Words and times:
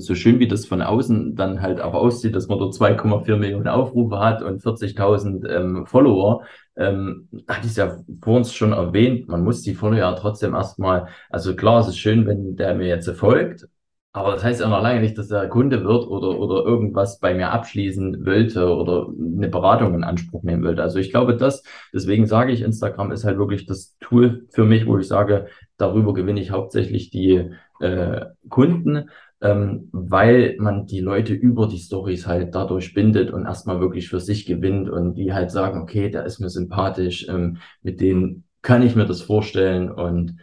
So 0.00 0.14
schön 0.14 0.38
wie 0.38 0.48
das 0.48 0.66
von 0.66 0.82
außen 0.82 1.36
dann 1.36 1.62
halt 1.62 1.80
auch 1.80 1.94
aussieht, 1.94 2.34
dass 2.34 2.48
man 2.48 2.58
dort 2.58 2.74
2,4 2.74 3.36
Millionen 3.36 3.68
Aufrufe 3.68 4.18
hat 4.18 4.42
und 4.42 4.62
40.000 4.62 5.48
ähm, 5.48 5.86
Follower, 5.86 6.42
ähm, 6.76 7.28
hatte 7.48 7.66
ich 7.66 7.76
ja 7.76 7.98
vorhin 8.22 8.44
schon 8.44 8.72
erwähnt, 8.72 9.28
man 9.28 9.44
muss 9.44 9.62
die 9.62 9.74
Follower 9.74 9.98
ja 9.98 10.12
trotzdem 10.14 10.54
erstmal, 10.54 11.08
also 11.30 11.54
klar, 11.54 11.80
es 11.80 11.88
ist 11.88 11.98
schön, 11.98 12.26
wenn 12.26 12.56
der 12.56 12.74
mir 12.74 12.88
jetzt 12.88 13.10
folgt, 13.10 13.66
aber 14.14 14.32
das 14.32 14.44
heißt 14.44 14.60
ja 14.60 14.68
noch 14.68 14.82
lange 14.82 15.00
nicht, 15.00 15.16
dass 15.16 15.30
er 15.30 15.48
Kunde 15.48 15.84
wird 15.84 16.06
oder, 16.06 16.38
oder 16.38 16.64
irgendwas 16.66 17.18
bei 17.18 17.32
mir 17.34 17.50
abschließen 17.50 18.26
wollte 18.26 18.68
oder 18.68 19.08
eine 19.08 19.48
Beratung 19.48 19.94
in 19.94 20.04
Anspruch 20.04 20.42
nehmen 20.42 20.62
wollte. 20.64 20.82
Also 20.82 20.98
ich 20.98 21.10
glaube, 21.10 21.34
das, 21.36 21.62
deswegen 21.94 22.26
sage 22.26 22.52
ich, 22.52 22.60
Instagram 22.60 23.10
ist 23.10 23.24
halt 23.24 23.38
wirklich 23.38 23.64
das 23.64 23.96
Tool 24.00 24.46
für 24.50 24.64
mich, 24.64 24.86
wo 24.86 24.98
ich 24.98 25.08
sage, 25.08 25.46
darüber 25.78 26.12
gewinne 26.12 26.40
ich 26.40 26.50
hauptsächlich 26.50 27.08
die 27.08 27.52
äh, 27.80 28.26
Kunden, 28.50 29.08
ähm, 29.42 29.88
weil 29.92 30.56
man 30.58 30.86
die 30.86 31.00
Leute 31.00 31.34
über 31.34 31.66
die 31.66 31.78
Stories 31.78 32.26
halt 32.26 32.54
dadurch 32.54 32.94
bindet 32.94 33.32
und 33.32 33.44
erstmal 33.44 33.80
wirklich 33.80 34.08
für 34.08 34.20
sich 34.20 34.46
gewinnt 34.46 34.88
und 34.88 35.14
die 35.14 35.32
halt 35.32 35.50
sagen, 35.50 35.82
okay, 35.82 36.10
der 36.10 36.24
ist 36.24 36.38
mir 36.38 36.48
sympathisch, 36.48 37.26
ähm, 37.28 37.58
mit 37.82 38.00
denen 38.00 38.44
kann 38.62 38.82
ich 38.82 38.94
mir 38.94 39.04
das 39.04 39.20
vorstellen 39.20 39.90
und 39.90 40.36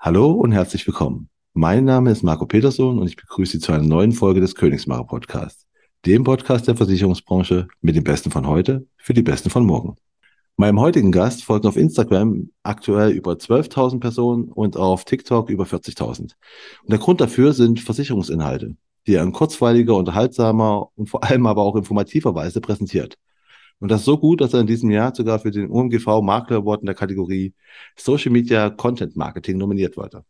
Hallo 0.00 0.32
und 0.32 0.50
herzlich 0.50 0.84
willkommen. 0.84 1.28
Mein 1.54 1.84
Name 1.84 2.10
ist 2.10 2.24
Marco 2.24 2.44
Peterson 2.44 2.98
und 2.98 3.06
ich 3.06 3.16
begrüße 3.16 3.52
Sie 3.52 3.58
zu 3.60 3.70
einer 3.70 3.84
neuen 3.84 4.10
Folge 4.10 4.40
des 4.40 4.56
Königsmacher 4.56 5.04
Podcasts, 5.04 5.68
dem 6.04 6.24
Podcast 6.24 6.66
der 6.66 6.76
Versicherungsbranche 6.76 7.68
mit 7.80 7.94
den 7.94 8.02
Besten 8.02 8.32
von 8.32 8.48
heute 8.48 8.86
für 8.96 9.14
die 9.14 9.22
Besten 9.22 9.50
von 9.50 9.64
morgen. 9.64 9.94
Meinem 10.56 10.80
heutigen 10.80 11.12
Gast 11.12 11.44
folgen 11.44 11.68
auf 11.68 11.76
Instagram 11.76 12.50
aktuell 12.64 13.12
über 13.12 13.34
12.000 13.34 14.00
Personen 14.00 14.44
und 14.50 14.76
auf 14.76 15.04
TikTok 15.04 15.48
über 15.48 15.62
40.000. 15.62 16.20
Und 16.20 16.32
der 16.88 16.98
Grund 16.98 17.20
dafür 17.20 17.52
sind 17.52 17.78
Versicherungsinhalte, 17.78 18.74
die 19.06 19.14
er 19.14 19.22
in 19.22 19.32
kurzweiliger, 19.32 19.94
unterhaltsamer 19.94 20.88
und 20.96 21.08
vor 21.08 21.22
allem 21.22 21.46
aber 21.46 21.62
auch 21.62 21.76
informativer 21.76 22.34
Weise 22.34 22.60
präsentiert. 22.60 23.16
Und 23.78 23.90
das 23.90 24.04
so 24.04 24.18
gut, 24.18 24.40
dass 24.40 24.54
er 24.54 24.60
in 24.60 24.66
diesem 24.66 24.90
Jahr 24.90 25.14
sogar 25.14 25.38
für 25.38 25.52
den 25.52 25.70
UMGV 25.70 26.20
Makler 26.20 26.58
Award 26.58 26.80
in 26.80 26.86
der 26.86 26.96
Kategorie 26.96 27.54
Social 27.96 28.32
Media 28.32 28.70
Content 28.70 29.14
Marketing 29.14 29.56
nominiert 29.56 29.96
wurde. 29.96 30.24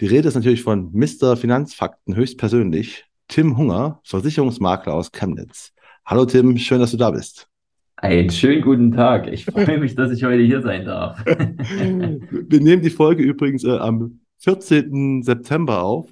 Die 0.00 0.06
Rede 0.06 0.28
ist 0.28 0.34
natürlich 0.34 0.62
von 0.62 0.90
Mr. 0.92 1.38
Finanzfakten 1.38 2.14
höchstpersönlich, 2.16 3.06
Tim 3.28 3.56
Hunger, 3.56 4.00
Versicherungsmakler 4.04 4.94
aus 4.94 5.10
Chemnitz. 5.12 5.72
Hallo 6.04 6.24
Tim, 6.24 6.56
schön, 6.58 6.80
dass 6.80 6.90
du 6.90 6.96
da 6.96 7.10
bist. 7.10 7.48
Einen 7.96 8.30
schönen 8.30 8.62
guten 8.62 8.92
Tag. 8.92 9.28
Ich 9.28 9.44
freue 9.46 9.78
mich, 9.78 9.94
dass 9.94 10.12
ich 10.12 10.24
heute 10.24 10.42
hier 10.42 10.60
sein 10.62 10.84
darf. 10.84 11.24
Wir 11.26 12.60
nehmen 12.60 12.82
die 12.82 12.90
Folge 12.90 13.22
übrigens 13.22 13.64
äh, 13.64 13.78
am 13.78 14.20
14. 14.38 15.22
September 15.22 15.82
auf. 15.82 16.10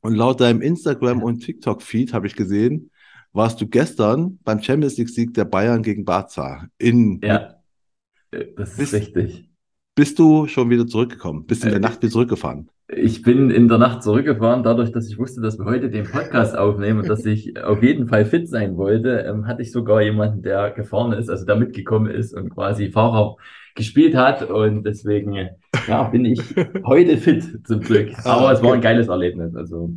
Und 0.00 0.14
laut 0.14 0.40
deinem 0.40 0.60
Instagram- 0.60 1.24
und 1.24 1.40
TikTok-Feed 1.40 2.12
habe 2.12 2.28
ich 2.28 2.36
gesehen, 2.36 2.92
warst 3.32 3.60
du 3.60 3.66
gestern 3.66 4.38
beim 4.44 4.62
Champions 4.62 4.96
League-Sieg 4.96 5.34
der 5.34 5.44
Bayern 5.44 5.82
gegen 5.82 6.04
Barca 6.04 6.68
in. 6.78 7.20
Ja, 7.22 7.56
das 8.30 8.70
ist 8.70 8.76
bist, 8.76 8.94
richtig. 8.94 9.47
Bist 9.98 10.20
du 10.20 10.46
schon 10.46 10.70
wieder 10.70 10.86
zurückgekommen? 10.86 11.44
Bist 11.44 11.64
du 11.64 11.66
in 11.66 11.72
der 11.72 11.80
äh, 11.80 11.82
Nacht 11.82 12.00
wieder 12.00 12.12
zurückgefahren? 12.12 12.68
Ich 12.86 13.22
bin 13.22 13.50
in 13.50 13.66
der 13.66 13.78
Nacht 13.78 14.04
zurückgefahren, 14.04 14.62
dadurch, 14.62 14.92
dass 14.92 15.08
ich 15.08 15.18
wusste, 15.18 15.40
dass 15.40 15.58
wir 15.58 15.64
heute 15.64 15.90
den 15.90 16.04
Podcast 16.04 16.56
aufnehmen 16.56 17.00
und 17.00 17.08
dass 17.08 17.26
ich 17.26 17.60
auf 17.60 17.82
jeden 17.82 18.06
Fall 18.06 18.24
fit 18.24 18.48
sein 18.48 18.76
wollte, 18.76 19.24
ähm, 19.28 19.48
hatte 19.48 19.62
ich 19.62 19.72
sogar 19.72 20.00
jemanden, 20.00 20.42
der 20.42 20.70
gefahren 20.70 21.12
ist, 21.14 21.28
also 21.28 21.44
der 21.44 21.56
mitgekommen 21.56 22.12
ist 22.12 22.32
und 22.32 22.50
quasi 22.50 22.92
Fahrer 22.92 23.38
gespielt 23.74 24.14
hat 24.14 24.48
und 24.48 24.84
deswegen 24.84 25.48
ja, 25.88 26.04
bin 26.04 26.26
ich 26.26 26.42
heute 26.84 27.16
fit 27.16 27.66
zum 27.66 27.80
Glück. 27.80 28.10
Ah, 28.22 28.36
Aber 28.36 28.50
ah, 28.50 28.52
es 28.52 28.62
war 28.62 28.74
ein 28.74 28.80
geiles 28.80 29.08
Erlebnis. 29.08 29.56
Also 29.56 29.90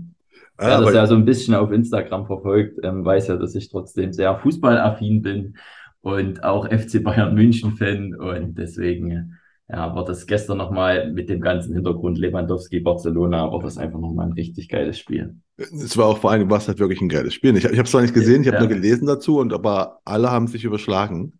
Wer 0.57 0.67
ja, 0.67 0.81
das 0.81 0.95
ja 0.95 1.05
so 1.05 1.13
ein 1.13 1.25
bisschen 1.25 1.53
auf 1.53 1.71
Instagram 1.71 2.25
verfolgt, 2.25 2.79
ähm, 2.81 3.05
weiß 3.05 3.27
ja, 3.27 3.37
dass 3.37 3.53
ich 3.53 3.69
trotzdem 3.69 4.13
sehr 4.13 4.35
fußballaffin 4.39 5.21
bin 5.21 5.57
und 6.01 6.43
auch 6.43 6.65
FC 6.65 7.03
Bayern 7.03 7.35
München-Fan. 7.35 8.15
Und 8.15 8.57
deswegen 8.57 9.37
ja, 9.71 9.95
war 9.95 10.03
das 10.03 10.27
gestern 10.27 10.57
nochmal 10.57 11.11
mit 11.11 11.29
dem 11.29 11.39
ganzen 11.39 11.73
Hintergrund 11.73 12.17
Lewandowski, 12.17 12.81
Barcelona, 12.81 13.51
war 13.51 13.59
das 13.61 13.77
einfach 13.77 13.99
nochmal 13.99 14.27
ein 14.27 14.33
richtig 14.33 14.67
geiles 14.67 14.99
Spiel. 14.99 15.35
Es 15.57 15.97
war 15.97 16.07
auch 16.07 16.17
vor 16.17 16.31
allem, 16.31 16.49
was 16.49 16.67
halt 16.67 16.79
wirklich 16.79 16.99
ein 17.01 17.07
geiles 17.07 17.33
Spiel. 17.33 17.55
Ich, 17.55 17.63
ich 17.63 17.71
habe 17.71 17.83
es 17.83 17.91
zwar 17.91 18.01
nicht 18.01 18.13
gesehen, 18.13 18.41
ich 18.41 18.47
habe 18.47 18.57
ja. 18.57 18.63
nur 18.63 18.69
gelesen 18.69 19.07
dazu, 19.07 19.39
und 19.39 19.53
aber 19.53 19.99
alle 20.03 20.29
haben 20.29 20.47
sich 20.47 20.65
überschlagen. 20.65 21.39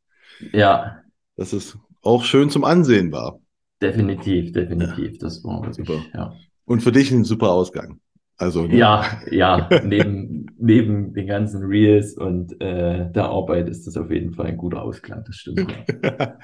Ja. 0.54 1.02
Dass 1.36 1.52
es 1.52 1.78
auch 2.02 2.24
schön 2.24 2.50
zum 2.50 2.64
Ansehen 2.64 3.12
war. 3.12 3.40
Definitiv, 3.82 4.54
definitiv. 4.54 5.14
Ja. 5.14 5.18
Das 5.20 5.44
war 5.44 5.62
wirklich, 5.64 5.88
super. 5.88 6.00
Ja. 6.14 6.34
Und 6.66 6.82
für 6.82 6.92
dich 6.94 7.12
ein 7.12 7.26
super 7.26 7.50
Ausgang. 7.50 8.00
Also, 8.38 8.66
ne? 8.66 8.78
Ja, 8.78 9.06
ja, 9.30 9.70
neben, 9.84 10.48
neben 10.58 11.14
den 11.14 11.28
ganzen 11.28 11.64
Reels 11.64 12.18
und 12.18 12.60
äh, 12.62 13.12
der 13.12 13.26
Arbeit 13.26 13.68
ist 13.68 13.86
das 13.88 13.98
auf 13.98 14.10
jeden 14.10 14.32
Fall 14.34 14.48
ein 14.48 14.58
guter 14.58 14.82
Ausklang, 14.82 15.24
das 15.28 15.36
stimmt. 15.36 15.68
Ja, 16.02 16.38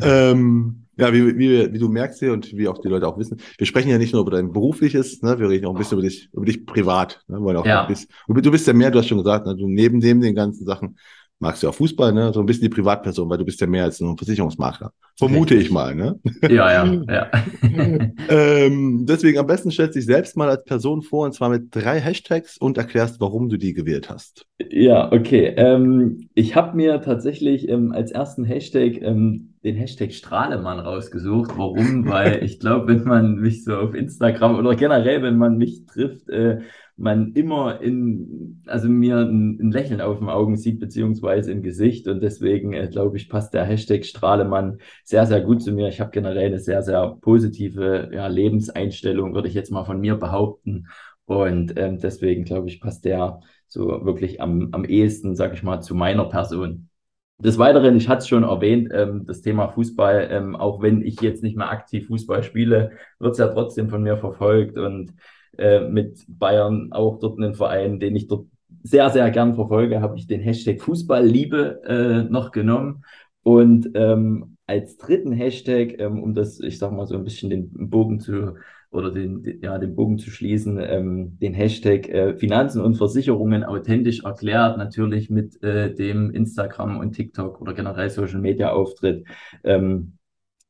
ähm, 0.30 0.83
ja 0.96 1.12
wie, 1.12 1.38
wie, 1.38 1.72
wie 1.72 1.78
du 1.78 1.88
merkst 1.88 2.20
hier 2.20 2.32
und 2.32 2.56
wie 2.56 2.68
auch 2.68 2.78
die 2.78 2.88
Leute 2.88 3.06
auch 3.06 3.18
wissen, 3.18 3.38
wir 3.58 3.66
sprechen 3.66 3.90
ja 3.90 3.98
nicht 3.98 4.12
nur 4.12 4.22
über 4.22 4.30
dein 4.32 4.52
berufliches, 4.52 5.22
ne, 5.22 5.38
wir 5.38 5.48
reden 5.48 5.66
auch 5.66 5.74
ein 5.74 5.78
bisschen 5.78 5.98
über 5.98 6.06
dich, 6.06 6.28
über 6.32 6.44
dich 6.44 6.66
privat. 6.66 7.22
Ne, 7.28 7.38
weil 7.40 7.56
auch 7.56 7.66
ja. 7.66 7.84
Bisschen, 7.84 8.08
du 8.28 8.50
bist 8.50 8.66
ja 8.66 8.72
mehr, 8.72 8.90
du 8.90 8.98
hast 8.98 9.08
schon 9.08 9.18
gesagt, 9.18 9.46
ne, 9.46 9.56
du 9.56 9.68
neben 9.68 10.00
dem 10.00 10.20
den 10.20 10.34
ganzen 10.34 10.64
Sachen 10.64 10.96
magst 11.38 11.62
du 11.62 11.68
auch 11.68 11.74
Fußball, 11.74 12.12
ne? 12.12 12.32
So 12.32 12.40
ein 12.40 12.46
bisschen 12.46 12.62
die 12.62 12.68
Privatperson, 12.70 13.28
weil 13.28 13.38
du 13.38 13.44
bist 13.44 13.60
ja 13.60 13.66
mehr 13.66 13.84
als 13.84 14.00
nur 14.00 14.12
ein 14.12 14.16
Versicherungsmakler. 14.16 14.92
Vermute 15.16 15.54
Richtig. 15.54 15.68
ich 15.68 15.72
mal, 15.72 15.94
ne? 15.94 16.18
Ja, 16.42 16.84
ja, 16.84 17.02
ja. 17.08 17.30
ähm, 18.28 19.04
deswegen 19.06 19.38
am 19.38 19.46
besten 19.46 19.70
stellst 19.70 19.94
du 19.94 19.98
dich 19.98 20.06
selbst 20.06 20.36
mal 20.36 20.48
als 20.48 20.64
Person 20.64 21.02
vor 21.02 21.26
und 21.26 21.34
zwar 21.34 21.50
mit 21.50 21.74
drei 21.74 22.00
Hashtags 22.00 22.56
und 22.56 22.78
erklärst, 22.78 23.20
warum 23.20 23.48
du 23.48 23.56
die 23.56 23.74
gewählt 23.74 24.08
hast. 24.08 24.46
Ja, 24.70 25.12
okay. 25.12 25.54
Ähm, 25.56 26.28
ich 26.34 26.56
habe 26.56 26.76
mir 26.76 27.00
tatsächlich 27.02 27.68
ähm, 27.68 27.92
als 27.92 28.10
ersten 28.10 28.44
Hashtag 28.44 29.02
ähm, 29.02 29.53
den 29.64 29.76
Hashtag 29.76 30.12
Strahlemann 30.12 30.78
rausgesucht. 30.78 31.52
Warum? 31.56 32.08
Weil 32.08 32.44
ich 32.44 32.60
glaube, 32.60 32.88
wenn 32.88 33.04
man 33.04 33.36
mich 33.36 33.64
so 33.64 33.74
auf 33.76 33.94
Instagram 33.94 34.56
oder 34.56 34.76
generell, 34.76 35.22
wenn 35.22 35.38
man 35.38 35.56
mich 35.56 35.86
trifft, 35.86 36.28
äh, 36.28 36.60
man 36.96 37.32
immer 37.32 37.80
in, 37.80 38.62
also 38.66 38.88
mir 38.88 39.18
ein, 39.18 39.58
ein, 39.60 39.72
Lächeln 39.72 40.00
auf 40.00 40.18
den 40.18 40.28
Augen 40.28 40.56
sieht, 40.56 40.78
beziehungsweise 40.78 41.50
im 41.50 41.62
Gesicht. 41.62 42.06
Und 42.06 42.22
deswegen, 42.22 42.72
äh, 42.72 42.88
glaube 42.88 43.16
ich, 43.16 43.28
passt 43.28 43.54
der 43.54 43.64
Hashtag 43.64 44.04
Strahlemann 44.04 44.78
sehr, 45.02 45.26
sehr 45.26 45.40
gut 45.40 45.62
zu 45.62 45.72
mir. 45.72 45.88
Ich 45.88 46.00
habe 46.00 46.10
generell 46.12 46.46
eine 46.46 46.60
sehr, 46.60 46.82
sehr 46.82 47.16
positive 47.20 48.10
ja, 48.12 48.26
Lebenseinstellung, 48.28 49.34
würde 49.34 49.48
ich 49.48 49.54
jetzt 49.54 49.72
mal 49.72 49.84
von 49.84 50.00
mir 50.00 50.16
behaupten. 50.16 50.86
Und 51.24 51.72
ähm, 51.76 51.98
deswegen, 51.98 52.44
glaube 52.44 52.68
ich, 52.68 52.80
passt 52.80 53.04
der 53.04 53.40
so 53.66 54.04
wirklich 54.04 54.40
am, 54.40 54.68
am 54.72 54.84
ehesten, 54.84 55.34
sag 55.34 55.54
ich 55.54 55.62
mal, 55.62 55.80
zu 55.80 55.94
meiner 55.94 56.26
Person. 56.26 56.90
Des 57.38 57.58
Weiteren, 57.58 57.96
ich 57.96 58.08
hatte 58.08 58.20
es 58.20 58.28
schon 58.28 58.44
erwähnt, 58.44 58.90
ähm, 58.92 59.26
das 59.26 59.42
Thema 59.42 59.68
Fußball, 59.68 60.28
ähm, 60.30 60.56
auch 60.56 60.80
wenn 60.82 61.02
ich 61.02 61.20
jetzt 61.20 61.42
nicht 61.42 61.56
mehr 61.56 61.70
aktiv 61.70 62.06
Fußball 62.06 62.42
spiele, 62.42 62.92
wird 63.18 63.32
es 63.32 63.38
ja 63.38 63.48
trotzdem 63.48 63.88
von 63.88 64.02
mir 64.02 64.16
verfolgt 64.16 64.78
und 64.78 65.12
äh, 65.58 65.80
mit 65.80 66.24
Bayern 66.28 66.92
auch 66.92 67.18
dort 67.18 67.38
einen 67.38 67.54
Verein, 67.54 67.98
den 67.98 68.14
ich 68.16 68.28
dort 68.28 68.46
sehr, 68.82 69.10
sehr 69.10 69.30
gern 69.30 69.54
verfolge, 69.54 70.00
habe 70.00 70.16
ich 70.16 70.26
den 70.26 70.40
Hashtag 70.40 70.80
Fußballliebe 70.80 71.82
äh, 71.84 72.30
noch 72.30 72.50
genommen. 72.50 73.04
Und 73.42 73.90
ähm, 73.94 74.56
als 74.66 74.96
dritten 74.96 75.32
Hashtag, 75.32 75.98
ähm, 75.98 76.22
um 76.22 76.34
das, 76.34 76.60
ich 76.60 76.78
sag 76.78 76.92
mal, 76.92 77.06
so 77.06 77.14
ein 77.14 77.24
bisschen 77.24 77.50
den 77.50 77.70
Bogen 77.90 78.20
zu 78.20 78.54
oder 78.94 79.10
den, 79.10 79.60
ja, 79.60 79.78
den 79.78 79.94
Bogen 79.94 80.18
zu 80.18 80.30
schließen, 80.30 80.78
ähm, 80.80 81.38
den 81.40 81.52
Hashtag 81.52 82.08
äh, 82.08 82.36
Finanzen 82.36 82.80
und 82.80 82.94
Versicherungen 82.94 83.64
authentisch 83.64 84.24
erklärt, 84.24 84.78
natürlich 84.78 85.30
mit 85.30 85.62
äh, 85.62 85.92
dem 85.94 86.30
Instagram 86.30 86.98
und 86.98 87.12
TikTok 87.12 87.60
oder 87.60 87.74
generell 87.74 88.08
Social 88.10 88.40
Media 88.40 88.70
Auftritt. 88.70 89.26
Ähm, 89.64 90.18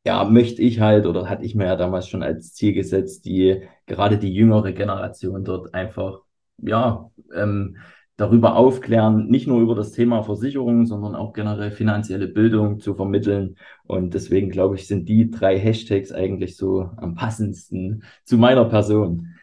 ja, 0.07 0.25
möchte 0.25 0.63
ich 0.63 0.81
halt 0.81 1.07
oder 1.07 1.29
hatte 1.29 1.45
ich 1.45 1.55
mir 1.55 1.67
ja 1.67 1.77
damals 1.77 2.09
schon 2.09 2.23
als 2.23 2.53
Ziel 2.55 2.75
gesetzt, 2.75 3.25
die 3.25 3.63
gerade 3.87 4.19
die 4.19 4.33
jüngere 4.33 4.73
Generation 4.73 5.45
dort 5.45 5.75
einfach 5.75 6.21
ja 6.63 7.11
ähm, 7.35 7.77
darüber 8.17 8.57
aufklären, 8.57 9.27
nicht 9.27 9.47
nur 9.47 9.61
über 9.61 9.75
das 9.75 9.93
Thema 9.93 10.23
Versicherung, 10.23 10.87
sondern 10.87 11.15
auch 11.15 11.33
generell 11.33 11.73
finanzielle 11.73 12.29
Bildung 12.29 12.79
zu 12.79 12.95
vermitteln. 12.95 13.57
Und 13.87 14.15
deswegen 14.15 14.51
glaube 14.51 14.77
ich, 14.77 14.87
sind 14.87 15.09
die 15.09 15.31
drei 15.31 15.59
Hashtags 15.59 16.13
eigentlich 16.13 16.57
so 16.57 16.91
am 16.97 17.15
passendsten 17.15 18.05
zu 18.25 18.39
meiner 18.39 18.65
Person. 18.67 19.35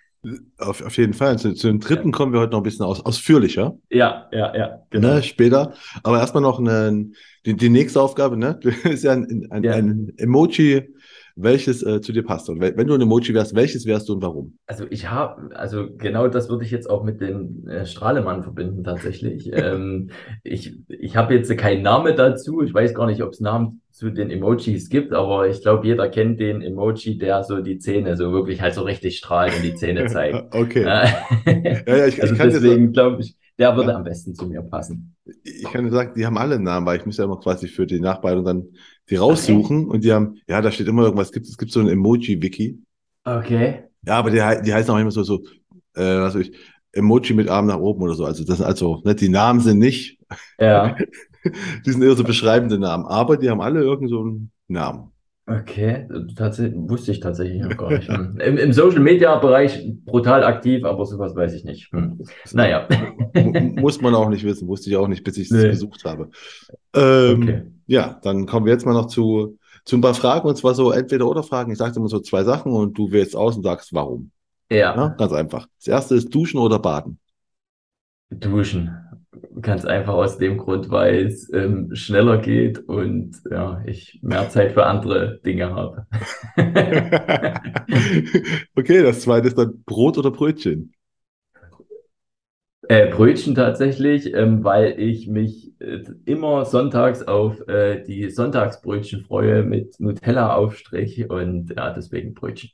Auf, 0.59 0.85
auf 0.85 0.97
jeden 0.97 1.13
Fall. 1.13 1.37
Zu, 1.39 1.53
zu 1.53 1.67
dem 1.67 1.79
dritten 1.79 2.09
ja. 2.09 2.11
kommen 2.11 2.31
wir 2.31 2.39
heute 2.39 2.51
noch 2.51 2.59
ein 2.59 2.63
bisschen 2.63 2.85
aus, 2.85 3.03
ausführlicher. 3.03 3.75
Ja, 3.89 4.29
ja, 4.31 4.55
ja. 4.55 4.83
Genau. 4.91 5.15
Ne, 5.15 5.23
später. 5.23 5.73
Aber 6.03 6.19
erstmal 6.19 6.43
noch 6.43 6.59
eine, 6.59 7.11
die, 7.45 7.55
die 7.55 7.69
nächste 7.69 8.01
Aufgabe, 8.01 8.37
ne? 8.37 8.59
Das 8.63 8.75
ist 8.85 9.03
ja 9.03 9.13
ein, 9.13 9.47
ein, 9.49 9.63
ja. 9.63 9.73
ein 9.73 10.13
Emoji 10.17 10.93
welches 11.35 11.83
äh, 11.83 12.01
zu 12.01 12.11
dir 12.11 12.23
passt. 12.23 12.49
Und 12.49 12.59
wenn 12.61 12.87
du 12.87 12.93
ein 12.93 13.01
Emoji 13.01 13.33
wärst, 13.33 13.55
welches 13.55 13.85
wärst 13.85 14.09
du 14.09 14.13
und 14.13 14.21
warum? 14.21 14.57
Also 14.67 14.85
ich 14.89 15.09
habe, 15.09 15.55
also 15.55 15.87
genau 15.97 16.27
das 16.27 16.49
würde 16.49 16.65
ich 16.65 16.71
jetzt 16.71 16.89
auch 16.89 17.03
mit 17.03 17.21
dem 17.21 17.67
äh, 17.67 17.85
Strahlemann 17.85 18.43
verbinden 18.43 18.83
tatsächlich. 18.83 19.51
ähm, 19.53 20.11
ich 20.43 20.77
ich 20.87 21.15
habe 21.15 21.33
jetzt 21.33 21.55
keinen 21.57 21.81
Namen 21.81 22.15
dazu. 22.15 22.61
Ich 22.61 22.73
weiß 22.73 22.93
gar 22.93 23.05
nicht, 23.07 23.21
ob 23.23 23.31
es 23.31 23.39
Namen 23.39 23.81
zu 23.91 24.09
den 24.09 24.31
Emojis 24.31 24.89
gibt, 24.89 25.13
aber 25.13 25.47
ich 25.47 25.61
glaube, 25.61 25.85
jeder 25.85 26.09
kennt 26.09 26.39
den 26.39 26.61
Emoji, 26.61 27.17
der 27.17 27.43
so 27.43 27.61
die 27.61 27.77
Zähne 27.77 28.15
so 28.15 28.31
wirklich 28.31 28.61
halt 28.61 28.73
so 28.73 28.83
richtig 28.83 29.17
strahlt 29.17 29.55
und 29.55 29.63
die 29.63 29.75
Zähne 29.75 30.07
zeigt. 30.07 30.55
okay. 30.55 30.83
ja, 30.83 31.05
ja, 31.85 32.07
ich, 32.07 32.21
also 32.21 32.33
ich 32.33 32.41
deswegen 32.41 32.93
glaube 32.93 33.21
ich, 33.21 33.35
der 33.59 33.75
würde 33.75 33.91
ja. 33.91 33.97
am 33.97 34.03
besten 34.03 34.33
zu 34.33 34.47
mir 34.47 34.61
passen. 34.61 35.15
Ich 35.43 35.63
kann 35.71 35.85
dir 35.85 35.91
sagen, 35.91 36.13
die 36.15 36.25
haben 36.25 36.37
alle 36.37 36.55
einen 36.55 36.63
Namen, 36.63 36.85
weil 36.85 36.97
ich 36.97 37.05
muss 37.05 37.17
ja 37.17 37.25
immer 37.25 37.39
quasi 37.39 37.67
für 37.67 37.85
die 37.85 37.99
Nachbereitung 37.99 38.43
dann 38.43 38.67
die 39.09 39.15
raussuchen 39.15 39.85
okay. 39.85 39.93
und 39.93 40.03
die 40.03 40.11
haben, 40.11 40.35
ja, 40.47 40.61
da 40.61 40.71
steht 40.71 40.87
immer 40.87 41.03
irgendwas, 41.03 41.27
es 41.27 41.33
gibt, 41.33 41.47
es 41.47 41.57
gibt 41.57 41.71
so 41.71 41.79
ein 41.79 41.87
Emoji-Wiki. 41.87 42.79
Okay. 43.23 43.83
Ja, 44.05 44.17
aber 44.17 44.31
die, 44.31 44.63
die 44.65 44.73
heißen 44.73 44.93
auch 44.93 44.99
immer 44.99 45.11
so, 45.11 45.23
so, 45.23 45.43
äh, 45.95 46.19
was 46.19 46.35
weiß 46.35 46.47
ich, 46.47 46.55
Emoji 46.93 47.33
mit 47.33 47.49
Arm 47.49 47.67
nach 47.67 47.79
oben 47.79 48.01
oder 48.01 48.15
so. 48.15 48.25
Also 48.25 48.43
das 48.43 48.57
sind 48.57 48.65
also, 48.65 49.01
ne, 49.03 49.15
die 49.15 49.29
Namen 49.29 49.59
sind 49.59 49.79
nicht, 49.79 50.19
ja. 50.59 50.95
die 51.85 51.91
sind 51.91 52.01
eher 52.03 52.15
so 52.15 52.23
beschreibende 52.23 52.79
Namen, 52.79 53.05
aber 53.05 53.37
die 53.37 53.49
haben 53.49 53.61
alle 53.61 53.81
irgend 53.81 54.09
so 54.09 54.21
einen 54.21 54.51
Namen. 54.67 55.11
Okay, 55.47 56.07
tatsächlich, 56.37 56.79
wusste 56.87 57.11
ich 57.11 57.19
tatsächlich 57.19 57.61
noch 57.61 57.75
gar 57.75 57.91
nicht. 57.91 58.07
Hm. 58.07 58.39
Im, 58.39 58.57
Im, 58.57 58.73
Social 58.73 58.99
Media 58.99 59.35
Bereich 59.37 59.85
brutal 60.05 60.43
aktiv, 60.43 60.85
aber 60.85 61.05
sowas 61.05 61.35
weiß 61.35 61.53
ich 61.53 61.65
nicht. 61.65 61.91
Hm. 61.91 62.19
Naja. 62.53 62.87
Muss 63.75 64.01
man 64.01 64.13
auch 64.13 64.29
nicht 64.29 64.43
wissen, 64.43 64.67
wusste 64.67 64.89
ich 64.89 64.97
auch 64.97 65.07
nicht, 65.07 65.23
bis 65.23 65.37
ich 65.37 65.51
es 65.51 65.51
nee. 65.51 65.69
gesucht 65.69 66.05
habe. 66.05 66.29
Ähm, 66.95 67.41
okay. 67.41 67.61
Ja, 67.91 68.17
dann 68.23 68.45
kommen 68.45 68.65
wir 68.65 68.71
jetzt 68.71 68.85
mal 68.85 68.93
noch 68.93 69.07
zu, 69.07 69.59
zu 69.83 69.97
ein 69.97 70.01
paar 70.01 70.13
Fragen 70.13 70.47
und 70.47 70.55
zwar 70.55 70.73
so 70.73 70.91
entweder 70.91 71.27
oder 71.27 71.43
Fragen. 71.43 71.73
Ich 71.73 71.77
sage 71.77 71.97
immer 71.97 72.07
so 72.07 72.21
zwei 72.21 72.45
Sachen 72.45 72.71
und 72.71 72.97
du 72.97 73.11
wählst 73.11 73.35
aus 73.35 73.57
und 73.57 73.63
sagst 73.63 73.93
warum. 73.93 74.31
Ja. 74.71 74.95
ja. 74.95 75.09
Ganz 75.09 75.33
einfach. 75.33 75.67
Das 75.77 75.89
erste 75.89 76.15
ist 76.15 76.33
Duschen 76.33 76.57
oder 76.61 76.79
Baden. 76.79 77.19
Duschen. 78.29 78.95
Ganz 79.61 79.83
einfach 79.83 80.13
aus 80.13 80.37
dem 80.37 80.57
Grund, 80.57 80.89
weil 80.89 81.25
es 81.25 81.51
ähm, 81.51 81.93
schneller 81.93 82.37
geht 82.37 82.79
und 82.79 83.35
ja, 83.51 83.83
ich 83.85 84.19
mehr 84.21 84.49
Zeit 84.49 84.71
für 84.71 84.85
andere 84.85 85.41
Dinge 85.45 85.75
habe. 85.75 86.07
okay, 88.77 89.03
das 89.03 89.19
zweite 89.19 89.49
ist 89.49 89.57
dann 89.57 89.83
Brot 89.85 90.17
oder 90.17 90.31
Brötchen. 90.31 90.93
Äh, 92.91 93.09
Brötchen 93.09 93.55
tatsächlich, 93.55 94.33
ähm, 94.33 94.65
weil 94.65 94.99
ich 94.99 95.25
mich 95.25 95.71
äh, 95.79 96.03
immer 96.25 96.65
sonntags 96.65 97.23
auf 97.23 97.65
äh, 97.69 98.03
die 98.03 98.29
Sonntagsbrötchen 98.29 99.23
freue 99.23 99.63
mit 99.63 99.97
Nutella-Aufstrich 100.01 101.29
und 101.29 101.73
ja, 101.73 101.93
deswegen 101.93 102.33
Brötchen. 102.33 102.71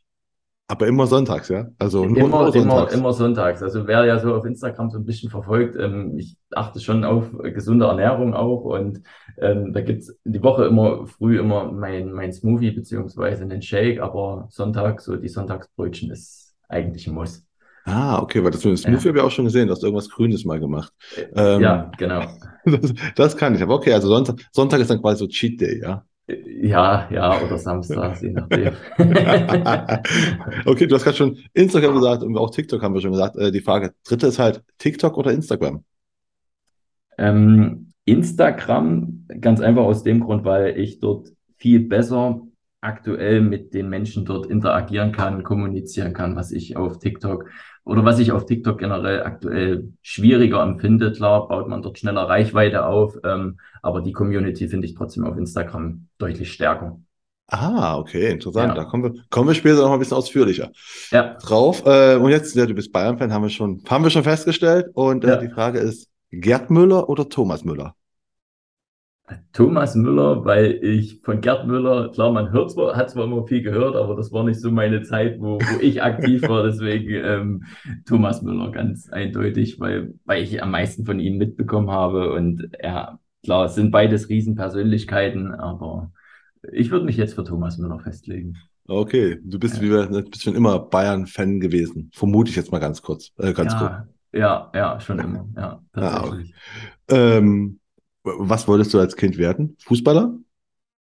Aber 0.69 0.87
immer 0.87 1.05
sonntags, 1.05 1.49
ja? 1.49 1.67
Also 1.77 2.03
nur, 2.03 2.17
immer, 2.17 2.41
nur 2.41 2.51
sonntags. 2.51 2.93
Immer, 2.93 3.01
immer 3.01 3.13
sonntags. 3.13 3.61
Also 3.61 3.85
wer 3.85 4.05
ja 4.05 4.17
so 4.17 4.33
auf 4.33 4.43
Instagram 4.43 4.89
so 4.89 4.97
ein 4.97 5.05
bisschen 5.05 5.29
verfolgt, 5.29 5.75
ähm, 5.79 6.17
ich 6.17 6.35
achte 6.49 6.79
schon 6.79 7.03
auf 7.03 7.29
gesunde 7.53 7.85
Ernährung 7.85 8.33
auch 8.33 8.63
und 8.63 9.03
ähm, 9.37 9.71
da 9.71 9.81
gibt's 9.81 10.17
die 10.23 10.41
Woche 10.41 10.65
immer 10.65 11.05
früh 11.05 11.37
immer 11.37 11.71
mein, 11.71 12.11
mein 12.11 12.33
Smoothie 12.33 12.71
beziehungsweise 12.71 13.43
einen 13.43 13.61
Shake, 13.61 14.01
aber 14.01 14.47
Sonntag, 14.49 14.99
so 15.01 15.15
die 15.15 15.29
Sonntagsbrötchen 15.29 16.09
ist 16.09 16.55
eigentlich 16.67 17.05
ein 17.05 17.13
Muss. 17.13 17.46
Ah, 17.87 18.21
okay, 18.21 18.43
weil 18.43 18.51
das 18.51 18.65
mit 18.65 18.73
dem 18.73 18.77
Smoothie 18.77 19.05
ja. 19.05 19.09
habe 19.09 19.19
ich 19.19 19.23
auch 19.23 19.31
schon 19.31 19.45
gesehen, 19.45 19.67
du 19.67 19.73
hast 19.73 19.81
irgendwas 19.81 20.09
Grünes 20.09 20.43
mal 20.43 20.59
gemacht. 20.59 20.91
Ähm, 21.35 21.61
ja, 21.61 21.91
genau. 21.97 22.23
Das, 22.67 22.93
das, 23.15 23.37
kann 23.37 23.55
ich, 23.55 23.61
aber 23.61 23.75
okay, 23.75 23.93
also 23.93 24.09
Sonntag, 24.09 24.41
Sonntag 24.51 24.81
ist 24.81 24.89
dann 24.89 25.01
quasi 25.01 25.19
so 25.19 25.27
Cheat 25.27 25.61
Day, 25.61 25.79
ja? 25.81 26.03
Ja, 26.27 27.07
ja, 27.09 27.41
oder 27.41 27.57
Samstag, 27.57 28.21
je 28.21 28.31
nachdem. 28.31 28.73
okay, 30.65 30.85
du 30.85 30.95
hast 30.95 31.05
gerade 31.05 31.15
schon 31.15 31.37
Instagram 31.53 31.95
gesagt 31.95 32.23
und 32.23 32.37
auch 32.37 32.49
TikTok 32.49 32.81
haben 32.83 32.93
wir 32.93 32.99
schon 32.99 33.13
gesagt. 33.13 33.37
Äh, 33.37 33.53
die 33.53 33.61
Frage, 33.61 33.93
dritte 34.05 34.27
ist 34.27 34.37
halt 34.37 34.61
TikTok 34.79 35.17
oder 35.17 35.31
Instagram? 35.31 35.85
Ähm, 37.17 37.93
Instagram, 38.03 39.27
ganz 39.39 39.61
einfach 39.61 39.83
aus 39.83 40.03
dem 40.03 40.19
Grund, 40.19 40.43
weil 40.43 40.77
ich 40.77 40.99
dort 40.99 41.29
viel 41.55 41.87
besser 41.87 42.41
aktuell 42.81 43.41
mit 43.41 43.73
den 43.73 43.89
Menschen 43.89 44.25
dort 44.25 44.47
interagieren 44.47 45.11
kann, 45.11 45.43
kommunizieren 45.43 46.13
kann, 46.13 46.35
was 46.35 46.51
ich 46.51 46.77
auf 46.77 46.99
TikTok 46.99 47.49
oder 47.87 48.03
was 48.03 48.19
ich 48.19 48.31
auf 48.31 48.45
TikTok 48.45 48.79
generell 48.79 49.23
aktuell 49.23 49.93
schwieriger 50.01 50.61
empfinde. 50.61 51.13
Klar, 51.13 51.47
baut 51.47 51.67
man 51.67 51.81
dort 51.81 51.97
schneller 51.97 52.23
Reichweite 52.23 52.85
auf, 52.85 53.17
ähm, 53.23 53.59
aber 53.81 54.01
die 54.01 54.11
Community 54.11 54.67
finde 54.67 54.87
ich 54.87 54.95
trotzdem 54.95 55.25
auf 55.25 55.37
Instagram 55.37 56.07
deutlich 56.17 56.51
stärker. 56.51 56.99
Ah, 57.47 57.97
okay, 57.97 58.29
interessant. 58.29 58.69
Ja. 58.69 58.75
Da 58.75 58.83
kommen 58.83 59.03
wir, 59.03 59.23
kommen 59.29 59.47
wir 59.47 59.55
später 59.55 59.83
noch 59.83 59.93
ein 59.93 59.99
bisschen 59.99 60.17
ausführlicher 60.17 60.71
ja. 61.11 61.35
drauf. 61.35 61.83
Äh, 61.85 62.17
und 62.17 62.29
jetzt, 62.29 62.55
ja, 62.55 62.65
du 62.65 62.73
bist 62.73 62.91
Bayern-Fan, 62.91 63.31
haben 63.31 63.43
wir 63.43 63.49
schon, 63.49 63.81
haben 63.87 64.03
wir 64.03 64.11
schon 64.11 64.23
festgestellt. 64.23 64.87
Und 64.93 65.23
äh, 65.23 65.29
ja. 65.29 65.37
die 65.37 65.47
Frage 65.47 65.79
ist, 65.79 66.09
Gerd 66.29 66.69
Müller 66.69 67.07
oder 67.07 67.29
Thomas 67.29 67.63
Müller? 67.63 67.95
Thomas 69.51 69.95
Müller, 69.95 70.45
weil 70.45 70.79
ich 70.81 71.19
von 71.21 71.41
Gerd 71.41 71.67
Müller, 71.67 72.11
klar, 72.11 72.31
man 72.31 72.51
hört 72.51 72.71
zwar, 72.71 72.95
hat 72.95 73.09
zwar 73.09 73.25
immer 73.25 73.45
viel 73.45 73.61
gehört, 73.61 73.95
aber 73.95 74.15
das 74.15 74.31
war 74.31 74.45
nicht 74.45 74.61
so 74.61 74.71
meine 74.71 75.01
Zeit, 75.01 75.39
wo, 75.39 75.59
wo 75.59 75.79
ich 75.81 76.01
aktiv 76.03 76.43
war. 76.43 76.63
Deswegen 76.63 77.13
ähm, 77.25 77.63
Thomas 78.05 78.41
Müller 78.41 78.71
ganz 78.71 79.09
eindeutig, 79.09 79.79
weil, 79.79 80.13
weil 80.23 80.43
ich 80.43 80.63
am 80.63 80.71
meisten 80.71 81.05
von 81.05 81.19
ihm 81.19 81.37
mitbekommen 81.37 81.91
habe. 81.91 82.31
Und 82.31 82.69
ja, 82.81 83.19
klar, 83.43 83.65
es 83.65 83.75
sind 83.75 83.91
beides 83.91 84.29
Riesenpersönlichkeiten, 84.29 85.53
aber 85.53 86.11
ich 86.71 86.91
würde 86.91 87.05
mich 87.05 87.17
jetzt 87.17 87.33
für 87.33 87.43
Thomas 87.43 87.77
Müller 87.77 87.99
festlegen. 87.99 88.57
Okay, 88.87 89.37
du 89.43 89.59
bist, 89.59 89.77
ja. 89.77 89.81
wie 89.81 89.89
wir, 89.89 90.07
bist 90.23 90.43
schon 90.43 90.55
immer 90.55 90.79
Bayern-Fan 90.79 91.59
gewesen. 91.59 92.11
Vermute 92.13 92.49
ich 92.49 92.55
jetzt 92.55 92.71
mal 92.71 92.79
ganz 92.79 93.01
kurz. 93.01 93.33
Äh, 93.37 93.51
ganz 93.51 93.73
ja, 93.73 93.79
kurz. 93.79 93.91
ja, 94.31 94.71
ja, 94.73 94.99
schon 95.01 95.19
immer. 95.19 95.49
Ja, 95.57 95.81
tatsächlich. 95.91 96.53
Ah, 97.09 97.13
okay. 97.13 97.37
ähm, 97.37 97.79
was 98.37 98.67
wolltest 98.67 98.93
du 98.93 98.99
als 98.99 99.15
Kind 99.15 99.37
werden? 99.37 99.77
Fußballer? 99.83 100.37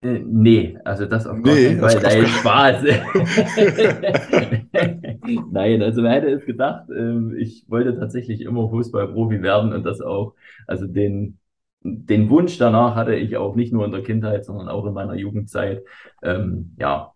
Äh, 0.03 0.19
nee, 0.25 0.79
also 0.83 1.05
das 1.05 1.27
auf 1.27 1.37
nee, 1.37 1.75
keinen 1.75 1.79
Fall. 1.79 2.01
Nein, 2.01 2.25
Spaß. 2.25 2.83
Nein, 5.51 5.83
also 5.83 6.01
wer 6.01 6.11
hätte 6.11 6.29
es 6.29 6.43
gedacht, 6.45 6.89
ähm, 6.89 7.35
ich 7.37 7.65
wollte 7.67 7.99
tatsächlich 7.99 8.41
immer 8.41 8.67
Fußballprofi 8.69 9.43
werden 9.43 9.73
und 9.73 9.85
das 9.85 10.01
auch, 10.01 10.33
also 10.65 10.87
den, 10.87 11.37
den 11.83 12.31
Wunsch 12.31 12.57
danach 12.57 12.95
hatte 12.95 13.13
ich 13.13 13.37
auch 13.37 13.55
nicht 13.55 13.73
nur 13.73 13.85
in 13.85 13.91
der 13.91 14.01
Kindheit, 14.01 14.43
sondern 14.45 14.69
auch 14.69 14.87
in 14.87 14.93
meiner 14.93 15.13
Jugendzeit. 15.15 15.83
Ähm, 16.23 16.75
ja, 16.79 17.11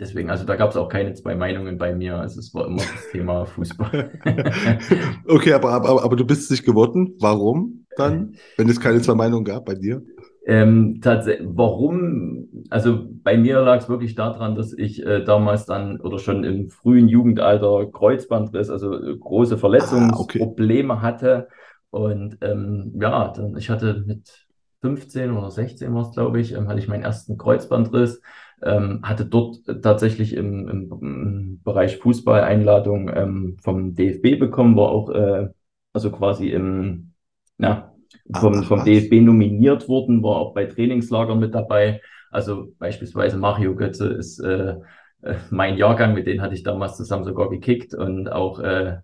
deswegen, 0.00 0.28
also 0.28 0.44
da 0.44 0.56
gab 0.56 0.70
es 0.70 0.76
auch 0.76 0.88
keine 0.88 1.14
zwei 1.14 1.36
Meinungen 1.36 1.78
bei 1.78 1.94
mir. 1.94 2.16
Also 2.16 2.40
es 2.40 2.52
war 2.54 2.66
immer 2.66 2.78
das 2.78 3.08
Thema 3.12 3.46
Fußball. 3.46 4.10
okay, 5.28 5.52
aber, 5.52 5.70
aber, 5.70 6.02
aber 6.02 6.16
du 6.16 6.24
bist 6.24 6.42
es 6.42 6.50
nicht 6.50 6.64
geworden. 6.64 7.14
Warum? 7.20 7.85
Dann, 7.98 8.36
wenn 8.56 8.68
es 8.68 8.80
keine 8.80 9.00
zwei 9.00 9.14
Meinungen 9.14 9.44
gab 9.44 9.64
bei 9.64 9.74
dir? 9.74 10.02
Ähm, 10.48 11.00
tatsächlich, 11.02 11.48
warum? 11.50 12.48
Also 12.70 13.08
bei 13.24 13.36
mir 13.36 13.60
lag 13.62 13.78
es 13.78 13.88
wirklich 13.88 14.14
daran, 14.14 14.54
dass 14.54 14.72
ich 14.72 15.04
äh, 15.04 15.24
damals 15.24 15.66
dann 15.66 16.00
oder 16.00 16.20
schon 16.20 16.44
im 16.44 16.70
frühen 16.70 17.08
Jugendalter 17.08 17.90
Kreuzbandriss, 17.90 18.70
also 18.70 18.94
äh, 18.94 19.16
große 19.16 19.58
Verletzungsprobleme 19.58 20.94
ah, 20.94 20.96
okay. 20.98 21.02
hatte. 21.02 21.48
Und 21.90 22.38
ähm, 22.42 22.92
ja, 23.00 23.32
dann, 23.32 23.56
ich 23.56 23.70
hatte 23.70 24.04
mit 24.06 24.46
15 24.82 25.32
oder 25.32 25.50
16 25.50 25.92
war 25.92 26.02
es, 26.02 26.12
glaube 26.12 26.40
ich, 26.40 26.52
ähm, 26.52 26.68
hatte 26.68 26.78
ich 26.78 26.86
meinen 26.86 27.02
ersten 27.02 27.36
Kreuzbandriss. 27.38 28.22
Ähm, 28.62 29.00
hatte 29.02 29.26
dort 29.26 29.58
tatsächlich 29.82 30.32
im, 30.32 30.68
im, 30.68 30.92
im 31.02 31.60
Bereich 31.64 31.98
Fußball 31.98 32.42
Einladung 32.42 33.10
ähm, 33.12 33.56
vom 33.62 33.94
DFB 33.94 34.38
bekommen, 34.38 34.76
war 34.76 34.90
auch 34.90 35.10
äh, 35.10 35.48
also 35.92 36.10
quasi 36.10 36.50
im 36.50 37.12
ja, 37.58 37.92
vom, 38.34 38.62
vom 38.64 38.84
DFB 38.84 39.20
nominiert 39.22 39.88
worden, 39.88 40.22
war 40.22 40.36
auch 40.36 40.54
bei 40.54 40.66
Trainingslagern 40.66 41.38
mit 41.38 41.54
dabei. 41.54 42.00
Also 42.30 42.68
beispielsweise 42.78 43.36
Mario 43.36 43.74
Götze 43.74 44.08
ist 44.08 44.40
äh, 44.40 44.74
äh, 45.22 45.34
mein 45.50 45.76
Jahrgang, 45.76 46.14
mit 46.14 46.26
denen 46.26 46.42
hatte 46.42 46.54
ich 46.54 46.62
damals 46.62 46.96
zusammen 46.96 47.24
sogar 47.24 47.48
gekickt 47.50 47.94
und 47.94 48.28
auch 48.30 48.60
äh, 48.60 48.98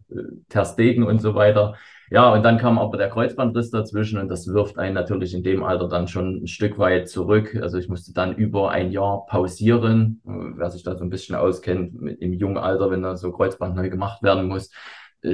Ter 0.49 0.65
Stegen 0.65 1.05
und 1.05 1.21
so 1.21 1.35
weiter. 1.35 1.75
Ja, 2.11 2.31
und 2.31 2.43
dann 2.43 2.59
kam 2.59 2.79
aber 2.79 2.99
der 2.99 3.09
Kreuzbandriss 3.09 3.71
dazwischen 3.71 4.19
und 4.19 4.29
das 4.29 4.47
wirft 4.47 4.79
einen 4.79 4.95
natürlich 4.95 5.33
in 5.33 5.43
dem 5.43 5.63
Alter 5.65 5.89
dann 5.89 6.09
schon 6.09 6.43
ein 6.43 6.47
Stück 6.47 6.79
weit 6.79 7.09
zurück. 7.09 7.59
Also 7.63 7.79
ich 7.79 7.89
musste 7.89 8.13
dann 8.13 8.35
über 8.35 8.71
ein 8.71 8.93
Jahr 8.93 9.25
pausieren. 9.27 10.21
Wer 10.25 10.71
sich 10.71 10.83
da 10.83 10.95
so 10.95 11.05
ein 11.05 11.11
bisschen 11.11 11.37
auskennt, 11.37 11.95
im 12.21 12.35
jungen 12.35 12.59
Alter, 12.59 12.91
wenn 12.91 13.03
da 13.03 13.17
so 13.17 13.33
Kreuzband 13.33 13.77
neu 13.77 13.89
gemacht 13.89 14.23
werden 14.23 14.47
muss, 14.47 14.71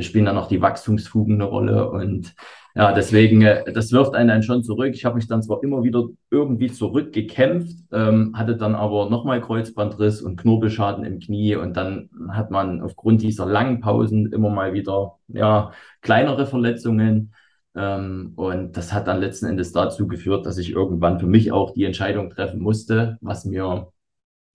spielen 0.00 0.26
dann 0.26 0.34
noch 0.34 0.48
die 0.48 0.60
Wachstumsfugen 0.60 1.34
eine 1.34 1.44
Rolle 1.44 1.90
und 1.90 2.34
ja, 2.78 2.92
deswegen, 2.92 3.42
äh, 3.42 3.72
das 3.72 3.90
wirft 3.90 4.14
einen 4.14 4.28
dann 4.28 4.42
schon 4.44 4.62
zurück. 4.62 4.92
Ich 4.94 5.04
habe 5.04 5.16
mich 5.16 5.26
dann 5.26 5.42
zwar 5.42 5.62
immer 5.64 5.82
wieder 5.82 6.04
irgendwie 6.30 6.70
zurückgekämpft, 6.70 7.76
ähm, 7.92 8.34
hatte 8.36 8.56
dann 8.56 8.76
aber 8.76 9.10
nochmal 9.10 9.40
Kreuzbandriss 9.40 10.22
und 10.22 10.36
Knorpelschaden 10.36 11.04
im 11.04 11.18
Knie 11.18 11.56
und 11.56 11.76
dann 11.76 12.08
hat 12.30 12.52
man 12.52 12.80
aufgrund 12.80 13.22
dieser 13.22 13.46
langen 13.46 13.80
Pausen 13.80 14.32
immer 14.32 14.50
mal 14.50 14.74
wieder 14.74 15.16
ja 15.26 15.72
kleinere 16.02 16.46
Verletzungen. 16.46 17.34
Ähm, 17.74 18.32
und 18.36 18.76
das 18.76 18.92
hat 18.92 19.08
dann 19.08 19.20
letzten 19.20 19.46
Endes 19.46 19.72
dazu 19.72 20.06
geführt, 20.06 20.46
dass 20.46 20.58
ich 20.58 20.70
irgendwann 20.70 21.18
für 21.18 21.26
mich 21.26 21.50
auch 21.52 21.72
die 21.72 21.84
Entscheidung 21.84 22.30
treffen 22.30 22.60
musste, 22.60 23.18
was 23.20 23.44
mir 23.44 23.88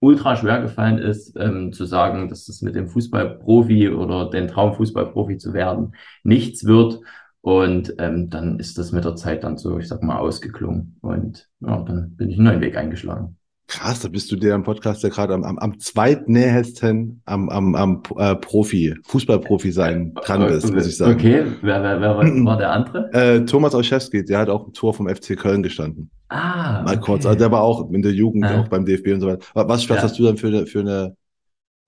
ultra 0.04 0.36
schwer 0.36 0.60
gefallen 0.60 0.98
ist, 0.98 1.36
ähm, 1.36 1.72
zu 1.72 1.86
sagen, 1.86 2.28
dass 2.28 2.46
das 2.46 2.62
mit 2.62 2.74
dem 2.74 2.88
Fußballprofi 2.88 3.88
oder 3.90 4.30
den 4.30 4.48
Traum 4.48 4.74
Fußballprofi 4.74 5.38
zu 5.38 5.54
werden 5.54 5.94
nichts 6.22 6.64
wird. 6.64 7.00
Und 7.40 7.94
ähm, 7.98 8.30
dann 8.30 8.58
ist 8.58 8.78
das 8.78 8.92
mit 8.92 9.04
der 9.04 9.16
Zeit 9.16 9.44
dann 9.44 9.58
so, 9.58 9.78
ich 9.78 9.88
sag 9.88 10.02
mal, 10.02 10.18
ausgeklungen. 10.18 10.98
Und 11.02 11.48
ja, 11.60 11.82
dann 11.82 12.16
bin 12.16 12.30
ich 12.30 12.36
einen 12.36 12.46
neuen 12.46 12.60
Weg 12.60 12.76
eingeschlagen. 12.76 13.36
Krass, 13.66 14.00
da 14.00 14.08
bist 14.08 14.30
du 14.30 14.36
der 14.36 14.54
im 14.54 14.62
Podcast, 14.62 15.02
der 15.02 15.10
gerade 15.10 15.32
am, 15.32 15.42
am, 15.42 15.58
am 15.58 15.78
zweitnähesten 15.80 17.22
am, 17.24 17.48
am, 17.48 17.74
am 17.74 18.02
äh, 18.18 18.34
Profi, 18.36 18.94
Fußballprofi 19.04 19.72
sein 19.72 20.12
dran 20.14 20.46
bist, 20.46 20.72
muss 20.72 20.86
ich 20.86 20.96
sagen. 20.98 21.14
Okay, 21.14 21.44
wer, 21.62 21.82
wer, 21.82 22.00
wer 22.00 22.16
war 22.44 22.58
der 22.58 22.72
andere? 22.72 23.10
Äh, 23.12 23.44
Thomas 23.46 23.74
Olszewski, 23.74 24.24
der 24.24 24.38
hat 24.38 24.50
auch 24.50 24.66
im 24.66 24.72
Tor 24.74 24.92
vom 24.92 25.08
FC 25.08 25.36
Köln 25.38 25.62
gestanden. 25.62 26.10
Ah. 26.28 26.82
Mal 26.82 27.00
kurz, 27.00 27.24
also 27.24 27.38
der 27.38 27.50
war 27.50 27.62
auch 27.62 27.90
in 27.90 28.02
der 28.02 28.12
Jugend, 28.12 28.44
Ja. 28.44 28.60
auch 28.60 28.68
beim 28.68 28.84
DFB 28.84 29.12
und 29.14 29.20
so 29.20 29.28
weiter. 29.28 29.44
Was, 29.54 29.88
was 29.88 29.96
Ja. 29.96 30.02
hast 30.02 30.18
du 30.18 30.24
dann 30.24 30.36
für 30.36 30.48
eine, 30.48 30.66
für 30.66 30.80
eine 30.80 31.16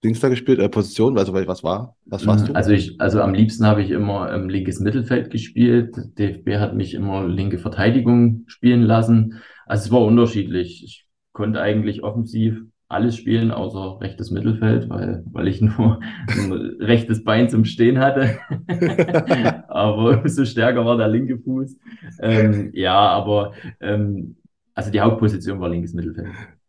Dings 0.05 0.21
da 0.21 0.29
gespielt, 0.29 0.59
äh, 0.61 0.69
Position? 0.69 1.19
Also 1.19 1.35
was 1.35 1.63
war? 1.65 1.97
Was 2.07 2.27
warst 2.27 2.49
du? 2.49 2.53
Also 2.55 2.71
ich, 2.71 3.01
also 3.01 3.21
am 3.21 3.35
liebsten 3.35 3.67
habe 3.67 3.83
ich 3.83 3.91
immer 3.91 4.33
ähm, 4.33 4.49
linkes 4.49 4.81
Mittelfeld 4.81 5.31
gespielt. 5.31 5.95
DFB 6.19 6.57
hat 6.59 6.75
mich 6.75 6.95
immer 6.95 7.27
linke 7.27 7.59
Verteidigung 7.59 8.45
spielen 8.47 8.83
lassen. 8.83 9.41
Also 9.67 9.87
es 9.87 9.91
war 9.93 10.03
unterschiedlich. 10.03 10.85
Ich 10.85 11.06
konnte 11.37 11.61
eigentlich 11.61 12.03
offensiv 12.03 12.63
alles 12.89 13.15
spielen, 13.15 13.51
außer 13.51 14.01
rechtes 14.01 14.31
Mittelfeld, 14.31 14.89
weil, 14.89 15.23
weil 15.31 15.49
ich 15.49 15.61
nur 15.61 16.01
ein 16.29 16.53
rechtes 16.81 17.25
Bein 17.25 17.51
zum 17.51 17.67
Stehen 17.67 17.99
hatte. 17.99 18.39
aber 19.69 20.23
umso 20.23 20.47
stärker 20.47 20.87
war 20.87 20.97
der 20.97 21.09
linke 21.09 21.39
Fuß. 21.39 21.77
Ähm, 22.21 22.71
ja, 22.73 22.97
aber 22.97 23.53
ähm, 23.81 24.37
also 24.75 24.91
die 24.91 25.01
Hauptposition 25.01 25.61
war 25.61 25.69
linkes 25.69 25.93
Mittelfeld. 25.93 26.29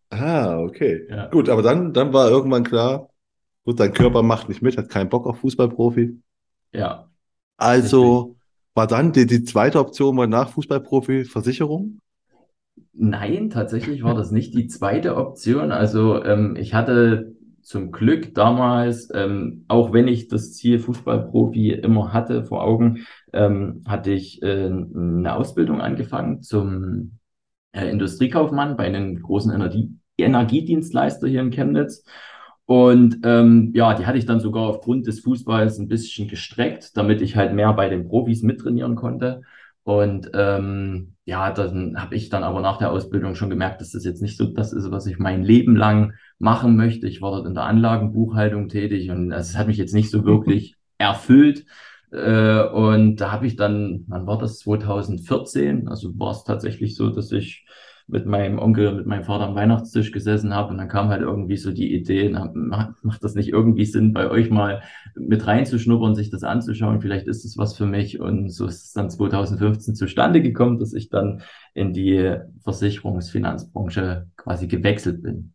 Ah, 0.10 0.60
okay. 0.60 1.08
Ja. 1.10 1.28
Gut, 1.28 1.48
aber 1.48 1.62
dann, 1.62 1.94
dann 1.94 2.12
war 2.12 2.30
irgendwann 2.30 2.66
klar, 2.66 3.10
gut, 3.64 3.80
dein 3.80 3.94
Körper 3.94 4.22
macht 4.22 4.50
nicht 4.50 4.62
mit, 4.62 4.78
hat 4.78 4.90
keinen 4.90 5.10
Bock 5.10 5.26
auf 5.28 5.40
Fußballprofi. 5.40 6.20
Ja, 6.74 7.10
Also 7.56 8.36
war 8.74 8.88
dann 8.88 9.14
die, 9.14 9.26
die 9.26 9.44
zweite 9.44 9.80
Option 9.80 10.18
war 10.18 10.28
nach 10.28 10.50
Fußballprofi 10.50 11.24
Versicherung? 11.24 12.00
Nein, 13.00 13.52
tatsächlich 13.52 14.02
war 14.04 14.16
das 14.16 14.32
nicht 14.32 14.56
die 14.56 14.68
zweite 14.68 15.18
Option. 15.18 15.72
Also 15.72 16.24
ähm, 16.24 16.56
ich 16.56 16.74
hatte 16.74 17.36
zum 17.62 17.92
Glück 17.92 18.34
damals, 18.34 19.10
ähm, 19.14 19.66
auch 19.68 19.94
wenn 19.94 20.08
ich 20.08 20.30
das 20.30 20.54
Ziel 20.54 20.80
Fußballprofi 20.80 21.74
immer 21.74 22.12
hatte 22.12 22.44
vor 22.44 22.64
Augen, 22.64 23.06
ähm, 23.34 23.84
hatte 23.88 24.12
ich 24.12 24.42
äh, 24.42 24.66
eine 24.66 25.36
Ausbildung 25.36 25.80
angefangen 25.80 26.42
zum 26.42 27.20
äh, 27.72 27.88
Industriekaufmann 27.88 28.78
bei 28.78 28.86
einem 28.86 29.22
großen 29.22 29.54
Energie 29.54 29.92
Energiedienstleister 30.18 31.28
hier 31.28 31.42
in 31.42 31.52
Chemnitz. 31.52 32.04
Und 32.66 33.20
ähm, 33.24 33.72
ja, 33.76 33.94
die 33.94 34.08
hatte 34.08 34.18
ich 34.18 34.26
dann 34.26 34.40
sogar 34.40 34.64
aufgrund 34.64 35.06
des 35.06 35.20
Fußballs 35.20 35.78
ein 35.78 35.88
bisschen 35.88 36.28
gestreckt, 36.28 36.98
damit 36.98 37.22
ich 37.22 37.36
halt 37.36 37.54
mehr 37.54 37.72
bei 37.74 37.90
den 37.90 38.08
Profis 38.08 38.42
mittrainieren 38.42 38.96
konnte. 38.96 39.44
Und 39.88 40.32
ähm, 40.34 41.14
ja, 41.24 41.50
dann 41.54 41.96
habe 41.98 42.14
ich 42.14 42.28
dann 42.28 42.44
aber 42.44 42.60
nach 42.60 42.78
der 42.78 42.92
Ausbildung 42.92 43.36
schon 43.36 43.50
gemerkt, 43.50 43.80
dass 43.80 43.92
das 43.94 44.04
jetzt 44.04 44.22
nicht 44.22 44.36
so 44.36 44.48
das 44.48 44.74
ist, 44.74 44.92
was 44.92 45.06
ich 45.06 45.18
mein 45.18 45.44
Leben 45.44 45.78
lang 45.78 46.12
machen 46.40 46.76
möchte. 46.76 47.08
Ich 47.08 47.22
war 47.22 47.32
dort 47.32 47.48
in 47.48 47.54
der 47.54 47.64
Anlagenbuchhaltung 47.64 48.68
tätig 48.68 49.10
und 49.12 49.32
es 49.32 49.58
hat 49.58 49.68
mich 49.68 49.78
jetzt 49.78 49.94
nicht 49.94 50.12
so 50.12 50.26
wirklich 50.26 50.76
erfüllt. 50.98 51.64
Äh, 52.12 52.64
und 52.64 53.16
da 53.22 53.32
habe 53.32 53.48
ich 53.48 53.56
dann, 53.56 54.04
wann 54.08 54.28
war 54.28 54.38
das? 54.38 54.60
2014. 54.60 55.88
Also 55.88 56.20
war 56.20 56.32
es 56.32 56.44
tatsächlich 56.44 56.94
so, 56.94 57.10
dass 57.10 57.32
ich 57.32 57.66
mit 58.08 58.26
meinem 58.26 58.58
Onkel, 58.60 58.94
mit 58.94 59.06
meinem 59.06 59.24
Vater 59.24 59.46
am 59.48 59.56
Weihnachtstisch 59.56 60.12
gesessen 60.14 60.54
habe 60.56 60.70
und 60.72 60.78
dann 60.78 60.88
kam 60.88 61.10
halt 61.10 61.22
irgendwie 61.22 61.58
so 61.58 61.72
die 61.72 61.94
Idee, 61.94 62.30
na, 62.32 62.50
ma- 62.54 62.96
macht 63.02 63.24
das 63.24 63.36
nicht 63.36 63.50
irgendwie 63.50 63.86
Sinn, 63.86 64.14
bei 64.14 64.30
euch 64.30 64.50
mal 64.50 64.82
mit 65.16 65.46
reinzuschnuppern, 65.46 66.16
sich 66.16 66.30
das 66.30 66.44
anzuschauen, 66.44 67.02
vielleicht 67.02 67.28
ist 67.28 67.44
es 67.46 67.58
was 67.58 67.76
für 67.76 67.86
mich 67.86 68.20
und 68.20 68.50
so 68.50 68.66
ist 68.66 68.86
es 68.86 68.94
dann 68.94 69.10
2015 69.10 69.96
zustande 69.96 70.42
gekommen, 70.42 70.80
dass 70.80 70.94
ich 70.94 71.10
dann 71.10 71.42
in 71.74 71.94
die 71.94 72.36
Versicherungsfinanzbranche 72.64 74.28
quasi 74.38 74.68
gewechselt 74.68 75.22
bin. 75.24 75.54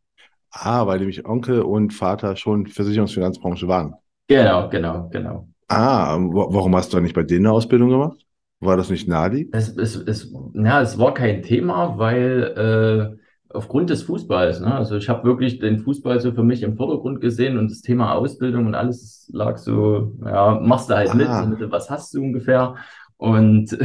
Ah, 0.50 0.86
weil 0.86 0.98
nämlich 0.98 1.26
Onkel 1.26 1.60
und 1.62 1.92
Vater 1.92 2.36
schon 2.36 2.66
Versicherungsfinanzbranche 2.66 3.68
waren. 3.68 3.94
Genau, 4.28 4.68
genau, 4.68 5.08
genau. 5.10 5.48
Ah, 5.68 6.16
wa- 6.18 6.46
warum 6.54 6.76
hast 6.76 6.92
du 6.92 6.96
dann 6.96 7.02
nicht 7.04 7.14
bei 7.16 7.22
denen 7.24 7.46
eine 7.46 7.52
Ausbildung 7.54 7.88
gemacht? 7.90 8.24
War 8.62 8.76
das 8.76 8.90
nicht 8.90 9.08
naheliegend? 9.08 9.54
Es, 9.54 9.76
es, 9.76 9.96
es, 9.96 10.32
ja, 10.54 10.80
es 10.80 10.98
war 10.98 11.14
kein 11.14 11.42
Thema, 11.42 11.98
weil 11.98 13.16
äh, 13.16 13.54
aufgrund 13.54 13.90
des 13.90 14.02
Fußballs, 14.04 14.60
ne? 14.60 14.74
Also 14.74 14.96
ich 14.96 15.08
habe 15.08 15.24
wirklich 15.24 15.58
den 15.58 15.80
Fußball 15.80 16.20
so 16.20 16.32
für 16.32 16.42
mich 16.42 16.62
im 16.62 16.76
Vordergrund 16.76 17.20
gesehen 17.20 17.58
und 17.58 17.70
das 17.70 17.82
Thema 17.82 18.14
Ausbildung 18.14 18.66
und 18.66 18.74
alles 18.74 19.28
lag 19.32 19.58
so, 19.58 20.12
ja, 20.24 20.58
machst 20.60 20.88
du 20.88 20.94
halt 20.94 21.14
mit, 21.14 21.28
Ah. 21.28 21.44
mit, 21.44 21.70
was 21.70 21.90
hast 21.90 22.14
du 22.14 22.22
ungefähr? 22.22 22.76
Und 23.18 23.76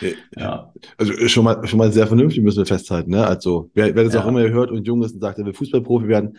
Äh, 0.00 0.16
ja, 0.36 0.72
Also 0.98 1.12
schon 1.28 1.44
mal, 1.44 1.66
schon 1.66 1.78
mal 1.78 1.92
sehr 1.92 2.06
vernünftig 2.06 2.42
müssen 2.42 2.58
wir 2.58 2.66
festhalten, 2.66 3.10
ne? 3.10 3.26
Also 3.26 3.70
wer, 3.74 3.94
wer 3.94 4.04
das 4.04 4.14
Ja. 4.14 4.22
auch 4.22 4.26
immer 4.28 4.48
hört 4.48 4.70
und 4.70 4.86
jung 4.86 5.02
ist 5.02 5.14
und 5.14 5.20
sagt, 5.20 5.38
er 5.38 5.46
will 5.46 5.54
Fußballprofi 5.54 6.08
werden, 6.08 6.38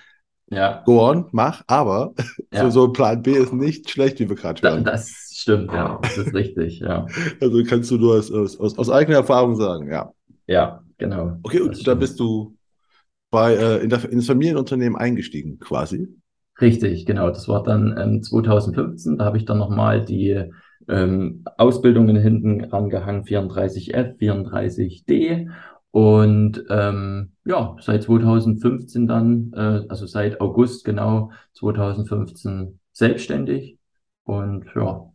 ja, 0.51 0.83
go 0.85 1.01
on, 1.09 1.25
mach, 1.31 1.63
aber 1.67 2.13
ja. 2.51 2.61
so, 2.61 2.69
so 2.69 2.85
ein 2.85 2.93
Plan 2.93 3.21
B 3.23 3.33
ist 3.33 3.53
nicht 3.53 3.89
schlecht, 3.89 4.19
wie 4.19 4.29
wir 4.29 4.35
gerade 4.35 4.61
Da, 4.61 4.71
hören. 4.71 4.83
das 4.83 5.22
stimmt, 5.43 5.71
ja, 5.71 5.99
das 6.01 6.17
ist 6.17 6.33
richtig, 6.33 6.79
ja. 6.79 7.05
Also 7.41 7.63
kannst 7.63 7.91
du 7.91 7.97
nur 7.97 8.17
aus, 8.17 8.31
aus, 8.31 8.59
aus, 8.59 8.89
eigener 8.89 9.17
Erfahrung 9.17 9.55
sagen, 9.55 9.89
ja. 9.89 10.11
Ja, 10.47 10.83
genau. 10.97 11.37
Okay, 11.43 11.61
und 11.61 11.87
da 11.87 11.93
bist 11.93 12.19
du 12.19 12.57
bei, 13.29 13.53
äh, 13.53 13.83
in, 13.83 13.89
der, 13.89 14.09
in 14.09 14.17
das 14.17 14.27
Familienunternehmen 14.27 14.97
eingestiegen, 14.97 15.59
quasi. 15.59 16.07
Richtig, 16.59 17.05
genau. 17.05 17.29
Das 17.29 17.47
war 17.47 17.63
dann 17.63 17.95
ähm, 17.97 18.21
2015. 18.21 19.17
Da 19.17 19.25
habe 19.25 19.37
ich 19.37 19.45
dann 19.45 19.57
nochmal 19.57 20.05
die 20.05 20.51
ähm, 20.87 21.43
Ausbildungen 21.57 22.15
hinten 22.15 22.63
rangehangen, 22.63 23.23
34F, 23.23 24.17
34D. 24.17 25.49
Und 25.91 26.63
ähm, 26.69 27.33
ja, 27.45 27.75
seit 27.79 28.03
2015 28.03 29.07
dann, 29.07 29.51
äh, 29.55 29.85
also 29.89 30.05
seit 30.05 30.41
August 30.41 30.85
genau 30.85 31.31
2015 31.53 32.79
selbstständig. 32.91 33.77
Und 34.23 34.65
ja, 34.75 35.12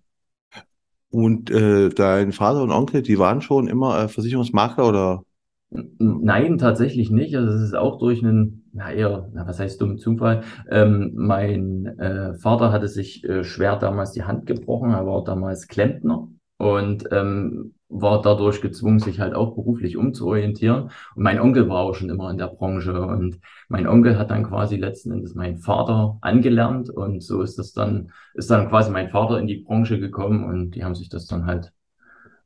Und 1.10 1.50
äh, 1.50 1.88
dein 1.88 2.32
Vater 2.32 2.62
und 2.62 2.70
Onkel, 2.70 3.02
die 3.02 3.18
waren 3.18 3.40
schon 3.40 3.66
immer 3.66 3.98
äh, 3.98 4.08
Versicherungsmakler 4.08 4.88
oder? 4.88 5.22
Nein, 5.70 6.56
tatsächlich 6.58 7.10
nicht. 7.10 7.36
Also 7.36 7.52
es 7.52 7.62
ist 7.62 7.74
auch 7.74 7.98
durch 7.98 8.22
einen, 8.22 8.70
na 8.72 8.90
eher, 8.90 9.28
na, 9.34 9.46
was 9.46 9.60
heißt 9.60 9.80
dummen 9.80 9.98
Zufall. 9.98 10.42
Ähm, 10.70 11.12
mein 11.14 11.86
äh, 11.98 12.34
Vater 12.34 12.72
hatte 12.72 12.88
sich 12.88 13.22
äh, 13.24 13.44
schwer 13.44 13.76
damals 13.76 14.12
die 14.12 14.24
Hand 14.24 14.46
gebrochen. 14.46 14.90
Er 14.90 15.06
war 15.06 15.24
damals 15.24 15.68
Klempner 15.68 16.28
und 16.56 17.04
ähm, 17.10 17.74
war 17.90 18.20
dadurch 18.22 18.60
gezwungen, 18.60 18.98
sich 18.98 19.18
halt 19.20 19.34
auch 19.34 19.54
beruflich 19.54 19.96
umzuorientieren. 19.96 20.84
Und 21.14 21.22
mein 21.22 21.40
Onkel 21.40 21.68
war 21.68 21.78
auch 21.82 21.94
schon 21.94 22.10
immer 22.10 22.30
in 22.30 22.38
der 22.38 22.48
Branche 22.48 23.00
und 23.00 23.40
mein 23.68 23.86
Onkel 23.86 24.18
hat 24.18 24.30
dann 24.30 24.44
quasi 24.44 24.76
letzten 24.76 25.12
Endes 25.12 25.34
meinen 25.34 25.58
Vater 25.58 26.18
angelernt 26.20 26.90
und 26.90 27.22
so 27.22 27.42
ist 27.42 27.58
das 27.58 27.72
dann, 27.72 28.12
ist 28.34 28.50
dann 28.50 28.68
quasi 28.68 28.90
mein 28.90 29.08
Vater 29.10 29.38
in 29.38 29.46
die 29.46 29.58
Branche 29.58 29.98
gekommen 30.00 30.44
und 30.44 30.72
die 30.72 30.84
haben 30.84 30.94
sich 30.94 31.08
das 31.08 31.26
dann 31.26 31.46
halt 31.46 31.72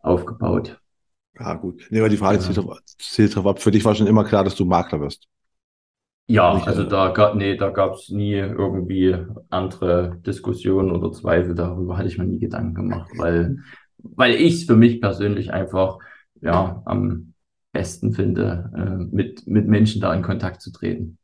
aufgebaut. 0.02 0.80
Ja, 1.38 1.54
gut. 1.54 1.86
Nee, 1.90 2.02
weil 2.02 2.10
die 2.10 2.16
Frage 2.16 2.38
Ja. 2.38 2.40
zielt 2.40 2.58
drauf, 2.58 2.78
zielt 2.98 3.34
drauf 3.34 3.46
ab. 3.46 3.60
Für 3.62 3.70
dich 3.70 3.84
war 3.84 3.94
schon 3.94 4.06
immer 4.06 4.24
klar, 4.24 4.44
dass 4.44 4.54
du 4.54 4.64
Makler 4.64 5.00
wirst. 5.00 5.28
Ja, 6.28 6.62
Nicht, 6.62 6.66
also 6.66 6.84
äh, 6.84 6.84
da 6.84 7.08
gab, 7.08 7.34
nee, 7.34 7.56
da 7.56 7.68
gab's 7.70 8.08
nie 8.08 8.32
irgendwie 8.34 9.14
andere 9.50 10.16
Diskussionen 10.24 10.90
oder 10.92 11.12
Zweifel. 11.12 11.54
Darüber 11.54 11.98
hatte 11.98 12.08
ich 12.08 12.16
mir 12.16 12.24
nie 12.24 12.38
Gedanken 12.38 12.74
gemacht, 12.74 13.10
weil, 13.14 13.58
weil 14.02 14.34
ich 14.34 14.54
es 14.54 14.64
für 14.64 14.76
mich 14.76 15.00
persönlich 15.00 15.52
einfach, 15.52 15.98
ja, 16.40 16.82
am 16.84 17.34
besten 17.72 18.12
finde, 18.12 18.70
äh, 18.76 19.14
mit, 19.14 19.46
mit 19.46 19.66
Menschen 19.68 20.00
da 20.00 20.12
in 20.14 20.22
Kontakt 20.22 20.60
zu 20.60 20.70
treten. 20.72 21.18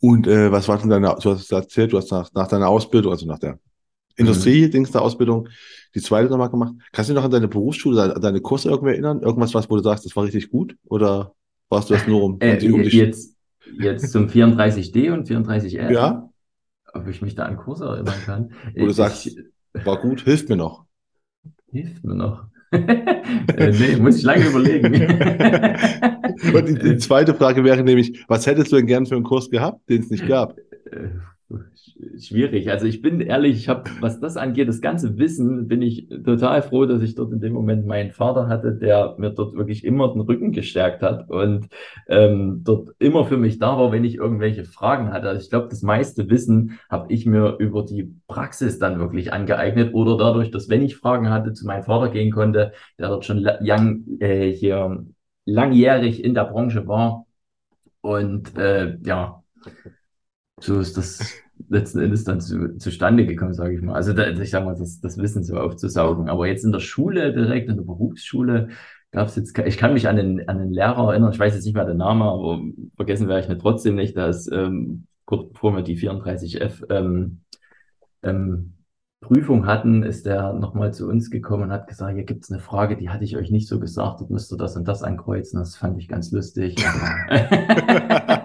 Und 0.00 0.26
äh, 0.26 0.50
was 0.52 0.68
war 0.68 0.78
denn 0.78 0.90
deine, 0.90 1.14
du 1.20 1.30
hast 1.30 1.50
erzählt, 1.52 1.92
du 1.92 1.98
hast 1.98 2.10
nach, 2.10 2.32
nach 2.32 2.48
deiner 2.48 2.68
Ausbildung, 2.68 3.12
also 3.12 3.26
nach 3.26 3.38
der 3.38 3.58
Industrie-Dings 4.16 4.92
der 4.92 5.02
Ausbildung, 5.02 5.48
die 5.94 6.00
zweite 6.00 6.30
nochmal 6.30 6.48
gemacht. 6.50 6.74
Kannst 6.92 7.10
du 7.10 7.14
dich 7.14 7.18
noch 7.18 7.24
an 7.26 7.30
deine 7.30 7.48
Berufsschule, 7.48 7.96
deine, 7.96 8.14
deine 8.20 8.40
Kurse 8.40 8.70
irgendwie 8.70 8.92
erinnern? 8.92 9.20
Irgendwas, 9.20 9.52
was, 9.52 9.68
wo 9.68 9.76
du 9.76 9.82
sagst, 9.82 10.06
das 10.06 10.16
war 10.16 10.24
richtig 10.24 10.50
gut? 10.50 10.74
Oder 10.86 11.34
warst 11.68 11.90
du 11.90 11.94
das 11.94 12.06
nur 12.06 12.22
um, 12.22 12.40
Äh, 12.40 12.56
die- 12.56 12.70
um 12.72 12.80
jetzt, 12.82 13.36
jetzt 13.78 14.12
zum 14.12 14.28
34D 14.28 15.10
und 15.10 15.26
34F, 15.28 15.92
Ja, 15.92 16.30
ob 16.94 17.06
ich 17.08 17.20
mich 17.20 17.34
da 17.34 17.44
an 17.44 17.56
Kurse 17.58 17.84
erinnern 17.84 18.14
kann. 18.24 18.52
wo 18.74 18.80
du 18.84 18.86
Ich- 18.90 18.96
sagst, 18.96 19.36
war 19.84 20.00
gut, 20.00 20.22
hilft 20.22 20.48
mir 20.48 20.56
noch. 20.56 20.85
Hilft 21.76 22.04
mir 22.04 22.14
noch. 22.14 22.44
äh, 22.72 23.72
nee, 23.72 23.96
muss 23.96 24.18
ich 24.18 24.22
lange 24.24 24.46
überlegen. 24.46 24.86
Und 26.54 26.68
die, 26.68 26.74
die 26.74 26.96
zweite 26.98 27.34
Frage 27.34 27.64
wäre 27.64 27.82
nämlich, 27.82 28.24
was 28.28 28.46
hättest 28.46 28.72
du 28.72 28.76
denn 28.76 28.86
gern 28.86 29.06
für 29.06 29.14
einen 29.14 29.24
Kurs 29.24 29.50
gehabt, 29.50 29.88
den 29.88 30.02
es 30.02 30.10
nicht 30.10 30.26
gab? 30.26 30.56
Schwierig. 32.18 32.68
Also 32.70 32.86
ich 32.86 33.02
bin 33.02 33.20
ehrlich, 33.20 33.56
ich 33.56 33.68
habe, 33.68 33.88
was 34.00 34.18
das 34.18 34.36
angeht, 34.36 34.68
das 34.68 34.80
ganze 34.80 35.16
Wissen, 35.16 35.68
bin 35.68 35.80
ich 35.80 36.08
total 36.08 36.60
froh, 36.60 36.86
dass 36.86 37.02
ich 37.02 37.14
dort 37.14 37.32
in 37.32 37.40
dem 37.40 37.52
Moment 37.52 37.86
meinen 37.86 38.10
Vater 38.10 38.48
hatte, 38.48 38.74
der 38.74 39.14
mir 39.18 39.30
dort 39.30 39.54
wirklich 39.54 39.84
immer 39.84 40.12
den 40.12 40.22
Rücken 40.22 40.50
gestärkt 40.50 41.02
hat 41.02 41.30
und 41.30 41.68
ähm, 42.08 42.62
dort 42.64 42.90
immer 42.98 43.26
für 43.26 43.36
mich 43.36 43.60
da 43.60 43.78
war, 43.78 43.92
wenn 43.92 44.02
ich 44.04 44.16
irgendwelche 44.16 44.64
Fragen 44.64 45.12
hatte. 45.12 45.28
Also 45.28 45.40
ich 45.40 45.50
glaube, 45.50 45.68
das 45.68 45.82
meiste 45.82 46.28
Wissen 46.28 46.80
habe 46.90 47.12
ich 47.12 47.26
mir 47.26 47.56
über 47.60 47.84
die 47.84 48.12
Praxis 48.26 48.80
dann 48.80 48.98
wirklich 48.98 49.32
angeeignet 49.32 49.94
oder 49.94 50.16
dadurch, 50.16 50.50
dass 50.50 50.68
wenn 50.68 50.82
ich 50.82 50.96
Fragen 50.96 51.30
hatte, 51.30 51.52
zu 51.52 51.64
meinem 51.64 51.84
Vater 51.84 52.10
gehen 52.12 52.32
konnte, 52.32 52.72
der 52.98 53.08
dort 53.08 53.24
schon 53.24 53.38
lang, 53.38 54.04
äh, 54.18 54.50
hier 54.50 55.06
langjährig 55.44 56.24
in 56.24 56.34
der 56.34 56.44
Branche 56.44 56.88
war. 56.88 57.24
Und 58.00 58.56
äh, 58.58 58.98
ja, 59.04 59.42
so 60.60 60.80
ist 60.80 60.96
das 60.96 61.34
letzten 61.68 62.00
Endes 62.00 62.24
dann 62.24 62.40
zu, 62.40 62.76
zustande 62.78 63.26
gekommen, 63.26 63.54
sage 63.54 63.74
ich 63.74 63.82
mal. 63.82 63.94
Also 63.94 64.12
da, 64.12 64.28
ich 64.28 64.50
sage 64.50 64.64
mal, 64.64 64.76
das, 64.76 65.00
das 65.00 65.18
Wissen 65.18 65.42
so 65.42 65.56
aufzusaugen. 65.58 66.28
Aber 66.28 66.46
jetzt 66.46 66.64
in 66.64 66.72
der 66.72 66.80
Schule 66.80 67.32
direkt, 67.32 67.68
in 67.68 67.76
der 67.76 67.84
Berufsschule, 67.84 68.68
gab 69.10 69.28
es 69.28 69.36
jetzt, 69.36 69.58
ich 69.58 69.78
kann 69.78 69.94
mich 69.94 70.08
an 70.08 70.16
den, 70.16 70.48
an 70.48 70.58
den 70.58 70.72
Lehrer 70.72 71.10
erinnern, 71.10 71.32
ich 71.32 71.38
weiß 71.38 71.54
jetzt 71.54 71.64
nicht 71.64 71.74
mehr 71.74 71.84
den 71.84 71.98
Namen, 71.98 72.22
aber 72.22 72.60
vergessen 72.96 73.28
werde 73.28 73.42
ich 73.42 73.48
nicht 73.48 73.60
trotzdem 73.60 73.94
nicht, 73.94 74.16
dass 74.16 74.50
ähm, 74.50 75.06
kurz 75.24 75.52
bevor 75.52 75.74
wir 75.74 75.82
die 75.82 75.98
34F 75.98 76.90
ähm, 76.90 77.40
ähm, 78.22 78.74
Prüfung 79.20 79.66
hatten, 79.66 80.02
ist 80.02 80.26
der 80.26 80.52
nochmal 80.52 80.92
zu 80.92 81.08
uns 81.08 81.30
gekommen 81.30 81.64
und 81.64 81.72
hat 81.72 81.88
gesagt, 81.88 82.14
hier 82.14 82.24
gibt 82.24 82.44
es 82.44 82.50
eine 82.50 82.60
Frage, 82.60 82.96
die 82.96 83.08
hatte 83.08 83.24
ich 83.24 83.36
euch 83.36 83.50
nicht 83.50 83.68
so 83.68 83.80
gesagt, 83.80 84.28
müsst 84.30 84.52
ihr 84.52 84.58
das 84.58 84.76
und 84.76 84.86
das 84.86 85.02
ankreuzen. 85.02 85.58
Das 85.58 85.76
fand 85.76 85.98
ich 85.98 86.08
ganz 86.08 86.30
lustig. 86.32 86.76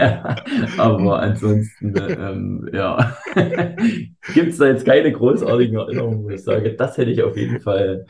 ja, 0.00 0.36
aber 0.78 1.20
ansonsten, 1.20 1.94
ähm, 1.96 2.68
ja, 2.72 3.16
gibt 4.34 4.50
es 4.50 4.58
da 4.58 4.66
jetzt 4.66 4.84
keine 4.84 5.12
großartigen 5.12 5.76
Erinnerungen, 5.76 6.24
wo 6.24 6.30
ich 6.30 6.42
sage, 6.42 6.74
das 6.74 6.96
hätte 6.96 7.10
ich 7.10 7.22
auf 7.22 7.36
jeden 7.36 7.60
Fall 7.60 8.06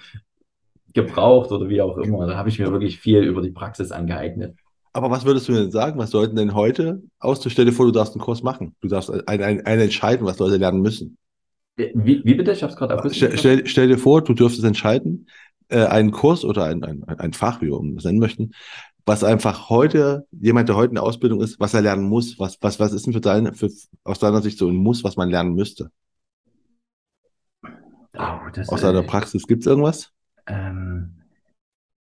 gebraucht 0.93 1.52
oder 1.52 1.69
wie 1.69 1.83
auch 1.83 1.99
immer. 1.99 2.26
Da 2.26 2.37
habe 2.37 2.49
ich 2.49 2.59
mir 2.59 2.73
wirklich 2.73 2.99
viel 2.99 3.23
über 3.23 3.43
die 3.43 3.50
Praxis 3.50 3.93
angeeignet. 3.93 4.57
Aber 4.93 5.11
was 5.11 5.26
würdest 5.26 5.47
du 5.49 5.52
denn 5.52 5.71
sagen? 5.71 5.99
Was 5.99 6.11
sollten 6.11 6.37
denn 6.37 6.55
heute 6.55 7.02
auszustellen 7.19 7.73
vor, 7.73 7.85
du 7.85 7.93
darfst 7.93 8.14
einen 8.14 8.23
Kurs 8.23 8.43
machen? 8.43 8.75
Du 8.81 8.88
darfst 8.88 9.11
ein, 9.11 9.43
ein, 9.43 9.66
ein 9.66 9.81
entscheiden, 9.81 10.26
was 10.26 10.38
Leute 10.38 10.57
lernen 10.57 10.81
müssen. 10.81 11.19
Wie, 11.76 12.23
wie 12.25 12.35
bitte? 12.35 12.52
Ich 12.52 12.62
habe 12.62 12.73
es 12.73 12.78
gerade 12.78 12.95
akustisch. 12.95 13.38
Stell, 13.38 13.66
stell, 13.66 13.88
dir 13.88 13.99
vor, 13.99 14.25
du 14.25 14.33
dürftest 14.33 14.64
entscheiden, 14.64 15.28
äh, 15.69 15.85
einen 15.85 16.12
Kurs 16.12 16.45
oder 16.47 16.64
ein, 16.64 16.83
ein, 16.83 17.05
ein 17.05 17.35
Fach, 17.35 17.61
wie 17.61 17.66
wir 17.66 17.97
es 17.99 18.05
nennen 18.05 18.19
möchten, 18.19 18.52
was 19.07 19.23
einfach 19.23 19.71
heute, 19.71 20.27
jemand, 20.33 20.69
der 20.69 20.77
heute 20.77 20.91
in 20.91 20.97
der 20.97 21.05
Ausbildung 21.05 21.41
ist, 21.41 21.61
was 21.61 21.75
er 21.75 21.81
lernen 21.81 22.09
muss, 22.09 22.39
was, 22.41 22.59
was, 22.61 22.81
was 22.81 22.93
ist 22.93 23.07
denn 23.07 23.13
für 23.13 23.21
deine, 23.21 23.55
für, 23.55 23.71
aus 24.03 24.19
deiner 24.19 24.43
Sicht 24.43 24.59
so 24.59 24.69
ein 24.69 24.75
Muss, 24.75 25.05
was 25.05 25.17
man 25.17 25.31
lernen 25.31 25.55
müsste? 25.55 25.91
Oh, 28.19 28.49
das, 28.53 28.69
aus 28.69 28.81
deiner 28.81 29.01
äh, 29.01 29.07
Praxis 29.07 29.47
gibt 29.47 29.61
es 29.61 29.67
irgendwas? 29.69 30.13
Ähm, 30.49 31.23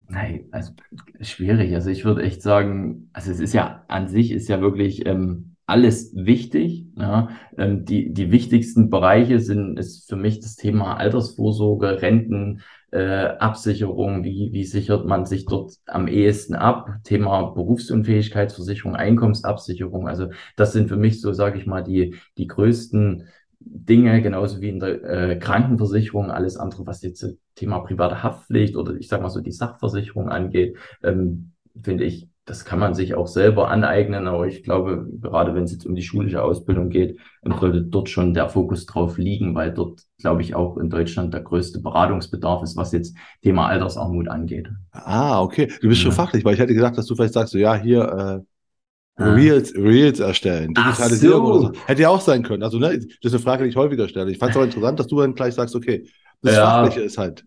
nein, 0.07 0.47
also 0.51 0.71
schwierig. 1.19 1.73
Also 1.73 1.89
ich 1.89 2.05
würde 2.05 2.23
echt 2.23 2.41
sagen, 2.41 3.09
also 3.11 3.29
es 3.29 3.41
ist 3.41 3.53
ja 3.53 3.83
an 3.89 4.07
sich 4.07 4.31
ist 4.31 4.47
ja 4.47 4.61
wirklich 4.61 5.05
ähm, 5.05 5.54
alles 5.67 6.11
wichtig. 6.15 6.85
Ja. 6.95 7.29
Ähm, 7.57 7.85
die, 7.85 8.13
die 8.13 8.31
wichtigsten 8.31 8.89
Bereiche 8.89 9.39
sind 9.39 9.79
ist 9.79 10.07
für 10.07 10.15
mich 10.15 10.39
das 10.39 10.55
Thema 10.55 10.97
Altersvorsorge, 10.97 12.01
Renten, 12.01 12.61
äh, 12.91 13.25
Absicherung, 13.39 14.23
wie, 14.23 14.51
wie 14.53 14.63
sichert 14.63 15.05
man 15.05 15.25
sich 15.25 15.45
dort 15.45 15.73
am 15.87 16.07
ehesten 16.07 16.55
ab? 16.55 16.89
Thema 17.03 17.51
Berufsunfähigkeitsversicherung, 17.51 18.95
Einkommensabsicherung. 18.95 20.07
Also 20.07 20.29
das 20.55 20.73
sind 20.73 20.87
für 20.87 20.97
mich 20.97 21.19
so, 21.19 21.33
sage 21.33 21.57
ich 21.57 21.65
mal, 21.65 21.83
die, 21.83 22.15
die 22.37 22.47
größten 22.47 23.27
Dinge, 23.59 24.21
genauso 24.21 24.61
wie 24.61 24.69
in 24.69 24.79
der 24.79 25.03
äh, 25.03 25.39
Krankenversicherung, 25.39 26.29
alles 26.29 26.57
andere, 26.57 26.85
was 26.85 27.01
jetzt 27.01 27.25
Thema 27.55 27.79
private 27.79 28.21
Haftpflicht 28.21 28.75
oder 28.75 28.93
ich 28.93 29.07
sage 29.07 29.23
mal 29.23 29.29
so 29.29 29.41
die 29.41 29.51
Sachversicherung 29.51 30.29
angeht, 30.29 30.77
ähm, 31.03 31.53
finde 31.81 32.03
ich 32.03 32.29
das 32.45 32.63
kann 32.63 32.77
man 32.77 32.93
sich 32.93 33.15
auch 33.15 33.25
selber 33.25 33.71
aneignen, 33.71 34.27
aber 34.27 34.45
ich 34.45 34.61
glaube, 34.61 35.07
gerade 35.19 35.55
wenn 35.55 35.63
es 35.63 35.71
jetzt 35.71 35.85
um 35.85 35.95
die 35.95 36.03
schulische 36.03 36.43
Ausbildung 36.43 36.89
geht, 36.89 37.19
sollte 37.43 37.81
dort 37.81 38.07
schon 38.07 38.35
der 38.35 38.49
Fokus 38.49 38.85
drauf 38.85 39.17
liegen, 39.17 39.55
weil 39.55 39.73
dort, 39.73 40.01
glaube 40.19 40.43
ich, 40.43 40.53
auch 40.53 40.77
in 40.77 40.91
Deutschland 40.91 41.33
der 41.33 41.41
größte 41.41 41.81
Beratungsbedarf 41.81 42.61
ist, 42.61 42.77
was 42.77 42.91
jetzt 42.91 43.15
Thema 43.41 43.67
Altersarmut 43.67 44.27
angeht. 44.27 44.69
Ah, 44.91 45.41
okay. 45.41 45.71
Du 45.81 45.89
bist 45.89 46.01
ja. 46.01 46.05
schon 46.05 46.11
fachlich, 46.11 46.45
weil 46.45 46.53
ich 46.53 46.59
hätte 46.59 46.75
gedacht, 46.75 46.95
dass 46.97 47.07
du 47.07 47.15
vielleicht 47.15 47.33
sagst, 47.33 47.51
so, 47.51 47.57
ja, 47.57 47.73
hier, 47.75 48.03
äh, 48.03 49.23
ah. 49.23 49.33
Reels, 49.33 49.73
Reels 49.75 50.19
erstellen, 50.19 50.75
Digitalisierung 50.75 51.45
so. 51.47 51.53
oder 51.53 51.67
so. 51.73 51.87
Hätte 51.87 52.03
ja 52.03 52.09
auch 52.09 52.21
sein 52.21 52.43
können. 52.43 52.61
Also, 52.61 52.77
ne, 52.77 52.99
das 52.99 53.07
ist 53.23 53.33
eine 53.33 53.41
Frage, 53.41 53.63
die 53.63 53.69
ich 53.71 53.75
häufiger 53.75 54.07
stelle. 54.07 54.29
Ich 54.29 54.37
fand 54.37 54.51
es 54.51 54.57
auch 54.57 54.63
interessant, 54.63 54.99
dass 54.99 55.07
du 55.07 55.19
dann 55.19 55.33
gleich 55.33 55.55
sagst, 55.55 55.75
okay, 55.75 56.07
das 56.43 56.55
ja. 56.55 56.63
Fachliche 56.63 57.01
ist 57.01 57.17
halt. 57.17 57.43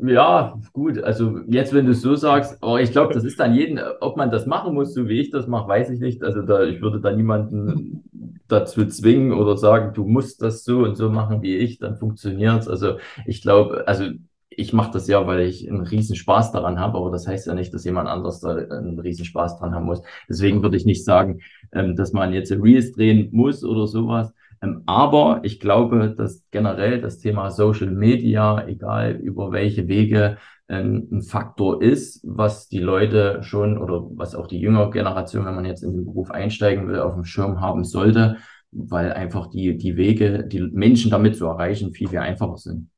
Ja, 0.00 0.60
gut. 0.72 1.02
Also 1.02 1.40
jetzt, 1.48 1.72
wenn 1.72 1.86
du 1.86 1.92
es 1.92 2.02
so 2.02 2.14
sagst, 2.14 2.56
aber 2.62 2.80
ich 2.80 2.92
glaube, 2.92 3.14
das 3.14 3.24
ist 3.24 3.40
dann 3.40 3.52
jeden, 3.54 3.80
ob 4.00 4.16
man 4.16 4.30
das 4.30 4.46
machen 4.46 4.74
muss, 4.74 4.94
so 4.94 5.08
wie 5.08 5.20
ich 5.20 5.30
das 5.30 5.48
mache, 5.48 5.66
weiß 5.68 5.90
ich 5.90 5.98
nicht. 6.00 6.22
Also 6.22 6.42
da, 6.42 6.62
ich 6.62 6.80
würde 6.80 7.00
da 7.00 7.10
niemanden 7.10 8.04
dazu 8.46 8.86
zwingen 8.86 9.32
oder 9.32 9.56
sagen, 9.56 9.92
du 9.94 10.04
musst 10.06 10.40
das 10.42 10.62
so 10.64 10.80
und 10.84 10.94
so 10.96 11.10
machen 11.10 11.42
wie 11.42 11.56
ich, 11.56 11.78
dann 11.78 11.96
funktioniert's. 11.96 12.68
Also 12.68 12.98
ich 13.26 13.42
glaube, 13.42 13.84
also 13.88 14.04
ich 14.50 14.72
mache 14.72 14.92
das 14.92 15.08
ja, 15.08 15.26
weil 15.26 15.40
ich 15.40 15.68
einen 15.68 15.80
riesen 15.80 16.14
Spaß 16.14 16.52
daran 16.52 16.78
habe, 16.78 16.98
aber 16.98 17.10
das 17.10 17.26
heißt 17.26 17.46
ja 17.48 17.54
nicht, 17.54 17.72
dass 17.74 17.84
jemand 17.84 18.08
anderes 18.08 18.38
da 18.40 18.50
einen 18.54 18.98
riesen 19.00 19.24
Spaß 19.24 19.58
dran 19.58 19.74
haben 19.74 19.86
muss. 19.86 20.02
Deswegen 20.28 20.62
würde 20.62 20.76
ich 20.76 20.84
nicht 20.84 21.04
sagen, 21.04 21.40
ähm, 21.72 21.96
dass 21.96 22.12
man 22.12 22.32
jetzt 22.32 22.52
Reels 22.52 22.92
drehen 22.92 23.30
muss 23.32 23.64
oder 23.64 23.86
sowas. 23.88 24.32
Ähm, 24.62 24.82
aber 24.86 25.40
ich 25.42 25.60
glaube, 25.60 26.14
dass 26.16 26.44
generell 26.50 27.00
das 27.00 27.18
Thema 27.18 27.50
Social 27.50 27.90
Media, 27.90 28.66
egal 28.66 29.12
über 29.16 29.50
welche 29.52 29.88
Wege, 29.88 30.38
ähm, 30.68 31.08
ein 31.10 31.22
Faktor 31.22 31.82
ist, 31.82 32.20
was 32.24 32.68
die 32.68 32.78
Leute 32.78 33.42
schon 33.42 33.76
oder 33.76 34.06
was 34.14 34.34
auch 34.34 34.46
die 34.46 34.60
jüngere 34.60 34.90
Generation, 34.90 35.44
wenn 35.44 35.56
man 35.56 35.64
jetzt 35.64 35.82
in 35.82 35.92
den 35.92 36.04
Beruf 36.04 36.30
einsteigen 36.30 36.88
will, 36.88 37.00
auf 37.00 37.14
dem 37.14 37.24
Schirm 37.24 37.60
haben 37.60 37.84
sollte, 37.84 38.36
weil 38.70 39.12
einfach 39.12 39.50
die, 39.50 39.76
die 39.76 39.96
Wege, 39.96 40.46
die 40.46 40.60
Menschen 40.60 41.10
damit 41.10 41.36
zu 41.36 41.46
erreichen, 41.46 41.92
viel, 41.92 42.08
viel 42.08 42.20
einfacher 42.20 42.56
sind. 42.56 42.88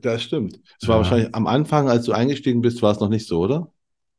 Das 0.00 0.22
stimmt. 0.22 0.60
Es 0.80 0.86
war 0.86 0.96
ja. 0.96 0.98
wahrscheinlich 1.02 1.34
am 1.34 1.46
Anfang, 1.46 1.88
als 1.88 2.04
du 2.04 2.12
eingestiegen 2.12 2.60
bist, 2.60 2.80
war 2.82 2.92
es 2.92 3.00
noch 3.00 3.08
nicht 3.08 3.26
so, 3.26 3.40
oder? 3.40 3.72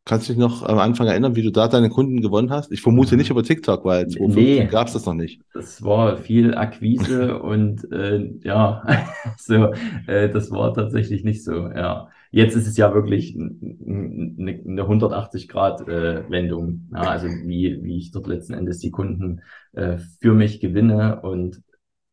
Kannst 0.05 0.27
du 0.27 0.33
dich 0.33 0.39
noch 0.39 0.63
am 0.63 0.79
Anfang 0.79 1.07
erinnern, 1.07 1.37
wie 1.37 1.43
du 1.43 1.51
da 1.51 1.69
deine 1.69 1.89
Kunden 1.89 2.21
gewonnen 2.21 2.49
hast? 2.49 2.73
Ich 2.73 2.81
vermute 2.81 3.15
nicht 3.15 3.29
über 3.29 3.41
TikTok, 3.41 3.85
weil 3.85 4.05
2015 4.07 4.43
nee, 4.43 4.65
gab 4.69 4.87
es 4.87 4.93
das 4.93 5.05
noch 5.05 5.13
nicht. 5.13 5.41
Das 5.53 5.81
war 5.81 6.17
viel 6.17 6.55
Akquise 6.55 7.39
und 7.41 7.89
äh, 7.89 8.33
ja, 8.43 8.83
so, 9.37 9.71
äh, 10.07 10.29
das 10.29 10.51
war 10.51 10.73
tatsächlich 10.73 11.23
nicht 11.23 11.45
so. 11.45 11.69
Ja, 11.69 12.09
jetzt 12.31 12.57
ist 12.57 12.67
es 12.67 12.75
ja 12.75 12.93
wirklich 12.93 13.33
eine, 13.37 14.59
eine 14.65 14.81
180 14.81 15.47
Grad 15.47 15.87
äh, 15.87 16.29
Wendung. 16.29 16.89
Ja, 16.91 17.03
also 17.03 17.27
wie 17.27 17.79
wie 17.81 17.97
ich 17.97 18.11
dort 18.11 18.27
letzten 18.27 18.55
Endes 18.55 18.79
die 18.79 18.91
Kunden 18.91 19.39
äh, 19.71 19.99
für 20.19 20.33
mich 20.33 20.59
gewinne 20.59 21.21
und 21.21 21.61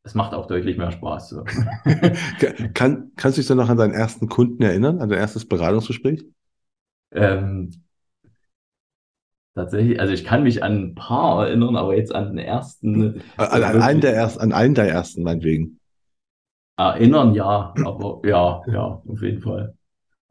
es 0.04 0.14
macht 0.14 0.32
auch 0.32 0.46
deutlich 0.46 0.78
mehr 0.78 0.92
Spaß. 0.92 1.30
So. 1.30 1.44
Kann, 2.74 3.10
kannst 3.16 3.36
du 3.36 3.40
dich 3.40 3.48
dann 3.48 3.58
noch 3.58 3.68
an 3.68 3.76
deinen 3.76 3.92
ersten 3.92 4.28
Kunden 4.28 4.62
erinnern, 4.62 5.00
an 5.00 5.08
dein 5.08 5.18
erstes 5.18 5.46
Beratungsgespräch? 5.46 6.24
Ähm, 7.12 7.70
tatsächlich, 9.54 10.00
also 10.00 10.12
ich 10.12 10.24
kann 10.24 10.42
mich 10.42 10.62
an 10.62 10.90
ein 10.90 10.94
paar 10.94 11.46
erinnern, 11.46 11.76
aber 11.76 11.96
jetzt 11.96 12.14
an 12.14 12.36
den 12.36 12.38
ersten. 12.38 13.22
An, 13.36 13.62
an 13.64 13.82
einen 13.82 14.00
der 14.00 14.14
ersten, 14.14 14.40
an 14.40 14.52
einen 14.52 14.74
der 14.74 14.88
ersten, 14.88 15.22
meinetwegen. 15.22 15.78
Erinnern, 16.76 17.34
ja, 17.34 17.74
aber 17.84 18.22
ja, 18.24 18.62
ja, 18.72 19.02
auf 19.06 19.22
jeden 19.22 19.42
Fall. 19.42 19.74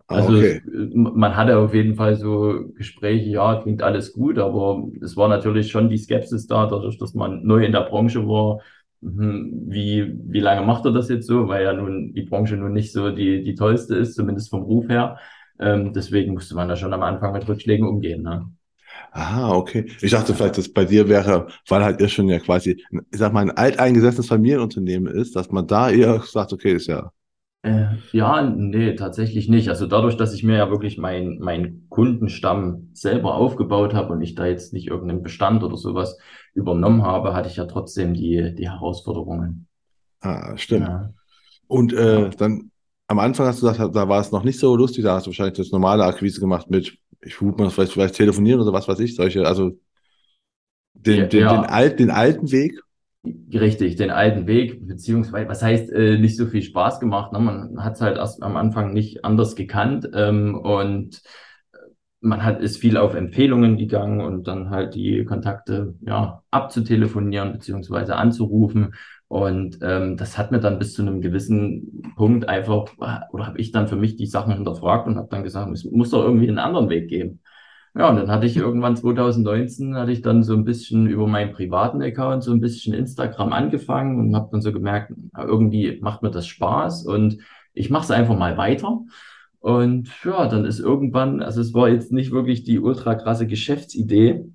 Ah, 0.08 0.18
also 0.18 0.36
okay. 0.38 0.62
es, 0.66 0.90
man 0.94 1.36
hatte 1.36 1.58
auf 1.58 1.74
jeden 1.76 1.96
Fall 1.96 2.16
so 2.16 2.66
Gespräche, 2.76 3.30
ja, 3.30 3.62
klingt 3.62 3.84
alles 3.84 4.14
gut, 4.14 4.40
aber 4.40 4.88
es 5.02 5.16
war 5.16 5.28
natürlich 5.28 5.70
schon 5.70 5.90
die 5.90 5.98
Skepsis 6.00 6.48
da, 6.48 6.66
dadurch, 6.66 6.98
dass 6.98 7.14
man 7.14 7.44
neu 7.46 7.64
in 7.64 7.72
der 7.72 7.82
Branche 7.82 8.28
war. 8.28 8.60
Mhm, 9.02 9.66
wie, 9.68 10.14
wie 10.26 10.40
lange 10.40 10.66
macht 10.66 10.86
er 10.86 10.92
das 10.92 11.10
jetzt 11.10 11.28
so? 11.28 11.48
Weil 11.48 11.64
ja 11.64 11.74
nun 11.74 12.14
die 12.14 12.24
Branche 12.24 12.58
nun 12.58 12.74
nicht 12.74 12.92
so 12.92 13.12
die, 13.12 13.44
die 13.44 13.54
tollste 13.56 13.96
ist, 13.96 14.16
zumindest 14.16 14.50
vom 14.50 14.64
Ruf 14.64 14.90
her. 14.90 15.18
Ähm, 15.60 15.94
deswegen 15.94 16.34
musste 16.34 16.56
man 16.56 16.70
da 16.70 16.76
schon 16.76 16.94
am 16.94 17.04
Anfang 17.04 17.34
mit 17.34 17.48
Rückschlägen 17.48 17.88
umgehen. 17.88 18.24
Ne? 18.24 18.50
Ah, 19.12 19.52
okay. 19.56 19.92
Ich 20.02 20.12
dachte 20.12 20.34
vielleicht, 20.34 20.58
dass 20.58 20.72
bei 20.72 20.86
dir 20.86 21.10
wäre, 21.10 21.48
weil 21.68 21.84
halt 21.84 22.00
ihr 22.00 22.10
schon 22.10 22.30
ja 22.30 22.40
quasi, 22.40 22.84
ich 22.92 23.20
sag 23.20 23.34
mal, 23.34 23.42
ein 23.42 23.52
alteingesessenes 23.52 24.28
Familienunternehmen 24.28 25.14
ist, 25.14 25.36
dass 25.36 25.50
man 25.52 25.68
da 25.68 25.90
eher 25.90 26.22
sagt, 26.22 26.54
okay, 26.54 26.74
ist 26.74 26.88
ja. 26.88 27.12
Äh, 27.62 27.88
ja, 28.14 28.42
nee, 28.42 28.96
tatsächlich 28.96 29.50
nicht. 29.50 29.68
Also 29.68 29.86
dadurch, 29.86 30.16
dass 30.16 30.34
ich 30.34 30.44
mir 30.44 30.58
ja 30.58 30.70
wirklich 30.70 30.98
meinen 30.98 31.40
mein 31.40 31.88
Kundenstamm 31.90 32.90
selber 32.94 33.36
aufgebaut 33.36 33.94
habe 33.94 34.14
und 34.14 34.22
ich 34.22 34.36
da 34.36 34.46
jetzt 34.46 34.72
nicht 34.72 34.88
irgendeinen 34.88 35.24
Bestand 35.24 35.64
oder 35.64 35.76
sowas 35.76 36.18
übernommen 36.54 37.04
habe, 37.04 37.34
hatte 37.34 37.50
ich 37.50 37.58
ja 37.58 37.66
trotzdem 37.66 38.14
die, 38.14 38.56
die 38.56 38.70
Herausforderungen. 38.70 39.68
Ah, 40.22 40.56
stimmt. 40.56 40.88
Ja. 40.88 41.14
Und 41.68 41.92
äh, 41.94 42.30
dann 42.30 42.72
am 43.10 43.18
Anfang 43.18 43.48
hast 43.48 43.62
du 43.62 43.68
gesagt, 43.68 43.96
da 43.96 44.08
war 44.08 44.22
es 44.22 44.32
noch 44.32 44.44
nicht 44.44 44.60
so 44.60 44.76
lustig, 44.76 45.04
da 45.04 45.16
hast 45.16 45.26
du 45.26 45.32
wahrscheinlich 45.32 45.58
das 45.58 45.72
normale 45.72 46.04
Akquise 46.04 46.40
gemacht 46.40 46.70
mit, 46.70 46.96
ich 47.22 47.36
vermute 47.36 47.64
mal, 47.64 47.70
vielleicht, 47.72 47.92
vielleicht 47.92 48.14
telefonieren 48.16 48.62
oder 48.62 48.72
was 48.72 48.88
weiß 48.88 49.00
ich, 49.00 49.16
solche, 49.16 49.48
also 49.48 49.72
den, 50.94 51.22
ja, 51.22 51.26
den, 51.26 51.40
ja. 51.42 51.62
den, 51.62 51.70
alt, 51.70 52.00
den 52.00 52.12
alten 52.12 52.52
Weg. 52.52 52.80
Richtig, 53.52 53.96
den 53.96 54.12
alten 54.12 54.46
Weg, 54.46 54.88
beziehungsweise, 54.88 55.50
was 55.50 55.64
heißt, 55.64 55.92
äh, 55.92 56.20
nicht 56.20 56.38
so 56.38 56.46
viel 56.46 56.62
Spaß 56.62 57.00
gemacht. 57.00 57.34
Ne? 57.34 57.40
Man 57.40 57.84
hat 57.84 57.96
es 57.96 58.02
halt 58.02 58.18
erst 58.18 58.44
am 58.44 58.56
Anfang 58.56 58.94
nicht 58.94 59.26
anders 59.26 59.56
gekannt 59.56 60.08
ähm, 60.14 60.56
und 60.56 61.24
man 62.22 62.44
hat, 62.44 62.62
ist 62.62 62.78
viel 62.78 62.96
auf 62.96 63.16
Empfehlungen 63.16 63.78
gegangen 63.78 64.22
und 64.22 64.48
dann 64.48 64.70
halt 64.70 64.94
die 64.94 65.26
Kontakte 65.26 65.96
ja, 66.02 66.44
abzutelefonieren 66.52 67.54
beziehungsweise 67.54 68.18
anzurufen. 68.18 68.94
Und 69.30 69.78
ähm, 69.84 70.18
das 70.18 70.40
hat 70.40 70.52
mir 70.52 70.60
dann 70.60 70.80
bis 70.80 70.96
zu 70.96 71.04
einem 71.04 71.22
gewissen 71.22 72.02
Punkt 72.16 72.50
einfach, 72.50 72.88
oder 73.32 73.46
habe 73.46 73.60
ich 73.60 73.72
dann 73.72 73.88
für 73.88 73.96
mich 73.96 74.16
die 74.16 74.26
Sachen 74.26 74.54
hinterfragt 74.54 75.08
und 75.08 75.18
habe 75.18 75.28
dann 75.30 75.44
gesagt, 75.44 75.72
es 75.72 75.86
muss 75.86 76.10
doch 76.10 76.24
irgendwie 76.24 76.50
einen 76.50 76.58
anderen 76.58 76.90
Weg 76.90 77.10
geben. 77.10 77.40
Ja, 77.96 78.10
und 78.10 78.16
dann 78.18 78.32
hatte 78.32 78.48
ich 78.48 78.58
irgendwann 78.58 78.96
2019, 78.96 79.96
hatte 79.96 80.12
ich 80.12 80.24
dann 80.24 80.42
so 80.44 80.54
ein 80.56 80.64
bisschen 80.64 81.08
über 81.08 81.28
meinen 81.28 81.54
privaten 81.54 82.02
Account 82.02 82.44
so 82.44 82.52
ein 82.52 82.60
bisschen 82.60 82.94
Instagram 82.96 83.54
angefangen 83.54 84.20
und 84.20 84.36
habe 84.36 84.50
dann 84.52 84.62
so 84.62 84.72
gemerkt, 84.72 85.14
irgendwie 85.38 86.00
macht 86.02 86.24
mir 86.24 86.32
das 86.32 86.48
Spaß 86.48 87.06
und 87.06 87.38
ich 87.74 87.90
mache 87.92 88.06
es 88.06 88.12
einfach 88.12 88.38
mal 88.38 88.58
weiter. 88.58 89.00
Und 89.60 90.10
ja, 90.24 90.48
dann 90.48 90.66
ist 90.66 90.80
irgendwann, 90.80 91.44
also 91.44 91.62
es 91.62 91.74
war 91.74 91.90
jetzt 91.90 92.12
nicht 92.12 92.32
wirklich 92.32 92.64
die 92.64 92.80
ultra 92.80 93.14
krasse 93.16 93.46
Geschäftsidee, 93.46 94.46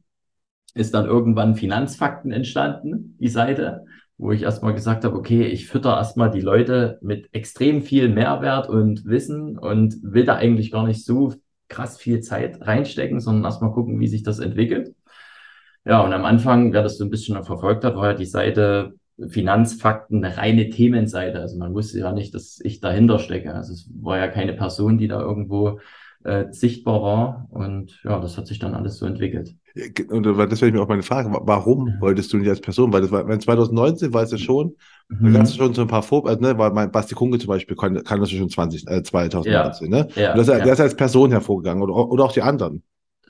ist 0.75 0.95
dann 0.95 1.07
irgendwann 1.07 1.55
Finanzfakten 1.55 2.33
entstanden, 2.33 3.17
die 3.21 3.29
Seite, 3.29 3.85
wo 4.16 4.33
ich 4.33 4.42
erstmal 4.42 4.74
gesagt 4.74 5.05
habe, 5.05 5.16
okay, 5.16 5.46
ich 5.46 5.66
fütter 5.66 5.96
erstmal 5.96 6.31
die 6.31 6.40
Leute 6.40 6.98
mit 7.03 7.29
extrem 7.33 7.83
viel 7.83 8.09
Mehrwert 8.09 8.68
und 8.68 9.05
Wissen 9.05 9.59
und 9.59 9.96
will 10.03 10.24
da 10.24 10.37
eigentlich 10.37 10.70
gar 10.70 10.87
nicht 10.87 11.05
so 11.05 11.35
krass 11.68 11.98
viel 11.98 12.20
Zeit 12.20 12.61
reinstecken, 12.61 13.20
sondern 13.20 13.44
erstmal 13.44 13.72
gucken, 13.72 13.98
wie 14.00 14.07
sich 14.07 14.22
das 14.22 14.38
entwickelt. 14.38 14.94
Ja, 15.85 16.00
und 16.03 16.12
am 16.12 16.24
Anfang, 16.24 16.72
wer 16.72 16.83
das 16.83 16.96
so 16.98 17.05
ein 17.05 17.11
bisschen 17.11 17.42
verfolgt 17.44 17.85
hat, 17.85 17.96
war 17.96 18.12
ja 18.12 18.14
die 18.14 18.24
Seite 18.24 18.94
Finanzfakten 19.29 20.24
eine 20.24 20.37
reine 20.37 20.70
Themenseite. 20.70 21.40
Also 21.40 21.59
man 21.59 21.74
wusste 21.74 21.98
ja 21.98 22.12
nicht, 22.12 22.35
dass 22.35 22.61
ich 22.62 22.81
dahinter 22.81 23.18
stecke. 23.18 23.55
Also 23.55 23.72
es 23.72 23.88
war 24.00 24.18
ja 24.18 24.29
keine 24.29 24.55
Person, 24.55 24.98
die 24.98 25.09
da 25.09 25.20
irgendwo 25.20 25.81
äh, 26.24 26.46
sichtbar 26.50 27.03
war. 27.03 27.46
Und 27.50 28.00
ja, 28.05 28.18
das 28.20 28.37
hat 28.38 28.46
sich 28.46 28.59
dann 28.59 28.74
alles 28.74 28.98
so 28.98 29.07
entwickelt. 29.07 29.55
Und 30.09 30.25
das 30.25 30.61
wäre 30.61 30.71
mir 30.71 30.83
auch 30.83 30.89
meine 30.89 31.03
Frage. 31.03 31.31
Warum 31.33 31.95
wolltest 31.99 32.33
du 32.33 32.37
nicht 32.37 32.49
als 32.49 32.61
Person? 32.61 32.93
Weil 32.93 33.03
das 33.03 33.11
war, 33.11 33.27
2019 33.27 34.13
war 34.15 34.23
es 34.23 34.31
ja 34.31 34.39
schon, 34.39 34.77
mhm. 35.09 35.33
da 35.33 35.39
gab 35.39 35.47
es 35.47 35.57
schon 35.57 35.75
so 35.75 35.83
ein 35.83 35.89
paar 35.89 36.05
Vor, 36.05 36.29
also, 36.29 36.41
ne, 36.41 36.57
weil 36.57 36.71
mein 36.71 36.93
Basti 36.93 37.17
Kunke 37.17 37.39
zum 37.39 37.49
Beispiel 37.49 37.77
kann, 37.77 38.05
kann 38.05 38.21
das 38.21 38.31
schon 38.31 38.49
20, 38.49 38.87
äh, 38.87 39.03
2019, 39.03 39.91
ja. 39.91 39.99
ne? 39.99 40.09
Ja, 40.15 40.33
und 40.33 40.39
das, 40.39 40.47
ja. 40.47 40.61
der 40.61 40.73
ist 40.75 40.81
als 40.81 40.95
Person 40.95 41.33
hervorgegangen 41.33 41.83
oder, 41.83 41.95
oder 41.95 42.25
auch 42.25 42.33
die 42.33 42.43
anderen. 42.43 42.85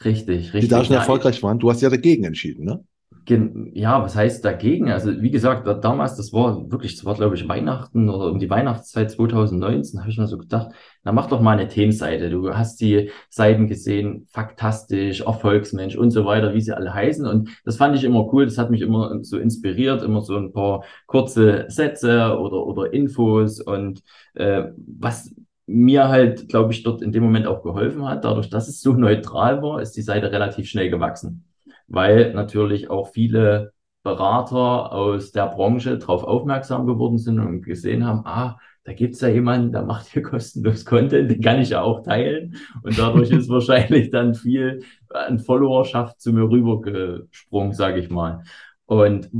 Richtig, 0.04 0.52
richtig. 0.52 0.60
Die 0.60 0.68
da 0.68 0.84
schon 0.84 0.96
erfolgreich 0.96 1.42
waren. 1.42 1.58
Du 1.58 1.70
hast 1.70 1.80
ja 1.80 1.88
dagegen 1.88 2.24
entschieden, 2.24 2.64
ne? 2.64 2.84
Ja, 3.28 4.02
was 4.02 4.16
heißt 4.16 4.44
dagegen? 4.44 4.90
Also 4.90 5.22
wie 5.22 5.30
gesagt, 5.30 5.66
damals, 5.82 6.16
das 6.16 6.32
war 6.32 6.70
wirklich, 6.70 6.96
das 6.96 7.04
war 7.04 7.14
glaube 7.14 7.34
ich 7.36 7.48
Weihnachten 7.48 8.08
oder 8.08 8.30
um 8.30 8.38
die 8.38 8.50
Weihnachtszeit 8.50 9.10
2019, 9.10 10.00
habe 10.00 10.10
ich 10.10 10.18
mir 10.18 10.26
so 10.26 10.38
gedacht, 10.38 10.72
na 11.02 11.12
mach 11.12 11.28
doch 11.28 11.40
mal 11.40 11.52
eine 11.52 11.68
Themenseite. 11.68 12.30
Du 12.30 12.54
hast 12.54 12.80
die 12.80 13.10
Seiten 13.30 13.66
gesehen, 13.66 14.26
faktastisch, 14.30 15.22
Erfolgsmensch 15.22 15.96
und 15.96 16.10
so 16.10 16.24
weiter, 16.26 16.54
wie 16.54 16.60
sie 16.60 16.76
alle 16.76 16.92
heißen. 16.92 17.26
Und 17.26 17.50
das 17.64 17.76
fand 17.76 17.96
ich 17.96 18.04
immer 18.04 18.32
cool, 18.32 18.44
das 18.44 18.58
hat 18.58 18.70
mich 18.70 18.82
immer 18.82 19.18
so 19.22 19.38
inspiriert, 19.38 20.02
immer 20.02 20.22
so 20.22 20.36
ein 20.36 20.52
paar 20.52 20.84
kurze 21.06 21.66
Sätze 21.68 22.38
oder, 22.38 22.66
oder 22.66 22.92
Infos 22.92 23.60
und 23.60 24.02
äh, 24.34 24.64
was 24.76 25.34
mir 25.66 26.08
halt, 26.08 26.48
glaube 26.48 26.72
ich, 26.72 26.82
dort 26.82 27.00
in 27.00 27.12
dem 27.12 27.22
Moment 27.22 27.46
auch 27.46 27.62
geholfen 27.62 28.06
hat, 28.06 28.24
dadurch, 28.24 28.50
dass 28.50 28.68
es 28.68 28.80
so 28.82 28.92
neutral 28.92 29.62
war, 29.62 29.80
ist 29.80 29.92
die 29.96 30.02
Seite 30.02 30.30
relativ 30.30 30.68
schnell 30.68 30.90
gewachsen 30.90 31.44
weil 31.86 32.32
natürlich 32.34 32.90
auch 32.90 33.08
viele 33.08 33.72
Berater 34.02 34.92
aus 34.92 35.32
der 35.32 35.46
Branche 35.46 35.98
darauf 35.98 36.24
aufmerksam 36.24 36.86
geworden 36.86 37.18
sind 37.18 37.40
und 37.40 37.62
gesehen 37.62 38.06
haben, 38.06 38.26
ah, 38.26 38.58
da 38.84 38.92
gibt's 38.92 39.22
ja 39.22 39.28
jemanden, 39.28 39.72
der 39.72 39.82
macht 39.82 40.06
hier 40.08 40.22
kostenlos 40.30 40.84
Content, 40.84 41.30
den 41.30 41.40
kann 41.40 41.60
ich 41.60 41.70
ja 41.70 41.82
auch 41.82 42.02
teilen. 42.02 42.56
Und 42.82 42.98
dadurch 42.98 43.30
ist 43.32 43.48
wahrscheinlich 43.48 44.10
dann 44.10 44.34
viel 44.34 44.82
an 45.08 45.38
Followerschaft 45.38 46.20
zu 46.20 46.32
mir 46.32 46.48
rübergesprungen, 46.48 47.72
sage 47.72 48.00
ich 48.00 48.10
mal. 48.10 48.42
Und 48.86 49.30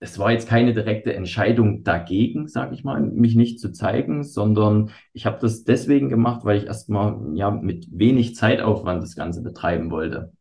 es 0.00 0.18
war 0.18 0.32
jetzt 0.32 0.48
keine 0.48 0.74
direkte 0.74 1.14
Entscheidung 1.14 1.82
dagegen, 1.82 2.46
sage 2.46 2.74
ich 2.74 2.84
mal, 2.84 3.00
mich 3.00 3.36
nicht 3.36 3.58
zu 3.58 3.72
zeigen, 3.72 4.22
sondern 4.22 4.90
ich 5.14 5.24
habe 5.24 5.38
das 5.40 5.64
deswegen 5.64 6.10
gemacht, 6.10 6.44
weil 6.44 6.58
ich 6.58 6.66
erstmal 6.66 7.18
ja 7.34 7.50
mit 7.50 7.88
wenig 7.90 8.36
Zeitaufwand 8.36 9.02
das 9.02 9.16
Ganze 9.16 9.42
betreiben 9.42 9.90
wollte. 9.90 10.32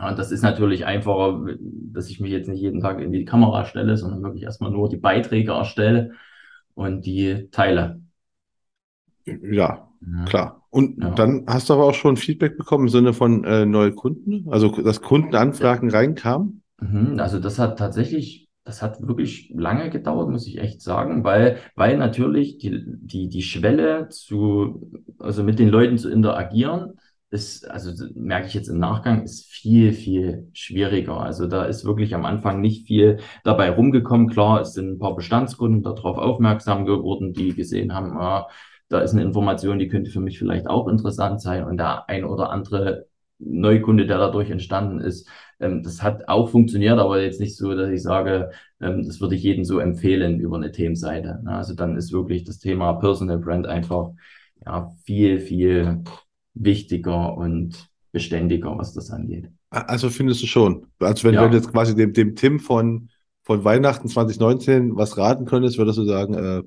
Ja, 0.00 0.08
und 0.08 0.18
das 0.18 0.32
ist 0.32 0.42
natürlich 0.42 0.86
einfacher, 0.86 1.44
dass 1.60 2.08
ich 2.08 2.20
mich 2.20 2.30
jetzt 2.30 2.48
nicht 2.48 2.60
jeden 2.60 2.80
Tag 2.80 3.00
in 3.00 3.12
die 3.12 3.26
Kamera 3.26 3.66
stelle, 3.66 3.98
sondern 3.98 4.22
wirklich 4.22 4.44
erstmal 4.44 4.70
nur 4.70 4.88
die 4.88 4.96
Beiträge 4.96 5.52
erstelle 5.52 6.12
und 6.74 7.04
die 7.04 7.48
teile. 7.50 8.00
Ja, 9.26 9.88
ja. 10.00 10.24
klar. 10.24 10.66
Und 10.70 11.02
ja. 11.02 11.10
dann 11.10 11.44
hast 11.46 11.68
du 11.68 11.74
aber 11.74 11.84
auch 11.84 11.94
schon 11.94 12.16
Feedback 12.16 12.56
bekommen 12.56 12.84
im 12.84 12.88
Sinne 12.88 13.12
von 13.12 13.44
äh, 13.44 13.66
neue 13.66 13.92
Kunden, 13.92 14.48
also 14.50 14.70
dass 14.70 15.02
Kundenanfragen 15.02 15.90
reinkamen? 15.90 16.62
Mhm, 16.80 17.18
also 17.18 17.38
das 17.38 17.58
hat 17.58 17.78
tatsächlich, 17.78 18.48
das 18.64 18.80
hat 18.80 19.06
wirklich 19.06 19.52
lange 19.54 19.90
gedauert, 19.90 20.30
muss 20.30 20.46
ich 20.46 20.58
echt 20.58 20.80
sagen, 20.80 21.24
weil, 21.24 21.58
weil 21.76 21.98
natürlich 21.98 22.56
die, 22.56 22.82
die, 22.86 23.28
die 23.28 23.42
Schwelle 23.42 24.08
zu, 24.08 24.90
also 25.18 25.42
mit 25.42 25.58
den 25.58 25.68
Leuten 25.68 25.98
zu 25.98 26.08
interagieren, 26.08 26.94
ist, 27.30 27.70
also 27.70 27.92
merke 28.14 28.48
ich 28.48 28.54
jetzt 28.54 28.68
im 28.68 28.78
Nachgang, 28.78 29.22
ist 29.22 29.46
viel, 29.46 29.92
viel 29.92 30.48
schwieriger. 30.52 31.20
Also 31.20 31.46
da 31.46 31.64
ist 31.64 31.84
wirklich 31.84 32.14
am 32.14 32.24
Anfang 32.24 32.60
nicht 32.60 32.86
viel 32.86 33.18
dabei 33.44 33.70
rumgekommen. 33.70 34.28
Klar, 34.28 34.60
es 34.62 34.74
sind 34.74 34.92
ein 34.92 34.98
paar 34.98 35.14
Bestandskunden 35.14 35.82
darauf 35.82 36.18
aufmerksam 36.18 36.86
geworden, 36.86 37.32
die 37.32 37.54
gesehen 37.54 37.94
haben, 37.94 38.18
ah, 38.18 38.48
da 38.88 39.00
ist 39.00 39.12
eine 39.12 39.22
Information, 39.22 39.78
die 39.78 39.88
könnte 39.88 40.10
für 40.10 40.20
mich 40.20 40.38
vielleicht 40.38 40.66
auch 40.66 40.88
interessant 40.88 41.40
sein. 41.40 41.64
Und 41.64 41.78
der 41.78 42.08
ein 42.08 42.24
oder 42.24 42.50
andere 42.50 43.06
Neukunde, 43.38 44.06
der 44.06 44.18
dadurch 44.18 44.50
entstanden 44.50 45.00
ist, 45.00 45.28
ähm, 45.60 45.82
das 45.84 46.02
hat 46.02 46.28
auch 46.28 46.48
funktioniert, 46.50 46.98
aber 46.98 47.22
jetzt 47.22 47.40
nicht 47.40 47.56
so, 47.56 47.74
dass 47.74 47.90
ich 47.90 48.02
sage, 48.02 48.50
ähm, 48.80 49.04
das 49.06 49.20
würde 49.20 49.36
ich 49.36 49.42
jedem 49.42 49.64
so 49.64 49.78
empfehlen 49.78 50.40
über 50.40 50.56
eine 50.56 50.72
Themenseite. 50.72 51.40
Also 51.46 51.74
dann 51.74 51.96
ist 51.96 52.12
wirklich 52.12 52.44
das 52.44 52.58
Thema 52.58 52.94
Personal 52.94 53.38
Brand 53.38 53.66
einfach 53.66 54.10
ja, 54.66 54.90
viel, 55.04 55.38
viel 55.40 56.02
wichtiger 56.54 57.36
und 57.36 57.88
beständiger, 58.12 58.76
was 58.76 58.92
das 58.92 59.10
angeht. 59.10 59.50
Also 59.70 60.10
findest 60.10 60.42
du 60.42 60.46
schon. 60.46 60.86
Also 60.98 61.28
wenn 61.28 61.34
ja. 61.34 61.46
du 61.46 61.56
jetzt 61.56 61.70
quasi 61.70 61.94
dem, 61.94 62.12
dem 62.12 62.34
Tim 62.34 62.58
von, 62.58 63.08
von 63.42 63.64
Weihnachten 63.64 64.08
2019 64.08 64.96
was 64.96 65.16
raten 65.16 65.44
könntest, 65.44 65.78
würdest 65.78 65.98
du 65.98 66.04
sagen, 66.04 66.34
äh, 66.34 66.62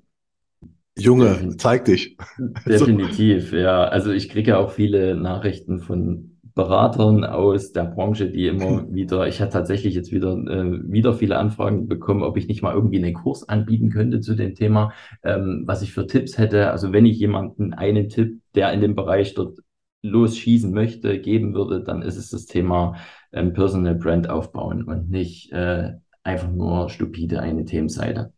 Junge, 0.98 1.30
Definitiv. 1.30 1.58
zeig 1.58 1.86
dich. 1.86 2.17
Definitiv, 2.67 3.52
ja. 3.52 3.84
Also 3.86 4.12
ich 4.12 4.30
kriege 4.30 4.52
ja 4.52 4.58
auch 4.58 4.72
viele 4.72 5.15
Nachrichten 5.15 5.80
von 5.80 6.34
Beratern 6.56 7.24
aus 7.24 7.72
der 7.72 7.86
Branche, 7.86 8.30
die 8.30 8.46
immer 8.46 8.86
wieder, 8.93 9.28
ich 9.28 9.41
hatte 9.41 9.54
tatsächlich 9.54 9.96
jetzt 9.96 10.12
wieder, 10.12 10.34
äh, 10.34 10.80
wieder 10.84 11.13
viele 11.13 11.38
Anfragen 11.38 11.88
bekommen, 11.88 12.22
ob 12.22 12.38
ich 12.38 12.48
nicht 12.48 12.62
mal 12.62 12.76
irgendwie 12.76 13.04
einen 13.04 13.15
Kurs 13.15 13.50
anbieten 13.50 13.89
könnte 13.89 14.19
zu 14.19 14.36
dem 14.36 14.54
Thema, 14.54 14.93
ähm, 15.24 15.63
was 15.65 15.82
ich 15.82 15.93
für 15.93 16.06
Tipps 16.06 16.38
hätte. 16.38 16.69
Also 16.69 16.93
wenn 16.93 17.08
ich 17.08 17.17
jemanden 17.17 17.74
einen 17.74 18.08
Tipp, 18.08 18.39
der 18.54 18.72
in 18.72 18.82
dem 18.82 18.93
Bereich 18.93 19.34
dort 19.34 19.58
losschießen 20.04 20.72
möchte, 20.72 21.20
geben 21.20 21.54
würde, 21.56 21.82
dann 21.82 22.02
ist 22.02 22.18
es 22.18 22.30
das 22.30 22.46
Thema 22.46 22.98
ähm, 23.32 23.54
Personal 23.54 23.96
Brand 23.96 24.30
aufbauen 24.30 24.84
und 24.84 25.10
nicht 25.10 25.52
äh, 25.52 25.94
einfach 26.24 26.52
nur 26.52 26.89
stupide 26.89 27.42
eine 27.42 27.66
Themenseite. 27.66 28.32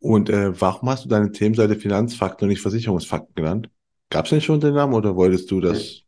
Und 0.00 0.30
äh, 0.30 0.58
warum 0.60 0.88
hast 0.88 1.04
du 1.04 1.08
deine 1.08 1.30
Themenseite 1.30 1.76
Finanzfakten 1.76 2.46
und 2.46 2.48
nicht 2.48 2.62
Versicherungsfakten 2.62 3.34
genannt? 3.34 3.68
Gab 4.08 4.24
es 4.24 4.30
denn 4.30 4.40
schon 4.40 4.60
den 4.60 4.74
Namen 4.74 4.94
oder 4.94 5.14
wolltest 5.14 5.50
du 5.50 5.60
das 5.60 6.02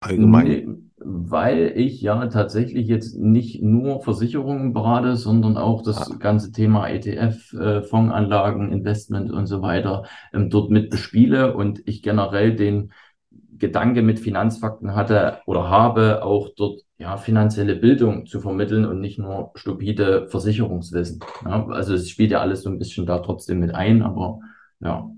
allgemein? 0.00 0.46
Nee, 0.46 0.68
weil 0.96 1.72
ich 1.76 2.00
ja 2.00 2.26
tatsächlich 2.26 2.88
jetzt 2.88 3.16
nicht 3.16 3.62
nur 3.62 4.02
Versicherungen 4.02 4.72
berate, 4.72 5.16
sondern 5.16 5.56
auch 5.56 5.82
das 5.82 6.10
ah. 6.10 6.16
ganze 6.18 6.50
Thema 6.50 6.88
ETF, 6.88 7.52
äh, 7.52 7.82
Fondsanlagen, 7.82 8.72
Investment 8.72 9.30
und 9.30 9.46
so 9.46 9.62
weiter 9.62 10.04
ähm, 10.32 10.50
dort 10.50 10.70
mit 10.70 10.90
bespiele 10.90 11.54
und 11.54 11.82
ich 11.86 12.02
generell 12.02 12.56
den 12.56 12.92
Gedanke 13.58 14.02
mit 14.02 14.20
Finanzfakten 14.20 14.94
hatte 14.94 15.38
oder 15.46 15.68
habe, 15.68 16.22
auch 16.24 16.50
dort 16.56 16.82
ja, 16.98 17.16
finanzielle 17.16 17.76
Bildung 17.76 18.26
zu 18.26 18.40
vermitteln 18.40 18.84
und 18.84 19.00
nicht 19.00 19.18
nur 19.18 19.50
stupide 19.54 20.28
Versicherungswissen. 20.28 21.20
Ja, 21.44 21.66
also 21.68 21.94
es 21.94 22.08
spielt 22.08 22.30
ja 22.30 22.40
alles 22.40 22.62
so 22.62 22.70
ein 22.70 22.78
bisschen 22.78 23.06
da 23.06 23.18
trotzdem 23.18 23.60
mit 23.60 23.74
ein, 23.74 24.02
aber 24.02 24.40
ja. 24.80 25.10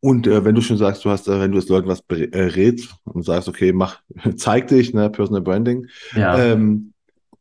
Und 0.00 0.26
äh, 0.26 0.44
wenn 0.44 0.54
du 0.54 0.60
schon 0.62 0.78
sagst, 0.78 1.04
du 1.04 1.10
hast, 1.10 1.28
äh, 1.28 1.40
wenn 1.40 1.52
du 1.52 1.58
es 1.58 1.68
Leuten 1.68 1.88
was 1.88 2.02
äh, 2.08 2.36
rätst 2.36 2.96
und 3.04 3.24
sagst, 3.24 3.48
okay, 3.48 3.72
mach, 3.72 4.00
zeig 4.36 4.68
dich, 4.68 4.94
ne, 4.94 5.10
Personal 5.10 5.42
Branding, 5.42 5.86
ja. 6.16 6.36
ähm, 6.38 6.92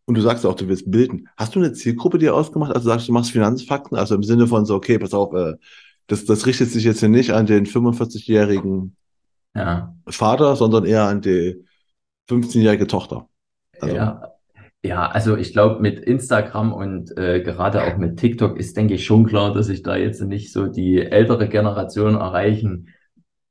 und 0.06 0.16
du 0.16 0.22
sagst 0.22 0.46
auch, 0.46 0.56
du 0.56 0.68
willst 0.68 0.92
bilden. 0.92 1.30
Hast 1.38 1.56
du 1.56 1.60
eine 1.60 1.74
Zielgruppe 1.74 2.18
dir 2.18 2.36
ausgemacht? 2.36 2.76
Also 2.76 2.90
sagst 2.90 3.08
du, 3.08 3.14
machst 3.14 3.32
Finanzfakten, 3.32 3.98
also 3.98 4.14
im 4.14 4.24
Sinne 4.24 4.46
von 4.46 4.66
so, 4.66 4.76
okay, 4.76 5.00
pass 5.00 5.14
auf, 5.14 5.34
äh, 5.34 5.54
das, 6.08 6.26
das 6.26 6.46
richtet 6.46 6.70
sich 6.70 6.84
jetzt 6.84 7.00
hier 7.00 7.10
nicht 7.10 7.32
an 7.32 7.46
den 7.46 7.66
45-jährigen 7.66 8.96
ja. 9.56 9.96
Vater, 10.08 10.56
sondern 10.56 10.86
eher 10.86 11.04
an 11.04 11.22
die 11.22 11.66
15-jährige 12.30 12.88
Tochter. 12.88 13.28
Also. 13.80 13.96
Ja, 13.96 14.32
Ja, 14.84 15.08
also 15.08 15.38
ich 15.38 15.54
glaube, 15.54 15.80
mit 15.80 16.00
Instagram 16.00 16.74
und 16.74 17.16
äh, 17.18 17.42
gerade 17.42 17.84
auch 17.84 17.98
mit 17.98 18.18
TikTok 18.18 18.58
ist, 18.58 18.76
denke 18.78 18.96
ich, 18.96 19.06
schon 19.06 19.26
klar, 19.26 19.54
dass 19.54 19.70
ich 19.70 19.84
da 19.84 19.96
jetzt 19.96 20.22
nicht 20.22 20.52
so 20.52 20.68
die 20.68 21.00
ältere 21.00 21.48
Generation 21.48 22.16
erreichen 22.16 22.90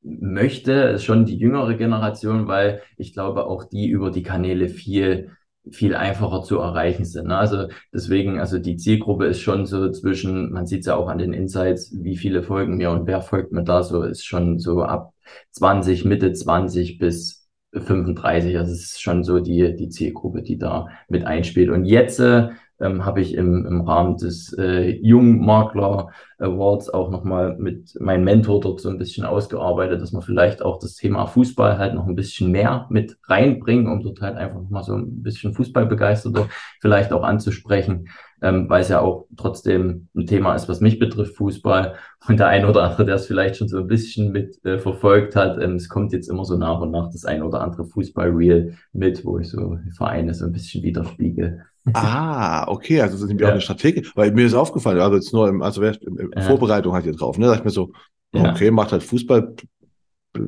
möchte, 0.02 0.98
schon 0.98 1.26
die 1.26 1.36
jüngere 1.36 1.74
Generation, 1.74 2.48
weil 2.48 2.82
ich 2.96 3.12
glaube, 3.12 3.46
auch 3.46 3.64
die 3.64 3.88
über 3.88 4.10
die 4.10 4.22
Kanäle 4.22 4.68
viel 4.68 5.30
viel 5.70 5.94
einfacher 5.94 6.42
zu 6.42 6.58
erreichen 6.58 7.04
sind. 7.04 7.28
Ne? 7.28 7.36
Also 7.36 7.68
deswegen, 7.92 8.40
also 8.40 8.58
die 8.58 8.76
Zielgruppe 8.76 9.26
ist 9.26 9.40
schon 9.40 9.66
so 9.66 9.90
zwischen, 9.90 10.52
man 10.52 10.66
sieht 10.66 10.80
es 10.80 10.86
ja 10.86 10.96
auch 10.96 11.08
an 11.08 11.18
den 11.18 11.32
Insights, 11.32 11.94
wie 12.02 12.16
viele 12.16 12.42
folgen 12.42 12.76
mir 12.76 12.90
und 12.90 13.06
wer 13.06 13.20
folgt 13.20 13.52
mir 13.52 13.62
da 13.62 13.82
so, 13.82 14.02
ist 14.02 14.24
schon 14.24 14.58
so 14.58 14.82
ab 14.82 15.12
20, 15.52 16.04
Mitte 16.04 16.32
20 16.32 16.98
bis 16.98 17.48
35. 17.72 18.58
Also 18.58 18.72
es 18.72 18.80
ist 18.80 19.02
schon 19.02 19.24
so 19.24 19.40
die, 19.40 19.76
die 19.76 19.88
Zielgruppe, 19.88 20.42
die 20.42 20.58
da 20.58 20.88
mit 21.08 21.24
einspielt. 21.24 21.70
Und 21.70 21.84
jetzt 21.84 22.18
äh, 22.20 22.48
ähm, 22.80 23.04
habe 23.04 23.20
ich 23.20 23.34
im, 23.34 23.66
im 23.66 23.82
Rahmen 23.82 24.16
des 24.16 24.52
äh, 24.58 24.98
Jungmakler 25.02 26.08
Awards 26.38 26.88
auch 26.88 27.10
nochmal 27.10 27.56
mit 27.58 27.96
meinem 28.00 28.24
Mentor 28.24 28.60
dort 28.60 28.80
so 28.80 28.88
ein 28.88 28.98
bisschen 28.98 29.24
ausgearbeitet, 29.24 30.00
dass 30.00 30.12
man 30.12 30.22
vielleicht 30.22 30.62
auch 30.62 30.78
das 30.78 30.94
Thema 30.94 31.26
Fußball 31.26 31.78
halt 31.78 31.94
noch 31.94 32.06
ein 32.06 32.16
bisschen 32.16 32.50
mehr 32.50 32.86
mit 32.88 33.18
reinbringen, 33.24 33.86
um 33.86 34.02
dort 34.02 34.22
halt 34.22 34.36
einfach 34.36 34.62
nochmal 34.62 34.82
so 34.82 34.94
ein 34.94 35.22
bisschen 35.22 35.52
Fußballbegeisterte 35.52 36.48
vielleicht 36.80 37.12
auch 37.12 37.22
anzusprechen, 37.22 38.08
ähm, 38.42 38.68
weil 38.68 38.82
es 38.82 38.88
ja 38.88 39.00
auch 39.00 39.26
trotzdem 39.36 40.08
ein 40.16 40.26
Thema 40.26 40.54
ist, 40.54 40.68
was 40.68 40.80
mich 40.80 40.98
betrifft, 40.98 41.36
Fußball. 41.36 41.94
Und 42.28 42.38
der 42.38 42.48
ein 42.48 42.64
oder 42.64 42.82
andere, 42.82 43.04
der 43.04 43.16
es 43.16 43.26
vielleicht 43.26 43.56
schon 43.56 43.68
so 43.68 43.78
ein 43.78 43.86
bisschen 43.86 44.32
mit 44.32 44.64
äh, 44.64 44.78
verfolgt 44.78 45.36
hat, 45.36 45.62
ähm, 45.62 45.76
es 45.76 45.88
kommt 45.88 46.12
jetzt 46.12 46.28
immer 46.28 46.44
so 46.44 46.56
nach 46.56 46.80
und 46.80 46.90
nach 46.90 47.10
das 47.10 47.24
ein 47.24 47.42
oder 47.42 47.60
andere 47.60 47.84
Fußball-Reel 47.84 48.74
mit, 48.92 49.24
wo 49.24 49.38
ich 49.38 49.48
so 49.48 49.78
Vereine 49.96 50.34
so 50.34 50.46
ein 50.46 50.52
bisschen 50.52 50.82
widerspiegel. 50.82 51.64
Ah, 51.94 52.68
okay, 52.68 53.00
also 53.00 53.14
das 53.14 53.22
ist 53.22 53.28
nämlich 53.28 53.42
ja. 53.42 53.48
auch 53.48 53.52
eine 53.52 53.60
Strategie, 53.60 54.06
weil 54.14 54.32
mir 54.32 54.46
ist 54.46 54.54
aufgefallen, 54.54 55.00
also 55.00 55.16
jetzt 55.16 55.32
nur 55.32 55.48
im, 55.48 55.62
also 55.62 55.82
in 55.82 56.30
ja. 56.36 56.42
Vorbereitung 56.42 56.92
halt 56.92 57.04
hier 57.04 57.14
drauf, 57.14 57.38
ne, 57.38 57.46
da 57.46 57.54
ich 57.54 57.64
mir 57.64 57.70
so, 57.70 57.92
okay, 58.32 58.66
ja. 58.66 58.70
macht 58.70 58.92
halt 58.92 59.02
Fußball, 59.02 59.54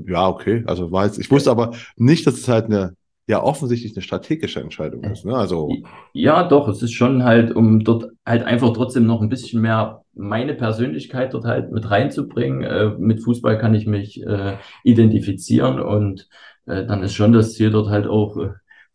ja, 0.07 0.29
okay, 0.29 0.63
also 0.67 0.93
weiß, 0.93 1.19
ich 1.19 1.31
wusste 1.31 1.51
aber 1.51 1.73
nicht, 1.97 2.27
dass 2.27 2.35
es 2.35 2.49
halt 2.49 2.67
eine, 2.67 2.95
ja, 3.27 3.43
offensichtlich 3.43 3.95
eine 3.95 4.03
strategische 4.03 4.61
Entscheidung 4.61 5.05
ist, 5.05 5.25
ne, 5.25 5.37
also. 5.37 5.71
Ja, 6.13 6.43
doch, 6.43 6.69
es 6.69 6.83
ist 6.83 6.93
schon 6.93 7.23
halt, 7.25 7.55
um 7.55 7.85
dort 7.85 8.07
halt 8.27 8.45
einfach 8.45 8.73
trotzdem 8.73 9.07
noch 9.07 9.23
ein 9.23 9.29
bisschen 9.29 9.61
mehr 9.61 10.03
meine 10.15 10.55
Persönlichkeit 10.55 11.33
dort 11.33 11.45
halt 11.45 11.71
mit 11.71 11.91
reinzubringen. 11.91 12.63
Äh, 12.63 12.91
mit 12.99 13.23
Fußball 13.23 13.59
kann 13.59 13.75
ich 13.75 13.87
mich 13.87 14.23
äh, 14.23 14.57
identifizieren 14.85 15.81
und 15.81 16.29
äh, 16.67 16.85
dann 16.85 17.03
ist 17.03 17.15
schon 17.15 17.33
das 17.33 17.55
Ziel 17.55 17.71
dort 17.71 17.89
halt 17.89 18.07
auch, 18.07 18.37
äh, 18.37 18.51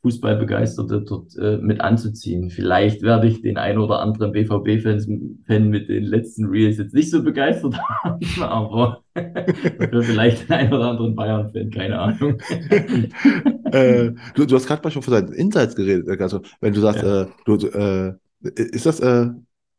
Fußballbegeisterte 0.07 1.01
dort 1.01 1.35
äh, 1.37 1.57
mit 1.57 1.81
anzuziehen. 1.81 2.49
Vielleicht 2.49 3.01
werde 3.01 3.27
ich 3.27 3.41
den 3.41 3.57
ein 3.57 3.77
oder 3.77 3.99
anderen 3.99 4.31
BVB-Fan 4.31 5.69
mit 5.69 5.89
den 5.89 6.05
letzten 6.05 6.45
Reels 6.45 6.77
jetzt 6.77 6.93
nicht 6.93 7.11
so 7.11 7.21
begeistert 7.21 7.77
haben, 8.03 8.41
aber 8.41 9.03
vielleicht 10.01 10.47
den 10.47 10.53
ein 10.53 10.73
oder 10.73 10.91
anderen 10.91 11.13
Bayern-Fan, 11.13 11.71
keine 11.71 11.99
Ahnung. 11.99 12.37
äh, 13.71 14.11
du, 14.35 14.45
du, 14.45 14.55
hast 14.55 14.67
gerade 14.67 14.81
mal 14.81 14.91
schon 14.91 15.01
von 15.01 15.13
deinen 15.13 15.33
Insights 15.33 15.75
geredet. 15.75 16.21
Also 16.21 16.39
wenn 16.61 16.73
du 16.73 16.79
sagst, 16.79 17.03
ja. 17.03 17.23
äh, 17.23 17.27
du, 17.45 17.55
äh, 17.67 18.13
ist 18.55 18.85
das 18.85 19.01
äh, 19.01 19.27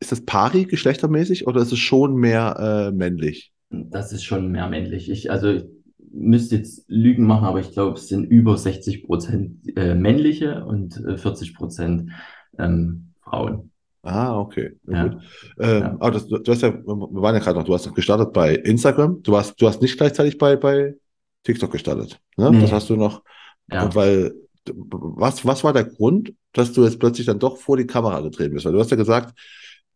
ist 0.00 0.12
das 0.12 0.24
pari 0.24 0.64
geschlechtermäßig 0.66 1.46
oder 1.46 1.62
ist 1.62 1.72
es 1.72 1.78
schon 1.78 2.16
mehr 2.16 2.90
äh, 2.90 2.92
männlich? 2.92 3.52
Das 3.70 4.12
ist 4.12 4.24
schon 4.24 4.52
mehr 4.52 4.68
männlich. 4.68 5.10
Ich, 5.10 5.30
also 5.30 5.60
müsste 6.12 6.56
jetzt 6.56 6.84
Lügen 6.88 7.24
machen, 7.24 7.44
aber 7.44 7.60
ich 7.60 7.72
glaube, 7.72 7.98
es 7.98 8.08
sind 8.08 8.24
über 8.24 8.56
60 8.56 9.04
Prozent 9.04 9.76
äh, 9.76 9.94
männliche 9.94 10.64
und 10.64 10.96
äh, 11.04 11.16
40 11.16 11.54
Prozent 11.54 12.10
ähm, 12.58 13.12
Frauen. 13.22 13.70
Ah, 14.02 14.38
okay. 14.38 14.72
Ja. 14.86 15.08
Gut. 15.08 15.22
Ähm, 15.58 15.80
ja. 15.82 15.96
Aber 15.98 16.10
das, 16.12 16.26
du, 16.26 16.38
du, 16.38 16.52
hast 16.52 16.62
ja, 16.62 16.72
wir 16.72 16.86
waren 16.86 17.34
ja 17.34 17.40
gerade 17.40 17.58
noch, 17.58 17.64
du 17.64 17.74
hast 17.74 17.86
noch 17.86 17.94
gestartet 17.94 18.32
bei 18.32 18.54
Instagram. 18.54 19.22
Du 19.22 19.36
hast, 19.36 19.60
du 19.60 19.66
hast 19.66 19.82
nicht 19.82 19.96
gleichzeitig 19.96 20.38
bei, 20.38 20.56
bei 20.56 20.94
TikTok 21.44 21.72
gestartet. 21.72 22.18
Ne? 22.36 22.50
Nee. 22.50 22.60
Das 22.60 22.72
hast 22.72 22.88
du 22.90 22.96
noch. 22.96 23.22
Ja. 23.70 23.94
Weil, 23.94 24.34
was, 24.66 25.44
was 25.44 25.64
war 25.64 25.72
der 25.72 25.84
Grund, 25.84 26.32
dass 26.52 26.72
du 26.72 26.84
jetzt 26.84 26.98
plötzlich 26.98 27.26
dann 27.26 27.38
doch 27.38 27.58
vor 27.58 27.76
die 27.76 27.86
Kamera 27.86 28.20
getreten 28.20 28.54
bist? 28.54 28.66
Weil 28.66 28.72
du 28.72 28.80
hast 28.80 28.90
ja 28.90 28.96
gesagt, 28.96 29.38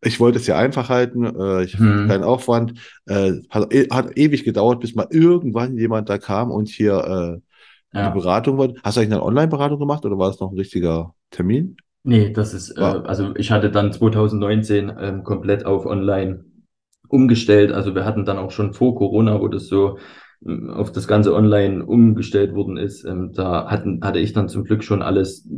ich 0.05 0.21
wollte 0.21 0.39
es 0.39 0.47
ja 0.47 0.59
einfach 0.59 0.89
halten, 0.89 1.25
äh, 1.25 1.65
ich 1.65 1.79
hm. 1.79 2.09
keinen 2.09 2.25
Aufwand. 2.25 2.75
Äh, 3.07 3.35
hat, 3.49 3.73
e, 3.73 3.89
hat, 3.91 4.17
ewig 4.17 4.45
gedauert, 4.45 4.81
bis 4.81 4.95
mal 4.95 5.07
irgendwann 5.11 5.77
jemand 5.77 6.09
da 6.09 6.19
kam 6.19 6.51
und 6.51 6.69
hier 6.69 6.95
äh, 6.95 7.97
ja. 7.97 8.07
eine 8.07 8.15
Beratung 8.15 8.59
wollte. 8.59 8.81
Hast 8.83 8.97
du 8.97 9.01
eigentlich 9.01 9.13
eine 9.13 9.23
Online-Beratung 9.23 9.79
gemacht 9.79 10.05
oder 10.05 10.19
war 10.19 10.29
das 10.29 10.41
noch 10.41 10.51
ein 10.51 10.59
richtiger 10.59 11.15
Termin? 11.31 11.77
Nee, 12.03 12.31
das 12.31 12.53
ist, 12.53 12.77
äh, 12.77 12.83
also 12.83 13.33
ich 13.37 13.53
hatte 13.53 13.71
dann 13.71 13.93
2019 13.93 14.93
ähm, 14.99 15.23
komplett 15.23 15.65
auf 15.65 15.87
Online 15.87 16.45
umgestellt. 17.09 17.71
Also 17.71 17.95
wir 17.95 18.05
hatten 18.05 18.25
dann 18.25 18.39
auch 18.39 18.51
schon 18.51 18.73
vor 18.73 18.97
Corona, 18.97 19.41
wo 19.41 19.47
das 19.47 19.69
so 19.69 19.99
ähm, 20.45 20.71
auf 20.71 20.91
das 20.91 21.07
ganze 21.07 21.35
Online 21.35 21.85
umgestellt 21.85 22.55
worden 22.55 22.77
ist, 22.77 23.05
ähm, 23.05 23.33
da 23.33 23.71
hatten, 23.71 24.01
hatte 24.03 24.19
ich 24.19 24.33
dann 24.33 24.49
zum 24.49 24.65
Glück 24.65 24.83
schon 24.83 25.03
alles 25.03 25.49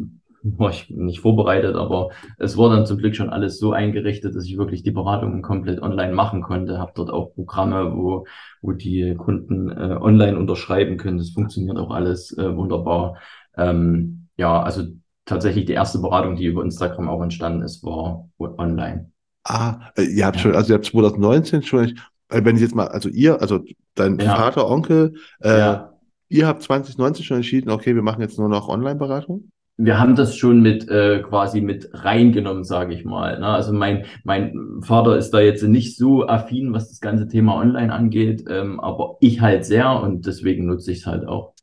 war 0.44 0.70
ich 0.70 0.90
nicht 0.90 1.20
vorbereitet, 1.20 1.74
aber 1.74 2.11
es 2.38 2.59
war 2.59 2.68
dann 2.68 2.85
zum 2.85 2.98
Glück 2.98 3.16
schon 3.16 3.30
alles 3.30 3.59
so 3.59 3.72
eingerichtet, 3.72 4.35
dass 4.35 4.44
ich 4.44 4.59
wirklich 4.59 4.83
die 4.83 4.90
Beratungen 4.90 5.40
komplett 5.40 5.80
online 5.80 6.12
machen 6.12 6.42
konnte. 6.42 6.78
Habe 6.78 6.92
dort 6.94 7.11
auch 7.11 7.35
Programme, 7.35 7.96
wo, 7.96 8.26
wo 8.61 8.72
die 8.72 9.14
Kunden 9.16 9.70
äh, 9.70 9.96
online 9.98 10.38
unterschreiben 10.38 10.98
können. 10.98 11.16
Das 11.16 11.30
funktioniert 11.30 11.78
auch 11.78 11.90
alles 11.90 12.37
äh, 12.37 12.54
wunderbar. 12.54 13.16
Ähm, 13.57 14.28
ja, 14.37 14.62
also 14.62 14.83
tatsächlich 15.24 15.64
die 15.64 15.72
erste 15.72 15.98
Beratung, 15.98 16.37
die 16.37 16.44
über 16.44 16.62
Instagram 16.62 17.09
auch 17.09 17.22
entstanden 17.22 17.62
ist, 17.62 17.83
war 17.83 18.28
online. 18.38 19.11
Ah, 19.44 19.90
äh, 19.96 20.02
ihr 20.02 20.26
habt 20.26 20.37
ja. 20.37 20.42
schon, 20.42 20.54
also 20.54 20.72
ihr 20.72 20.76
habt 20.76 20.85
2019 20.85 21.62
schon, 21.62 21.98
äh, 22.28 22.44
wenn 22.44 22.57
ich 22.57 22.62
jetzt 22.62 22.74
mal, 22.74 22.88
also 22.88 23.09
ihr, 23.09 23.40
also 23.40 23.61
dein 23.94 24.18
ja. 24.18 24.37
Vater, 24.37 24.68
Onkel, 24.70 25.14
äh, 25.40 25.59
ja. 25.59 25.94
ihr 26.28 26.46
habt 26.46 26.62
2019 26.62 27.24
schon 27.24 27.37
entschieden, 27.38 27.70
okay, 27.70 27.94
wir 27.94 28.02
machen 28.02 28.20
jetzt 28.20 28.38
nur 28.38 28.50
noch 28.50 28.68
Online-Beratung? 28.68 29.50
Wir 29.76 29.98
haben 29.98 30.14
das 30.14 30.37
schon 30.37 30.60
mit 30.60 30.88
äh, 30.88 31.20
quasi 31.20 31.60
mit 31.60 31.90
reingenommen, 31.92 32.64
sage 32.64 32.94
ich 32.94 33.04
mal. 33.04 33.40
Ne? 33.40 33.46
Also 33.46 33.72
mein 33.72 34.04
mein 34.22 34.80
Vater 34.82 35.16
ist 35.16 35.30
da 35.30 35.40
jetzt 35.40 35.62
nicht 35.64 35.96
so 35.96 36.26
affin, 36.26 36.72
was 36.72 36.90
das 36.90 37.00
ganze 37.00 37.26
Thema 37.26 37.56
Online 37.56 37.92
angeht, 37.92 38.44
ähm, 38.48 38.78
aber 38.80 39.16
ich 39.20 39.40
halt 39.40 39.64
sehr 39.64 40.00
und 40.00 40.26
deswegen 40.26 40.66
nutze 40.66 40.92
ich 40.92 40.98
es 40.98 41.06
halt 41.06 41.26
auch. 41.26 41.54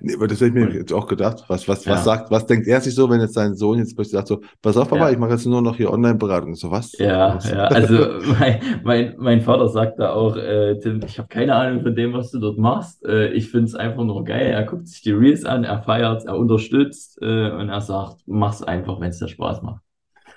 Nee, 0.00 0.14
aber 0.14 0.28
das 0.28 0.40
hätte 0.40 0.58
ich 0.58 0.66
mir 0.66 0.72
jetzt 0.72 0.92
auch 0.92 1.06
gedacht. 1.06 1.44
Was, 1.48 1.66
was, 1.68 1.84
ja. 1.84 1.92
was 1.92 2.04
sagt, 2.04 2.30
was 2.30 2.46
denkt 2.46 2.66
er 2.66 2.80
sich 2.80 2.94
so, 2.94 3.08
wenn 3.10 3.20
jetzt 3.20 3.34
sein 3.34 3.54
Sohn 3.54 3.78
jetzt 3.78 3.94
plötzlich 3.94 4.12
sagt 4.12 4.28
so, 4.28 4.40
pass 4.62 4.76
auf, 4.76 4.88
Papa, 4.88 5.06
ja. 5.06 5.10
ich 5.12 5.18
mache 5.18 5.32
jetzt 5.32 5.46
nur 5.46 5.62
noch 5.62 5.76
hier 5.76 5.92
Online-Beratung. 5.92 6.54
So 6.54 6.70
was? 6.70 6.96
Ja, 6.98 7.34
was? 7.36 7.50
ja. 7.50 7.64
Also 7.64 7.96
mein, 8.38 8.60
mein, 8.84 9.14
mein 9.18 9.40
Vater 9.40 9.68
sagt 9.68 9.98
da 9.98 10.12
auch, 10.12 10.36
äh, 10.36 10.78
Tim, 10.78 11.00
ich 11.04 11.18
habe 11.18 11.28
keine 11.28 11.54
Ahnung 11.54 11.82
von 11.82 11.94
dem, 11.94 12.12
was 12.12 12.30
du 12.30 12.38
dort 12.38 12.58
machst. 12.58 13.04
Äh, 13.04 13.28
ich 13.32 13.50
finde 13.50 13.66
es 13.66 13.74
einfach 13.74 14.04
nur 14.04 14.24
geil. 14.24 14.46
Er 14.46 14.64
guckt 14.64 14.88
sich 14.88 15.02
die 15.02 15.12
Reels 15.12 15.44
an, 15.44 15.64
er 15.64 15.82
feiert, 15.82 16.24
er 16.24 16.36
unterstützt 16.36 17.18
äh, 17.20 17.50
und 17.50 17.68
er 17.68 17.80
sagt, 17.80 18.18
mach's 18.26 18.62
einfach, 18.62 19.00
wenn 19.00 19.10
es 19.10 19.18
dir 19.18 19.28
Spaß 19.28 19.62
macht. 19.62 19.82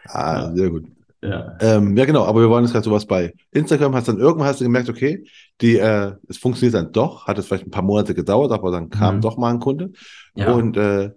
Ah, 0.05 0.43
ja. 0.43 0.51
sehr 0.55 0.69
gut. 0.69 0.85
Ja. 1.23 1.55
Ähm, 1.59 1.95
ja, 1.95 2.05
genau, 2.05 2.25
aber 2.25 2.41
wir 2.41 2.49
wollen 2.49 2.63
jetzt 2.63 2.73
gerade 2.73 2.85
sowas 2.85 3.05
bei 3.05 3.33
Instagram. 3.51 3.93
Hast 3.93 4.07
dann 4.07 4.17
irgendwann 4.17 4.47
hast 4.47 4.59
du 4.59 4.65
gemerkt, 4.65 4.89
okay, 4.89 5.23
die, 5.61 5.77
äh, 5.77 6.13
es 6.27 6.37
funktioniert 6.37 6.73
dann 6.73 6.91
doch, 6.91 7.27
hat 7.27 7.37
es 7.37 7.45
vielleicht 7.45 7.67
ein 7.67 7.71
paar 7.71 7.83
Monate 7.83 8.15
gedauert, 8.15 8.51
aber 8.51 8.71
dann 8.71 8.89
kam 8.89 9.17
mhm. 9.17 9.21
doch 9.21 9.37
mal 9.37 9.51
ein 9.53 9.59
Kunde. 9.59 9.91
Ja. 10.33 10.51
Und 10.51 10.77
äh, 10.77 11.11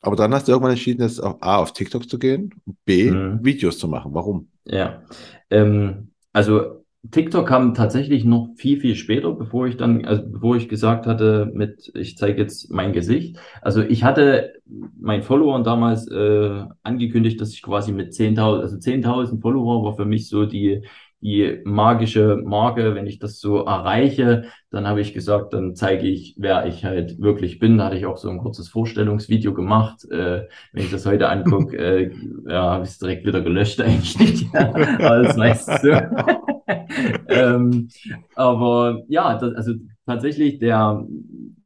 aber 0.00 0.16
dann 0.16 0.34
hast 0.34 0.48
du 0.48 0.52
irgendwann 0.52 0.72
entschieden, 0.72 1.02
jetzt 1.02 1.20
auf 1.20 1.36
A 1.40 1.58
auf 1.58 1.72
TikTok 1.72 2.08
zu 2.08 2.18
gehen, 2.18 2.50
B 2.84 3.10
mhm. 3.10 3.44
Videos 3.44 3.78
zu 3.78 3.88
machen. 3.88 4.12
Warum? 4.14 4.48
Ja. 4.64 5.02
Ähm, 5.50 6.10
also 6.32 6.81
TikTok 7.10 7.48
kam 7.48 7.74
tatsächlich 7.74 8.24
noch 8.24 8.50
viel, 8.56 8.80
viel 8.80 8.94
später, 8.94 9.32
bevor 9.32 9.66
ich 9.66 9.76
dann, 9.76 10.04
also 10.04 10.22
bevor 10.24 10.56
ich 10.56 10.68
gesagt 10.68 11.06
hatte, 11.06 11.50
mit, 11.52 11.90
ich 11.96 12.16
zeige 12.16 12.40
jetzt 12.40 12.70
mein 12.70 12.92
Gesicht. 12.92 13.38
Also 13.60 13.82
ich 13.82 14.04
hatte 14.04 14.52
meinen 15.00 15.24
Followern 15.24 15.64
damals 15.64 16.06
äh, 16.08 16.64
angekündigt, 16.84 17.40
dass 17.40 17.52
ich 17.52 17.62
quasi 17.62 17.90
mit 17.90 18.12
10.000, 18.12 18.60
also 18.60 18.76
10.000 18.76 19.40
Follower 19.40 19.84
war 19.84 19.96
für 19.96 20.04
mich 20.04 20.28
so 20.28 20.46
die, 20.46 20.86
die 21.20 21.60
magische 21.64 22.36
Marke. 22.44 22.94
Wenn 22.94 23.08
ich 23.08 23.18
das 23.18 23.40
so 23.40 23.64
erreiche, 23.64 24.44
dann 24.70 24.86
habe 24.86 25.00
ich 25.00 25.12
gesagt, 25.12 25.54
dann 25.54 25.74
zeige 25.74 26.06
ich, 26.06 26.36
wer 26.38 26.66
ich 26.66 26.84
halt 26.84 27.20
wirklich 27.20 27.58
bin. 27.58 27.78
Da 27.78 27.86
hatte 27.86 27.96
ich 27.96 28.06
auch 28.06 28.16
so 28.16 28.30
ein 28.30 28.38
kurzes 28.38 28.68
Vorstellungsvideo 28.68 29.54
gemacht. 29.54 30.08
Äh, 30.08 30.46
wenn 30.72 30.84
ich 30.84 30.92
das 30.92 31.04
heute 31.04 31.28
angucke, 31.28 31.76
äh, 31.76 32.12
ja, 32.48 32.74
habe 32.74 32.84
ich 32.84 32.90
es 32.90 32.98
direkt 32.98 33.26
wieder 33.26 33.40
gelöscht 33.40 33.80
eigentlich. 33.82 34.52
Weißt 34.52 35.82
du. 35.82 36.42
ähm, 37.28 37.88
aber 38.34 39.02
ja, 39.08 39.38
das, 39.38 39.54
also 39.54 39.74
tatsächlich 40.06 40.58
der, 40.58 41.06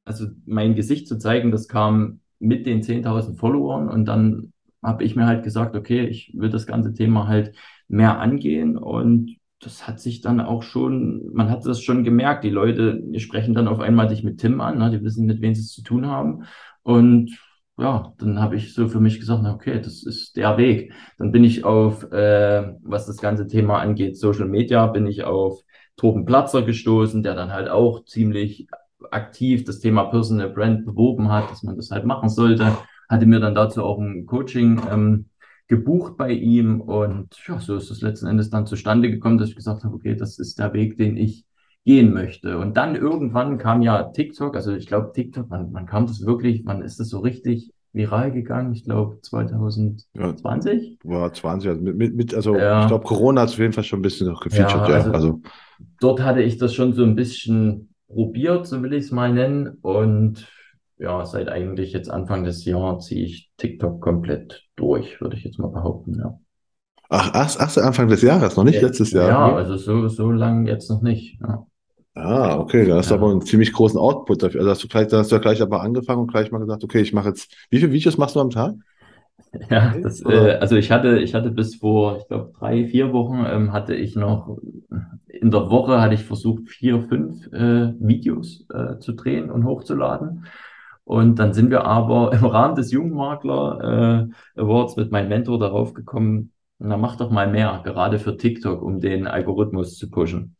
also 0.04 0.26
mein 0.44 0.74
Gesicht 0.74 1.08
zu 1.08 1.18
zeigen, 1.18 1.50
das 1.50 1.68
kam 1.68 2.20
mit 2.38 2.66
den 2.66 2.82
10.000 2.82 3.38
Followern 3.38 3.88
und 3.88 4.06
dann 4.06 4.52
habe 4.82 5.04
ich 5.04 5.16
mir 5.16 5.26
halt 5.26 5.42
gesagt, 5.42 5.74
okay, 5.74 6.06
ich 6.06 6.32
will 6.34 6.50
das 6.50 6.66
ganze 6.66 6.92
Thema 6.92 7.26
halt 7.26 7.56
mehr 7.88 8.18
angehen 8.20 8.76
und 8.76 9.36
das 9.60 9.88
hat 9.88 10.00
sich 10.00 10.20
dann 10.20 10.40
auch 10.40 10.62
schon, 10.62 11.30
man 11.32 11.50
hat 11.50 11.64
das 11.64 11.82
schon 11.82 12.04
gemerkt, 12.04 12.44
die 12.44 12.50
Leute 12.50 13.02
sprechen 13.18 13.54
dann 13.54 13.68
auf 13.68 13.80
einmal 13.80 14.08
dich 14.08 14.22
mit 14.22 14.38
Tim 14.38 14.60
an, 14.60 14.78
ne, 14.78 14.90
die 14.90 15.02
wissen, 15.02 15.26
mit 15.26 15.40
wem 15.40 15.54
sie 15.54 15.62
es 15.62 15.72
zu 15.72 15.82
tun 15.82 16.06
haben 16.06 16.44
und 16.82 17.36
ja, 17.78 18.14
dann 18.18 18.40
habe 18.40 18.56
ich 18.56 18.72
so 18.74 18.88
für 18.88 19.00
mich 19.00 19.20
gesagt, 19.20 19.42
na, 19.42 19.54
okay, 19.54 19.80
das 19.80 20.02
ist 20.02 20.36
der 20.36 20.56
Weg. 20.56 20.92
Dann 21.18 21.30
bin 21.32 21.44
ich 21.44 21.64
auf, 21.64 22.10
äh, 22.10 22.74
was 22.82 23.06
das 23.06 23.18
ganze 23.18 23.46
Thema 23.46 23.80
angeht, 23.80 24.16
Social 24.16 24.48
Media, 24.48 24.86
bin 24.86 25.06
ich 25.06 25.24
auf 25.24 25.60
Torben 25.96 26.24
Platzer 26.24 26.62
gestoßen, 26.62 27.22
der 27.22 27.34
dann 27.34 27.52
halt 27.52 27.68
auch 27.68 28.04
ziemlich 28.04 28.68
aktiv 29.10 29.64
das 29.64 29.80
Thema 29.80 30.04
Personal 30.04 30.50
Brand 30.50 30.86
beworben 30.86 31.30
hat, 31.30 31.50
dass 31.50 31.62
man 31.62 31.76
das 31.76 31.90
halt 31.90 32.06
machen 32.06 32.28
sollte. 32.28 32.76
Hatte 33.08 33.26
mir 33.26 33.40
dann 33.40 33.54
dazu 33.54 33.84
auch 33.84 33.98
ein 33.98 34.26
Coaching 34.26 34.80
ähm, 34.90 35.26
gebucht 35.68 36.16
bei 36.16 36.32
ihm 36.32 36.80
und 36.80 37.36
ja, 37.46 37.58
so 37.60 37.76
ist 37.76 37.90
es 37.90 38.00
letzten 38.00 38.26
Endes 38.26 38.50
dann 38.50 38.66
zustande 38.66 39.10
gekommen, 39.10 39.38
dass 39.38 39.50
ich 39.50 39.56
gesagt 39.56 39.84
habe, 39.84 39.94
okay, 39.94 40.14
das 40.16 40.38
ist 40.38 40.58
der 40.58 40.72
Weg, 40.72 40.96
den 40.96 41.16
ich 41.16 41.44
gehen 41.86 42.12
möchte. 42.12 42.58
Und 42.58 42.76
dann 42.76 42.96
irgendwann 42.96 43.58
kam 43.58 43.80
ja 43.80 44.02
TikTok, 44.02 44.56
also 44.56 44.74
ich 44.74 44.88
glaube 44.88 45.12
TikTok, 45.14 45.46
wann, 45.48 45.72
wann 45.72 45.86
kam 45.86 46.06
das 46.06 46.26
wirklich, 46.26 46.62
wann 46.66 46.82
ist 46.82 46.98
das 46.98 47.08
so 47.08 47.20
richtig 47.20 47.72
viral 47.92 48.32
gegangen? 48.32 48.72
Ich 48.72 48.82
glaube 48.82 49.20
2020? 49.22 50.98
Ja, 51.04 51.10
war 51.10 51.32
20, 51.32 51.70
also 51.70 51.80
mit, 51.80 52.16
mit, 52.16 52.34
also 52.34 52.56
ja. 52.56 52.82
ich 52.82 52.88
glaube 52.88 53.04
Corona 53.04 53.42
hat 53.42 53.50
es 53.50 53.54
auf 53.54 53.60
jeden 53.60 53.72
Fall 53.72 53.84
schon 53.84 54.00
ein 54.00 54.02
bisschen 54.02 54.28
noch 54.28 54.40
gefeatured, 54.40 54.88
ja. 54.88 54.94
Also, 54.96 55.08
ja. 55.08 55.14
also 55.14 55.40
dort 56.00 56.22
hatte 56.22 56.42
ich 56.42 56.58
das 56.58 56.74
schon 56.74 56.92
so 56.92 57.04
ein 57.04 57.14
bisschen 57.14 57.94
probiert, 58.08 58.66
so 58.66 58.82
will 58.82 58.92
ich 58.92 59.04
es 59.04 59.12
mal 59.12 59.32
nennen. 59.32 59.78
Und 59.80 60.48
ja, 60.98 61.24
seit 61.24 61.48
eigentlich 61.48 61.92
jetzt 61.92 62.10
Anfang 62.10 62.42
des 62.42 62.64
Jahres 62.64 63.06
ziehe 63.06 63.24
ich 63.24 63.52
TikTok 63.58 64.00
komplett 64.00 64.64
durch, 64.74 65.20
würde 65.20 65.36
ich 65.36 65.44
jetzt 65.44 65.60
mal 65.60 65.68
behaupten, 65.68 66.18
ja. 66.18 66.36
Ach, 67.08 67.30
ach, 67.32 67.56
ach 67.60 67.76
Anfang 67.76 68.08
des 68.08 68.22
Jahres, 68.22 68.56
noch 68.56 68.64
nicht 68.64 68.82
ja, 68.82 68.88
letztes 68.88 69.12
Jahr. 69.12 69.28
Ja, 69.28 69.54
also 69.54 69.76
so, 69.76 70.08
so 70.08 70.32
lang 70.32 70.66
jetzt 70.66 70.90
noch 70.90 71.02
nicht. 71.02 71.38
Ja. 71.40 71.64
Ah, 72.16 72.58
okay, 72.58 72.86
da 72.86 72.96
hast 72.96 73.10
ja. 73.10 73.18
du 73.18 73.22
aber 73.22 73.30
einen 73.30 73.42
ziemlich 73.42 73.74
großen 73.74 74.00
Output 74.00 74.42
dafür. 74.42 74.60
Also 74.60 74.70
hast 74.70 74.82
du 74.82 74.88
gleich, 74.88 75.08
da 75.08 75.18
hast 75.18 75.30
du 75.30 75.36
ja 75.36 75.40
gleich 75.40 75.60
aber 75.60 75.82
angefangen 75.82 76.22
und 76.22 76.28
gleich 76.32 76.50
mal 76.50 76.58
gesagt, 76.58 76.82
okay, 76.82 77.00
ich 77.02 77.12
mache 77.12 77.28
jetzt. 77.28 77.54
Wie 77.68 77.78
viele 77.78 77.92
Videos 77.92 78.16
machst 78.16 78.36
du 78.36 78.40
am 78.40 78.50
Tag? 78.50 78.74
Ja, 79.70 79.94
das, 80.02 80.22
äh, 80.22 80.58
also 80.60 80.76
ich 80.76 80.90
hatte, 80.90 81.18
ich 81.18 81.34
hatte 81.34 81.50
bis 81.50 81.76
vor, 81.76 82.18
ich 82.18 82.26
glaube, 82.26 82.52
drei, 82.58 82.86
vier 82.86 83.12
Wochen 83.14 83.46
ähm, 83.46 83.72
hatte 83.72 83.94
ich 83.94 84.14
noch, 84.14 84.58
in 85.28 85.50
der 85.50 85.70
Woche 85.70 86.00
hatte 86.00 86.14
ich 86.14 86.24
versucht, 86.24 86.68
vier, 86.68 87.00
fünf 87.02 87.46
äh, 87.52 87.94
Videos 87.98 88.66
äh, 88.74 88.98
zu 88.98 89.12
drehen 89.12 89.50
und 89.50 89.64
hochzuladen. 89.64 90.46
Und 91.04 91.38
dann 91.38 91.54
sind 91.54 91.70
wir 91.70 91.84
aber 91.84 92.32
im 92.38 92.44
Rahmen 92.44 92.74
des 92.74 92.92
Jungmakler 92.92 94.28
äh, 94.56 94.60
Awards 94.60 94.96
mit 94.96 95.10
meinem 95.10 95.28
Mentor 95.28 95.58
darauf 95.58 95.94
gekommen, 95.94 96.52
na 96.78 96.98
mach 96.98 97.16
doch 97.16 97.30
mal 97.30 97.50
mehr, 97.50 97.80
gerade 97.84 98.18
für 98.18 98.36
TikTok, 98.36 98.82
um 98.82 99.00
den 99.00 99.26
Algorithmus 99.26 99.96
zu 99.96 100.10
pushen. 100.10 100.56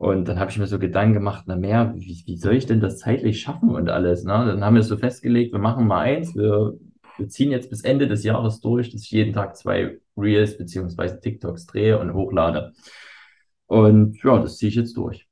Und 0.00 0.28
dann 0.28 0.40
habe 0.40 0.50
ich 0.50 0.56
mir 0.56 0.66
so 0.66 0.78
Gedanken 0.78 1.12
gemacht, 1.12 1.44
na 1.46 1.56
mehr, 1.56 1.92
wie, 1.94 2.22
wie 2.24 2.38
soll 2.38 2.54
ich 2.54 2.64
denn 2.64 2.80
das 2.80 3.00
zeitlich 3.00 3.42
schaffen 3.42 3.68
und 3.68 3.90
alles? 3.90 4.24
Ne? 4.24 4.32
Dann 4.32 4.64
haben 4.64 4.74
wir 4.74 4.82
so 4.82 4.96
festgelegt, 4.96 5.52
wir 5.52 5.58
machen 5.58 5.86
mal 5.86 6.00
eins, 6.00 6.34
wir, 6.34 6.78
wir 7.18 7.28
ziehen 7.28 7.50
jetzt 7.50 7.68
bis 7.68 7.82
Ende 7.82 8.08
des 8.08 8.24
Jahres 8.24 8.62
durch, 8.62 8.90
dass 8.90 9.02
ich 9.02 9.10
jeden 9.10 9.34
Tag 9.34 9.58
zwei 9.58 9.98
Reels 10.16 10.56
beziehungsweise 10.56 11.20
TikToks 11.20 11.66
drehe 11.66 11.98
und 11.98 12.14
hochlade. 12.14 12.72
Und 13.66 14.16
ja, 14.22 14.38
das 14.38 14.56
ziehe 14.56 14.70
ich 14.70 14.76
jetzt 14.76 14.96
durch. 14.96 15.28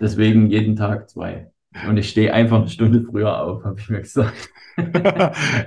Deswegen 0.00 0.50
jeden 0.50 0.74
Tag 0.74 1.08
zwei. 1.08 1.52
Und 1.88 1.96
ich 1.96 2.08
stehe 2.08 2.34
einfach 2.34 2.58
eine 2.58 2.68
Stunde 2.68 3.02
früher 3.02 3.40
auf, 3.40 3.62
habe 3.62 3.78
ich 3.78 3.88
mir 3.90 4.00
gesagt. 4.00 4.50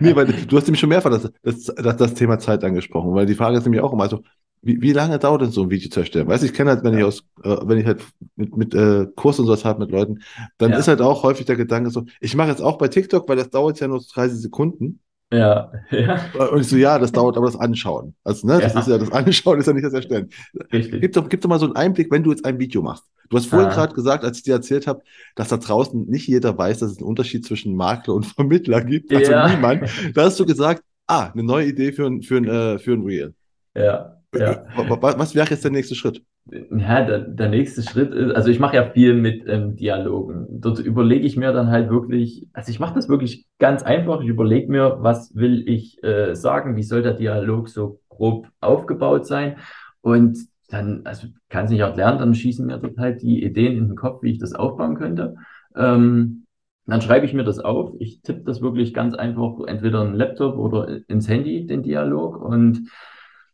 nee, 0.02 0.14
weil 0.14 0.26
du 0.26 0.58
hast 0.58 0.68
nämlich 0.68 0.82
schon 0.82 0.90
mehrfach 0.90 1.12
das, 1.12 1.32
das, 1.44 1.74
das, 1.76 1.96
das 1.96 2.14
Thema 2.14 2.40
Zeit 2.40 2.62
angesprochen, 2.66 3.14
weil 3.14 3.26
die 3.26 3.36
Frage 3.36 3.58
ist 3.58 3.64
nämlich 3.64 3.82
auch 3.82 3.94
immer, 3.94 4.04
also 4.04 4.22
wie, 4.64 4.82
wie 4.82 4.94
lange 4.94 5.20
dauert 5.20 5.42
denn 5.42 5.52
so 5.52 5.64
ein 5.64 5.70
Video 5.70 5.90
zu 5.90 6.00
erstellen? 6.00 6.28
Weißt 6.28 6.42
du, 6.42 6.48
ich 6.48 6.54
kenne 6.54 6.72
halt, 6.72 6.84
wenn 6.84 6.98
ich 6.98 7.04
aus, 7.04 7.24
äh, 7.44 7.58
wenn 7.64 7.78
ich 7.78 7.86
halt 7.86 8.02
mit, 8.36 8.56
mit 8.56 8.74
äh, 8.74 9.08
Kurs 9.16 9.38
und 9.40 9.46
sowas 9.46 9.66
habe 9.66 9.80
mit 9.80 9.92
Leuten, 9.92 10.22
dann 10.58 10.72
ja. 10.72 10.78
ist 10.78 10.88
halt 10.88 11.02
auch 11.02 11.24
häufig 11.24 11.46
der 11.46 11.58
Gedanke 11.58 11.90
so, 11.90 12.06
ich 12.22 12.36
mache 12.36 12.50
jetzt 12.50 12.62
auch 12.62 12.78
bei 12.78 12.88
TikTok, 12.88 13.28
weil 13.28 13.36
das 13.36 13.50
dauert 13.50 13.80
ja 13.80 13.88
nur 13.88 14.02
30 14.02 14.40
Sekunden. 14.40 15.00
Ja, 15.34 15.72
ja. 15.92 16.20
Und 16.52 16.62
ich 16.62 16.68
so, 16.68 16.78
ja, 16.78 16.98
das 16.98 17.12
dauert 17.12 17.38
aber 17.38 17.48
das 17.48 17.60
Anschauen. 17.60 18.16
Also, 18.24 18.48
ne, 18.48 18.60
das 18.60 18.74
ja. 18.74 18.80
ist 18.80 18.88
ja 18.88 18.98
das 18.98 19.12
Anschauen, 19.12 19.60
ist 19.60 19.68
ja 19.68 19.74
nicht 19.74 19.86
das 19.86 19.94
Erstellen. 19.94 20.30
Richtig. 20.72 21.02
Gib 21.02 21.14
doch, 21.14 21.28
gib 21.28 21.42
doch 21.42 21.50
mal 21.50 21.60
so 21.60 21.66
einen 21.66 21.76
Einblick, 21.76 22.12
wenn 22.12 22.24
du 22.24 22.32
jetzt 22.32 22.46
ein 22.46 22.60
Video 22.60 22.82
machst. 22.82 23.04
Du 23.30 23.38
hast 23.38 23.48
vorhin 23.48 23.70
ah. 23.70 23.74
gerade 23.74 23.96
gesagt, 23.96 24.24
als 24.24 24.38
ich 24.38 24.44
dir 24.44 24.54
erzählt 24.54 24.86
habe, 24.86 25.02
dass 25.36 25.48
da 25.48 25.58
draußen 25.58 26.06
nicht 26.06 26.28
jeder 26.28 26.56
weiß, 26.56 26.80
dass 26.80 26.92
es 26.92 26.98
einen 27.00 27.08
Unterschied 27.08 27.46
zwischen 27.46 27.76
Makler 27.76 28.14
und 28.14 28.26
Vermittler 28.36 28.82
gibt. 28.82 29.14
Also 29.14 29.32
ja. 29.32 29.50
niemand. 29.50 29.90
Da 30.14 30.26
hast 30.26 30.40
du 30.40 30.46
gesagt, 30.46 30.84
ah, 31.08 31.32
eine 31.34 31.44
neue 31.44 31.68
Idee 31.68 31.92
für 31.92 32.06
ein, 32.06 32.22
für 32.22 32.38
ein, 32.38 32.48
äh, 32.48 32.80
für 32.80 32.94
ein 32.94 33.02
Reel. 33.02 33.34
Ja. 33.76 34.23
Ja. 34.34 34.66
Was 34.76 35.36
wäre 35.36 35.48
jetzt 35.50 35.64
der 35.64 35.72
nächste 35.72 35.96
Schritt? 35.96 36.24
Ja, 36.46 37.06
der, 37.06 37.20
der 37.20 37.50
nächste 37.50 37.84
Schritt 37.84 38.14
ist, 38.14 38.36
also 38.36 38.50
ich 38.50 38.60
mache 38.60 38.76
ja 38.76 38.90
viel 38.90 39.14
mit 39.14 39.48
ähm, 39.48 39.76
Dialogen. 39.76 40.48
Dort 40.50 40.80
überlege 40.80 41.26
ich 41.26 41.38
mir 41.38 41.54
dann 41.54 41.70
halt 41.70 41.90
wirklich, 41.90 42.48
also 42.52 42.70
ich 42.70 42.80
mache 42.80 42.96
das 42.96 43.08
wirklich 43.08 43.46
ganz 43.60 43.84
einfach. 43.84 44.22
Ich 44.22 44.28
überlege 44.28 44.70
mir, 44.70 44.98
was 45.00 45.36
will 45.36 45.68
ich 45.68 46.04
äh, 46.04 46.36
sagen, 46.36 46.76
wie 46.76 46.84
soll 46.84 47.02
der 47.02 47.14
Dialog 47.14 47.70
so 47.70 48.00
grob 48.10 48.48
aufgebaut 48.60 49.26
sein. 49.26 49.58
Und 50.02 50.38
dann, 50.70 51.02
also 51.06 51.28
kann 51.50 51.66
es 51.66 51.72
nicht 51.72 51.84
auch 51.84 51.96
lernen, 51.96 52.20
dann 52.20 52.36
schießen 52.36 52.66
mir 52.66 52.78
dort 52.78 52.98
halt 52.98 53.22
die 53.22 53.44
Ideen 53.44 53.78
in 53.78 53.88
den 53.90 53.96
Kopf, 53.96 54.24
wie 54.24 54.32
ich 54.32 54.40
das 54.40 54.54
aufbauen 54.54 54.96
könnte. 54.96 55.36
Ähm, 55.76 56.46
dann 56.86 57.02
schreibe 57.02 57.26
ich 57.26 57.34
mir 57.34 57.46
das 57.46 57.60
auf. 57.60 57.94
Ich 58.00 58.22
tippe 58.22 58.42
das 58.42 58.62
wirklich 58.62 58.94
ganz 58.94 59.14
einfach 59.14 59.54
entweder 59.68 60.02
in 60.02 60.10
den 60.10 60.18
Laptop 60.18 60.58
oder 60.58 61.00
ins 61.08 61.30
Handy, 61.30 61.66
den 61.66 61.84
Dialog. 61.84 62.42
Und 62.42 62.90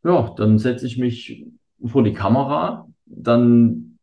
ja, 0.03 0.33
dann 0.38 0.57
setze 0.57 0.85
ich 0.85 0.97
mich 0.97 1.45
vor 1.85 2.03
die 2.03 2.13
Kamera, 2.13 2.88
dann 3.05 3.97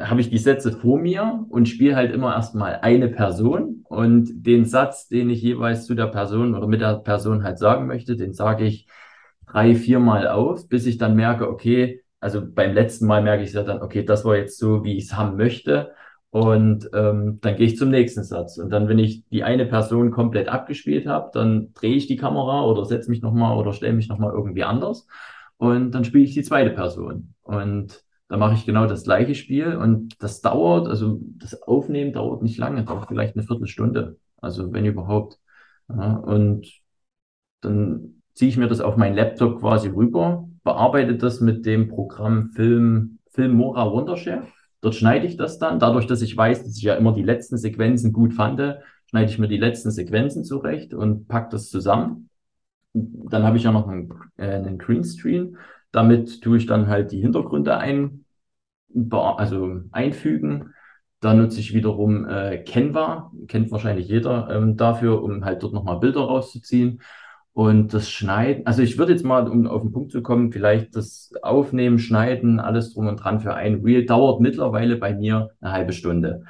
habe 0.00 0.20
ich 0.20 0.30
die 0.30 0.38
Sätze 0.38 0.72
vor 0.72 0.98
mir 0.98 1.44
und 1.48 1.68
spiele 1.68 1.96
halt 1.96 2.12
immer 2.12 2.34
erstmal 2.34 2.80
eine 2.82 3.08
Person 3.08 3.84
und 3.84 4.44
den 4.46 4.64
Satz, 4.64 5.08
den 5.08 5.30
ich 5.30 5.42
jeweils 5.42 5.86
zu 5.86 5.94
der 5.94 6.06
Person 6.06 6.54
oder 6.54 6.66
mit 6.66 6.80
der 6.80 6.96
Person 6.96 7.44
halt 7.44 7.58
sagen 7.58 7.86
möchte, 7.86 8.16
den 8.16 8.32
sage 8.32 8.64
ich 8.64 8.88
drei, 9.46 9.74
viermal 9.74 10.28
auf, 10.28 10.68
bis 10.68 10.86
ich 10.86 10.98
dann 10.98 11.14
merke, 11.14 11.48
okay, 11.48 12.02
also 12.20 12.42
beim 12.44 12.74
letzten 12.74 13.06
Mal 13.06 13.22
merke 13.22 13.44
ich 13.44 13.52
ja 13.52 13.62
dann, 13.62 13.82
okay, 13.82 14.04
das 14.04 14.24
war 14.24 14.36
jetzt 14.36 14.58
so, 14.58 14.82
wie 14.84 14.96
ich 14.96 15.04
es 15.04 15.16
haben 15.16 15.36
möchte. 15.36 15.92
Und 16.30 16.90
ähm, 16.92 17.38
dann 17.40 17.56
gehe 17.56 17.66
ich 17.66 17.76
zum 17.76 17.90
nächsten 17.90 18.24
Satz. 18.24 18.58
Und 18.58 18.70
dann, 18.70 18.88
wenn 18.88 18.98
ich 18.98 19.26
die 19.28 19.42
eine 19.44 19.64
Person 19.66 20.10
komplett 20.10 20.48
abgespielt 20.48 21.06
habe, 21.06 21.30
dann 21.32 21.72
drehe 21.74 21.94
ich 21.94 22.06
die 22.06 22.16
Kamera 22.16 22.64
oder 22.64 22.84
setze 22.84 23.10
mich 23.10 23.22
nochmal 23.22 23.56
oder 23.56 23.72
stelle 23.72 23.94
mich 23.94 24.08
nochmal 24.08 24.32
irgendwie 24.32 24.64
anders. 24.64 25.06
Und 25.56 25.92
dann 25.92 26.04
spiele 26.04 26.24
ich 26.24 26.34
die 26.34 26.42
zweite 26.42 26.70
Person. 26.70 27.34
Und 27.42 28.04
dann 28.28 28.40
mache 28.40 28.54
ich 28.54 28.66
genau 28.66 28.86
das 28.86 29.04
gleiche 29.04 29.34
Spiel. 29.34 29.76
Und 29.76 30.22
das 30.22 30.40
dauert, 30.40 30.88
also 30.88 31.20
das 31.38 31.62
Aufnehmen 31.62 32.12
dauert 32.12 32.42
nicht 32.42 32.58
lange, 32.58 32.84
dauert 32.84 33.08
vielleicht 33.08 33.36
eine 33.36 33.46
Viertelstunde. 33.46 34.18
Also 34.38 34.72
wenn 34.72 34.84
überhaupt. 34.84 35.38
Ja, 35.88 36.16
und 36.16 36.66
dann 37.60 38.22
ziehe 38.34 38.50
ich 38.50 38.56
mir 38.56 38.68
das 38.68 38.80
auf 38.80 38.96
meinen 38.96 39.14
Laptop 39.16 39.60
quasi 39.60 39.88
rüber, 39.88 40.48
bearbeite 40.64 41.16
das 41.16 41.40
mit 41.40 41.64
dem 41.64 41.88
Programm 41.88 42.50
Film, 42.50 43.20
Filmora 43.30 43.90
Wondershare 43.90 44.46
Dort 44.86 44.94
schneide 44.94 45.26
ich 45.26 45.36
das 45.36 45.58
dann. 45.58 45.80
Dadurch, 45.80 46.06
dass 46.06 46.22
ich 46.22 46.36
weiß, 46.36 46.62
dass 46.62 46.76
ich 46.76 46.84
ja 46.84 46.94
immer 46.94 47.12
die 47.12 47.24
letzten 47.24 47.56
Sequenzen 47.56 48.12
gut 48.12 48.32
fand, 48.32 48.60
schneide 49.10 49.28
ich 49.28 49.36
mir 49.36 49.48
die 49.48 49.56
letzten 49.56 49.90
Sequenzen 49.90 50.44
zurecht 50.44 50.94
und 50.94 51.26
packe 51.26 51.48
das 51.50 51.70
zusammen. 51.70 52.30
Dann 52.92 53.42
habe 53.42 53.56
ich 53.56 53.64
ja 53.64 53.72
noch 53.72 53.88
einen, 53.88 54.14
äh, 54.36 54.46
einen 54.46 54.78
Greenscreen. 54.78 55.56
Damit 55.90 56.40
tue 56.40 56.58
ich 56.58 56.66
dann 56.66 56.86
halt 56.86 57.10
die 57.10 57.20
Hintergründe 57.20 57.76
ein, 57.78 58.26
also 59.10 59.80
einfügen. 59.90 60.72
Da 61.18 61.34
nutze 61.34 61.58
ich 61.58 61.74
wiederum 61.74 62.24
äh, 62.24 62.58
Canva, 62.58 63.32
kennt 63.48 63.72
wahrscheinlich 63.72 64.06
jeder 64.06 64.48
ähm, 64.50 64.76
dafür, 64.76 65.20
um 65.20 65.44
halt 65.44 65.64
dort 65.64 65.72
nochmal 65.72 65.98
Bilder 65.98 66.20
rauszuziehen. 66.20 67.00
Und 67.56 67.94
das 67.94 68.10
Schneiden, 68.10 68.66
also 68.66 68.82
ich 68.82 68.98
würde 68.98 69.12
jetzt 69.12 69.24
mal, 69.24 69.48
um 69.48 69.66
auf 69.66 69.80
den 69.80 69.90
Punkt 69.90 70.12
zu 70.12 70.20
kommen, 70.20 70.52
vielleicht 70.52 70.94
das 70.94 71.32
Aufnehmen, 71.40 71.98
Schneiden, 71.98 72.60
alles 72.60 72.92
drum 72.92 73.06
und 73.06 73.16
dran 73.16 73.40
für 73.40 73.54
ein 73.54 73.80
Reel 73.82 74.04
dauert 74.04 74.42
mittlerweile 74.42 74.96
bei 74.96 75.14
mir 75.14 75.48
eine 75.62 75.72
halbe 75.72 75.94
Stunde. 75.94 76.42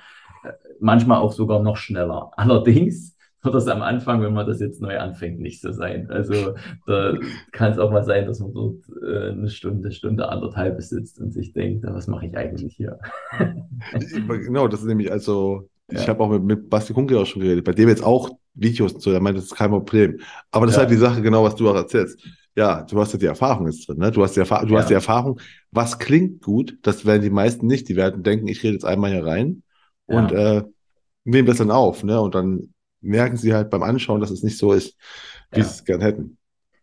Äh, 0.43 0.51
manchmal 0.81 1.19
auch 1.19 1.31
sogar 1.31 1.63
noch 1.63 1.77
schneller. 1.77 2.33
Allerdings 2.37 3.17
wird 3.41 3.55
das 3.55 3.69
am 3.69 3.83
Anfang, 3.83 4.21
wenn 4.21 4.35
man 4.35 4.49
das 4.49 4.59
jetzt 4.59 4.83
neu 4.83 4.99
anfängt, 4.99 5.39
nicht 5.39 5.61
so 5.61 5.71
sein. 5.71 6.11
Also 6.11 6.57
da 6.89 7.15
kann 7.53 7.71
es 7.71 7.79
auch 7.79 7.93
mal 7.93 8.03
sein, 8.03 8.27
dass 8.27 8.41
man 8.41 8.53
dort 8.53 8.83
äh, 9.01 9.31
eine 9.31 9.49
Stunde, 9.49 9.93
Stunde 9.93 10.29
anderthalb 10.29 10.83
sitzt 10.83 11.21
und 11.21 11.33
sich 11.33 11.53
denkt, 11.53 11.85
was 11.87 12.09
mache 12.09 12.27
ich 12.27 12.37
eigentlich 12.37 12.75
hier? 12.75 12.99
genau, 14.29 14.67
das 14.67 14.81
ist 14.81 14.87
nämlich 14.87 15.13
also, 15.13 15.69
ich 15.89 16.01
ja. 16.01 16.09
habe 16.09 16.25
auch 16.25 16.31
mit, 16.31 16.43
mit 16.43 16.69
Basti 16.69 16.95
Kunke 16.95 17.17
auch 17.17 17.27
schon 17.27 17.43
geredet, 17.43 17.65
bei 17.65 17.71
dem 17.71 17.89
jetzt 17.89 18.03
auch 18.03 18.31
Videos 18.57 18.95
und 18.95 19.03
so, 19.03 19.13
er 19.13 19.21
meint, 19.21 19.37
das 19.37 19.45
ist 19.45 19.55
kein 19.55 19.71
Problem. 19.71 20.19
Aber 20.51 20.67
das 20.67 20.75
ja. 20.75 20.83
ist 20.83 20.89
halt 20.89 20.91
die 20.91 21.01
Sache, 21.01 21.23
genau, 21.23 21.45
was 21.45 21.55
du 21.55 21.71
auch 21.71 21.75
erzählst. 21.75 22.21
Ja, 22.57 22.83
du 22.83 22.99
hast 22.99 23.13
ja 23.13 23.19
die 23.19 23.27
Erfahrung 23.27 23.67
jetzt 23.67 23.87
drin, 23.87 23.99
ne? 23.99 24.11
Du 24.11 24.23
hast 24.23 24.35
die, 24.35 24.41
Erfahrung, 24.41 24.69
du 24.69 24.75
ja. 24.75 24.81
hast 24.81 24.89
die 24.89 24.95
Erfahrung, 24.95 25.41
was 25.71 25.99
klingt 25.99 26.43
gut, 26.43 26.79
das 26.83 27.05
werden 27.05 27.23
die 27.23 27.31
meisten 27.31 27.67
nicht. 27.67 27.89
Die 27.89 27.97
werden 27.97 28.23
denken, 28.23 28.49
ich 28.49 28.63
rede 28.63 28.75
jetzt 28.75 28.87
einmal 28.87 29.11
hier 29.11 29.27
rein 29.27 29.63
ja. 30.09 30.19
und 30.19 30.33
äh, 30.33 30.63
nehmen 31.25 31.47
das 31.47 31.59
dann 31.59 31.71
auf, 31.71 32.03
ne? 32.03 32.19
Und 32.21 32.35
dann 32.35 32.73
merken 33.03 33.37
sie 33.37 33.53
halt 33.53 33.69
beim 33.69 33.83
Anschauen, 33.83 34.21
dass 34.21 34.31
es 34.31 34.43
nicht 34.43 34.57
so 34.57 34.73
ist, 34.73 34.97
wie 35.53 35.63
sie 35.63 35.69
es 35.69 35.85
gern 35.85 36.01
hätten. 36.01 36.39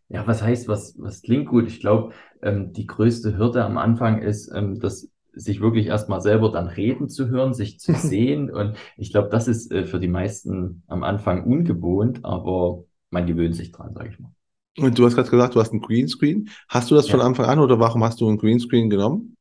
Ja, 0.10 0.28
was 0.28 0.44
heißt, 0.44 0.68
was, 0.68 0.96
was 1.00 1.24
klingt 1.24 1.48
gut? 1.48 1.68
Ich 1.68 1.80
glaube, 1.80 2.14
ähm, 2.44 2.72
die 2.72 2.86
größte 2.86 3.36
Hürde 3.36 3.66
am 3.66 3.80
Anfang 3.80 4.22
ist, 4.22 4.52
ähm, 4.54 4.80
dass 4.80 5.10
sich 5.34 5.62
wirklich 5.62 5.88
erstmal 5.88 6.22
selber 6.22 6.52
dann 6.52 6.68
reden 6.68 7.10
zu 7.10 7.28
hören, 7.28 7.54
sich 7.54 7.80
zu 7.80 7.94
sehen. 7.96 8.50
Und 8.50 8.76
ich 8.98 9.12
glaube, 9.12 9.30
das 9.30 9.48
ist 9.48 9.72
äh, 9.72 9.86
für 9.86 10.00
die 10.00 10.08
meisten 10.08 10.84
am 10.88 11.04
Anfang 11.04 11.44
ungewohnt, 11.46 12.24
aber 12.24 12.84
man 13.10 13.26
gewöhnt 13.26 13.56
sich 13.56 13.72
dran, 13.72 13.94
sage 13.94 14.10
ich 14.10 14.20
mal. 14.20 14.32
Und 14.78 14.98
du 14.98 15.06
hast 15.06 15.16
gerade 15.16 15.30
gesagt, 15.30 15.56
du 15.56 15.60
hast 15.60 15.72
einen 15.72 15.82
Greenscreen. 15.82 16.50
Hast 16.68 16.90
du 16.90 16.96
das 16.96 17.08
ja. 17.08 17.12
von 17.12 17.22
Anfang 17.22 17.46
an 17.46 17.60
oder 17.60 17.80
warum 17.80 18.04
hast 18.04 18.22
du 18.22 18.28
einen 18.28 18.40
Greenscreen 18.40 18.90
genommen? 18.90 19.38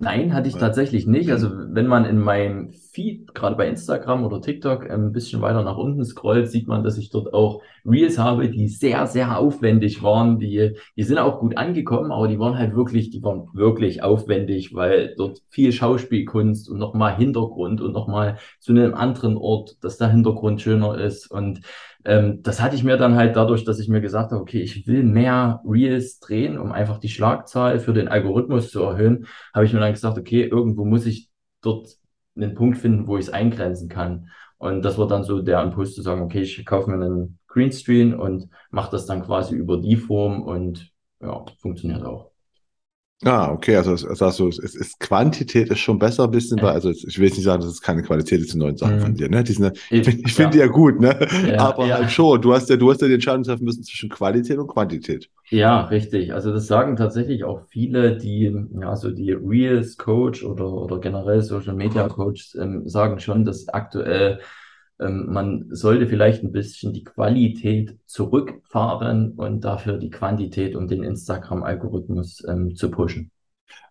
Nein, 0.00 0.32
hatte 0.32 0.48
ich 0.48 0.54
tatsächlich 0.54 1.06
nicht. 1.06 1.30
Also 1.30 1.50
wenn 1.50 1.86
man 1.86 2.04
in 2.04 2.20
meinem 2.20 2.72
Feed, 2.98 3.32
gerade 3.32 3.54
bei 3.54 3.68
Instagram 3.68 4.24
oder 4.24 4.40
TikTok, 4.40 4.90
ein 4.90 5.12
bisschen 5.12 5.40
weiter 5.40 5.62
nach 5.62 5.76
unten 5.76 6.04
scrollt, 6.04 6.50
sieht 6.50 6.66
man, 6.66 6.82
dass 6.82 6.98
ich 6.98 7.10
dort 7.10 7.32
auch 7.32 7.62
Reels 7.84 8.18
habe, 8.18 8.48
die 8.48 8.66
sehr, 8.66 9.06
sehr 9.06 9.38
aufwendig 9.38 10.02
waren. 10.02 10.40
Die, 10.40 10.72
die 10.96 11.02
sind 11.04 11.18
auch 11.18 11.38
gut 11.38 11.56
angekommen, 11.56 12.10
aber 12.10 12.26
die 12.26 12.40
waren 12.40 12.58
halt 12.58 12.74
wirklich, 12.74 13.10
die 13.10 13.22
waren 13.22 13.46
wirklich 13.52 14.02
aufwendig, 14.02 14.74
weil 14.74 15.14
dort 15.16 15.42
viel 15.48 15.70
Schauspielkunst 15.70 16.68
und 16.68 16.78
nochmal 16.78 17.16
Hintergrund 17.16 17.80
und 17.80 17.92
nochmal 17.92 18.38
zu 18.58 18.72
einem 18.72 18.94
anderen 18.94 19.36
Ort, 19.36 19.76
dass 19.80 19.96
der 19.96 20.10
Hintergrund 20.10 20.60
schöner 20.60 20.98
ist 20.98 21.30
und 21.30 21.60
ähm, 22.04 22.42
das 22.42 22.60
hatte 22.60 22.74
ich 22.74 22.82
mir 22.82 22.96
dann 22.96 23.14
halt 23.14 23.36
dadurch, 23.36 23.64
dass 23.64 23.78
ich 23.78 23.88
mir 23.88 24.00
gesagt 24.00 24.32
habe, 24.32 24.40
okay, 24.40 24.60
ich 24.60 24.88
will 24.88 25.04
mehr 25.04 25.60
Reels 25.64 26.18
drehen, 26.18 26.58
um 26.58 26.72
einfach 26.72 26.98
die 26.98 27.08
Schlagzahl 27.08 27.78
für 27.78 27.92
den 27.92 28.08
Algorithmus 28.08 28.70
zu 28.70 28.82
erhöhen, 28.82 29.26
habe 29.54 29.66
ich 29.66 29.72
mir 29.72 29.80
dann 29.80 29.92
gesagt, 29.92 30.18
okay, 30.18 30.42
irgendwo 30.42 30.84
muss 30.84 31.06
ich 31.06 31.28
dort 31.60 31.98
einen 32.42 32.54
Punkt 32.54 32.78
finden, 32.78 33.06
wo 33.06 33.16
ich 33.16 33.26
es 33.26 33.32
eingrenzen 33.32 33.88
kann. 33.88 34.28
Und 34.58 34.82
das 34.82 34.98
war 34.98 35.06
dann 35.06 35.22
so 35.22 35.40
der 35.40 35.62
Impuls 35.62 35.94
zu 35.94 36.02
sagen, 36.02 36.22
okay, 36.22 36.42
ich 36.42 36.64
kaufe 36.66 36.90
mir 36.90 36.96
einen 36.96 37.38
Greenscreen 37.46 38.14
und 38.14 38.48
mache 38.70 38.90
das 38.90 39.06
dann 39.06 39.22
quasi 39.22 39.54
über 39.54 39.78
die 39.78 39.96
Form 39.96 40.42
und 40.42 40.92
ja, 41.20 41.44
funktioniert 41.60 42.02
auch. 42.04 42.30
Ah, 43.24 43.50
okay, 43.50 43.74
also 43.74 43.96
sagst 43.96 44.38
du, 44.38 44.46
es 44.46 44.58
ist 44.58 45.00
Quantität 45.00 45.70
ist 45.70 45.80
schon 45.80 45.98
besser 45.98 46.24
ein 46.24 46.30
bisschen, 46.30 46.62
weil, 46.62 46.70
also 46.70 46.90
ich 46.90 47.18
will 47.18 47.26
jetzt 47.26 47.36
nicht 47.36 47.46
sagen, 47.46 47.60
dass 47.60 47.72
es 47.72 47.82
keine 47.82 48.02
Qualität 48.02 48.40
ist, 48.40 48.52
die 48.52 48.58
neuen 48.58 48.76
Sachen 48.76 48.96
mhm. 48.96 49.00
von 49.00 49.14
dir, 49.14 49.28
ne? 49.28 49.42
Die 49.42 49.54
sind, 49.54 49.76
ich, 49.90 50.06
ich 50.06 50.32
finde 50.32 50.52
die 50.52 50.58
ja 50.58 50.68
gut, 50.68 51.00
ne? 51.00 51.18
Ja, 51.48 51.58
Aber 51.58 51.86
ja. 51.86 51.96
halt 51.96 52.12
schon, 52.12 52.40
du 52.40 52.54
hast 52.54 52.70
ja, 52.70 52.76
du 52.76 52.92
hast 52.92 53.02
ja 53.02 53.08
die 53.08 53.14
Entscheidung 53.14 53.42
treffen 53.42 53.64
müssen 53.64 53.82
zwischen 53.82 54.08
Qualität 54.08 54.56
und 54.58 54.68
Quantität. 54.68 55.28
Ja, 55.50 55.82
richtig. 55.84 56.34
Also 56.34 56.52
das 56.52 56.66
sagen 56.66 56.96
tatsächlich 56.96 57.44
auch 57.44 57.62
viele, 57.68 58.16
die, 58.18 58.54
ja, 58.80 58.96
so 58.96 59.10
die 59.10 59.32
Reels 59.32 59.96
Coach 59.96 60.44
oder, 60.44 60.70
oder 60.70 61.00
generell 61.00 61.40
Social 61.40 61.74
Media 61.74 62.06
Coach 62.08 62.54
ähm, 62.56 62.86
sagen 62.88 63.18
schon, 63.18 63.44
dass 63.44 63.68
aktuell 63.68 64.40
ähm, 65.00 65.26
man 65.32 65.66
sollte 65.70 66.06
vielleicht 66.06 66.42
ein 66.42 66.52
bisschen 66.52 66.92
die 66.92 67.04
Qualität 67.04 67.96
zurückfahren 68.06 69.32
und 69.32 69.62
dafür 69.62 69.96
die 69.96 70.10
Quantität, 70.10 70.76
um 70.76 70.86
den 70.88 71.02
Instagram-Algorithmus 71.02 72.44
ähm, 72.46 72.74
zu 72.74 72.90
pushen. 72.90 73.30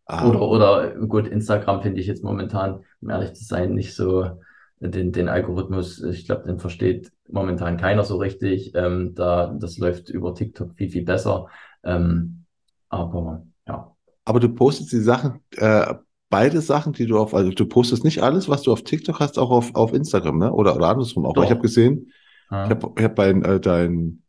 Ah. 0.05 0.27
Oder, 0.27 0.41
oder 0.41 0.95
gut, 1.07 1.27
Instagram 1.27 1.81
finde 1.81 1.99
ich 1.99 2.07
jetzt 2.07 2.23
momentan, 2.23 2.83
um 3.01 3.09
ehrlich 3.09 3.33
zu 3.33 3.43
sein, 3.43 3.73
nicht 3.73 3.95
so 3.95 4.39
den, 4.79 5.11
den 5.11 5.27
Algorithmus, 5.27 6.01
ich 6.03 6.25
glaube, 6.25 6.43
den 6.43 6.59
versteht 6.59 7.11
momentan 7.29 7.77
keiner 7.77 8.03
so 8.03 8.17
richtig. 8.17 8.73
Ähm, 8.75 9.13
da, 9.15 9.55
das 9.59 9.77
läuft 9.77 10.09
über 10.09 10.35
TikTok 10.35 10.75
viel, 10.75 10.89
viel 10.89 11.03
besser. 11.03 11.47
Ähm, 11.83 12.45
aber 12.89 13.45
ja. 13.67 13.95
Aber 14.25 14.39
du 14.39 14.49
postest 14.49 14.91
die 14.91 14.99
Sachen 14.99 15.39
äh, 15.55 15.95
beide 16.29 16.61
Sachen, 16.61 16.93
die 16.93 17.05
du 17.05 17.17
auf, 17.17 17.33
also 17.33 17.51
du 17.51 17.65
postest 17.65 18.03
nicht 18.03 18.21
alles, 18.21 18.49
was 18.49 18.61
du 18.63 18.71
auf 18.71 18.83
TikTok 18.83 19.19
hast, 19.19 19.39
auch 19.39 19.49
auf, 19.49 19.73
auf 19.75 19.93
Instagram, 19.93 20.37
ne? 20.37 20.51
Oder, 20.51 20.75
oder 20.75 20.89
andersrum 20.89 21.25
auch. 21.25 21.33
Doch. 21.33 21.43
Ich 21.43 21.49
habe 21.49 21.61
gesehen, 21.61 22.11
ja. 22.51 22.65
ich 22.65 22.69
habe 22.69 22.93
ich 22.97 23.03
hab 23.03 23.15
dein, 23.15 23.43
äh, 23.43 23.59
dein 23.59 24.23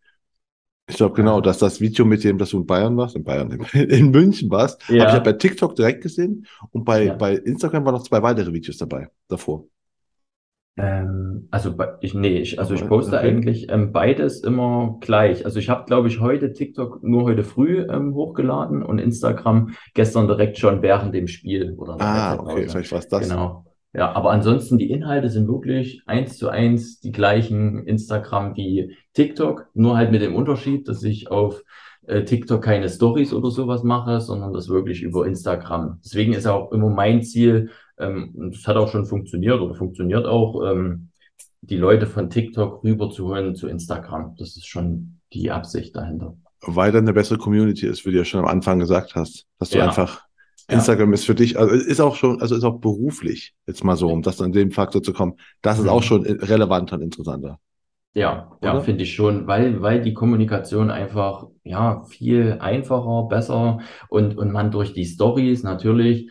ich 0.91 0.97
glaube 0.97 1.15
genau, 1.15 1.43
dass 1.43 1.59
das 1.59 1.83
Video 1.83 2.07
mit 2.07 2.25
dem, 2.25 2.39
dass 2.39 2.51
du 2.51 2.61
in 2.61 2.67
Bayern 2.67 2.97
warst, 2.97 3.15
in 3.15 3.23
Bayern, 3.23 3.51
in 3.75 4.11
München 4.11 4.51
warst, 4.51 4.81
ja. 4.89 5.01
habe 5.01 5.11
ich 5.11 5.15
ja 5.17 5.21
bei 5.21 5.33
TikTok 5.35 5.77
direkt 5.77 6.03
gesehen 6.03 6.47
und 6.71 6.85
bei, 6.85 7.07
ja. 7.07 7.15
bei 7.15 7.35
Instagram 7.35 7.85
waren 7.85 7.95
noch 7.95 8.05
zwei 8.05 8.23
weitere 8.23 8.53
Videos 8.53 8.79
dabei, 8.79 9.11
davor. 9.29 9.67
Ähm, 10.79 11.49
also 11.51 11.75
ich, 12.01 12.15
nee, 12.15 12.39
ich, 12.39 12.59
also 12.59 12.75
ich 12.75 12.87
poste 12.87 13.17
okay. 13.17 13.27
eigentlich 13.27 13.71
ähm, 13.71 13.93
beides 13.93 14.41
immer 14.41 14.99
gleich. 15.01 15.45
Also 15.45 15.59
ich 15.59 15.69
habe, 15.69 15.85
glaube 15.87 16.09
ich, 16.09 16.21
heute 16.21 16.53
TikTok 16.53 17.03
nur 17.03 17.25
heute 17.25 17.43
früh 17.43 17.81
ähm, 17.91 18.15
hochgeladen 18.15 18.83
und 18.83 18.99
Instagram 18.99 19.71
gestern 19.95 20.29
direkt 20.29 20.59
schon 20.59 20.81
während 20.83 21.15
dem 21.15 21.27
Spiel 21.27 21.75
oder 21.77 21.97
Ah, 21.99 22.39
okay, 22.39 22.69
vielleicht 22.69 22.93
war 22.93 23.01
es 23.01 23.09
das. 23.09 23.29
Genau. 23.29 23.65
Ja, 23.95 24.13
aber 24.13 24.31
ansonsten 24.31 24.79
die 24.79 24.91
Inhalte 24.91 25.31
sind 25.31 25.49
wirklich 25.49 26.03
eins 26.07 26.37
zu 26.37 26.49
eins 26.49 27.01
die 27.01 27.11
gleichen 27.11 27.85
Instagram 27.87 28.55
wie 28.55 28.97
TikTok, 29.15 29.67
nur 29.75 29.97
halt 29.97 30.13
mit 30.13 30.23
dem 30.23 30.37
Unterschied, 30.37 30.87
dass 30.89 31.03
ich 31.03 31.31
auf 31.31 31.65
äh, 32.07 32.23
TikTok 32.23 32.63
keine 32.63 32.89
Stories 32.89 33.33
oder 33.33 33.51
sowas 33.51 33.83
mache, 33.83 34.21
sondern 34.21 34.53
das 34.53 34.69
wirklich 34.69 35.03
über 35.03 35.27
Instagram. 35.27 36.01
Deswegen 36.05 36.35
ist 36.35 36.47
auch 36.47 36.71
immer 36.71 36.91
mein 36.91 37.23
Ziel, 37.23 37.71
ähm, 37.99 38.35
und 38.37 38.55
das 38.55 38.67
hat 38.67 38.77
auch 38.77 38.89
schon 38.89 39.07
funktioniert 39.07 39.61
oder 39.61 39.75
funktioniert 39.75 40.27
auch, 40.27 40.63
ähm, 40.71 41.09
die 41.61 41.77
Leute 41.77 42.07
von 42.07 42.31
TikTok 42.31 42.85
rüberzuholen 42.85 43.55
zu 43.55 43.69
Instagram. 43.69 44.37
Das 44.39 44.57
ist 44.57 44.67
schon 44.67 45.21
die 45.33 45.51
Absicht 45.51 45.97
dahinter. 45.97 46.37
Weil 46.63 46.93
dann 46.93 47.05
eine 47.05 47.13
bessere 47.13 47.39
Community 47.39 47.87
ist, 47.87 48.07
wie 48.07 48.13
du 48.13 48.19
ja 48.19 48.25
schon 48.25 48.41
am 48.41 48.47
Anfang 48.47 48.79
gesagt 48.79 49.15
hast, 49.15 49.47
dass 49.59 49.71
du 49.71 49.79
ja. 49.79 49.87
einfach 49.87 50.23
Instagram 50.69 51.11
ja. 51.11 51.15
ist 51.15 51.25
für 51.25 51.35
dich, 51.35 51.59
also 51.59 51.75
ist 51.75 52.01
auch 52.01 52.17
schon, 52.17 52.41
also 52.41 52.55
ist 52.55 52.65
auch 52.65 52.79
beruflich, 52.79 53.55
jetzt 53.67 53.85
mal 53.85 53.97
so, 53.97 54.09
um 54.09 54.23
das 54.23 54.41
an 54.41 54.53
dem 54.53 54.71
Faktor 54.71 55.03
zu 55.03 55.13
kommen, 55.13 55.35
das 55.63 55.79
ist 55.79 55.85
mhm. 55.85 55.91
auch 55.91 56.03
schon 56.03 56.25
relevanter 56.25 56.97
und 56.97 57.03
interessanter. 57.03 57.59
Ja, 58.15 58.51
ja, 58.63 58.81
finde 58.81 59.05
ich 59.05 59.15
schon, 59.15 59.47
weil, 59.47 59.81
weil 59.81 60.03
die 60.03 60.15
Kommunikation 60.15 60.91
einfach, 60.91 61.47
ja, 61.63 62.05
viel 62.05 62.57
einfacher, 62.59 63.29
besser 63.29 63.79
und, 64.09 64.37
und 64.37 64.51
man 64.51 64.71
durch 64.71 64.93
die 64.93 65.05
Stories 65.05 65.63
natürlich 65.63 66.31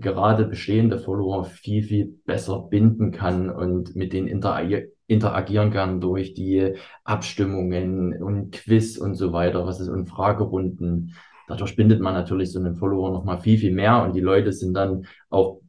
gerade 0.00 0.46
bestehende 0.46 0.98
Follower 0.98 1.44
viel, 1.44 1.82
viel 1.82 2.06
besser 2.24 2.60
binden 2.60 3.12
kann 3.12 3.50
und 3.50 3.96
mit 3.96 4.12
denen 4.12 4.28
interagieren 4.28 4.90
interagieren 5.08 5.70
kann 5.70 6.00
durch 6.00 6.34
die 6.34 6.74
Abstimmungen 7.04 8.20
und 8.22 8.52
Quiz 8.52 8.98
und 8.98 9.14
so 9.14 9.32
weiter, 9.32 9.64
was 9.66 9.80
ist 9.80 9.88
und 9.88 10.06
Fragerunden. 10.06 11.14
Dadurch 11.48 11.76
bindet 11.76 12.00
man 12.00 12.14
natürlich 12.14 12.52
so 12.52 12.58
einen 12.58 12.74
Follower 12.74 13.12
nochmal 13.12 13.38
viel, 13.38 13.58
viel 13.58 13.72
mehr 13.72 14.02
und 14.02 14.14
die 14.14 14.20
Leute 14.20 14.52
sind 14.52 14.74
dann 14.74 15.06
auch 15.30 15.60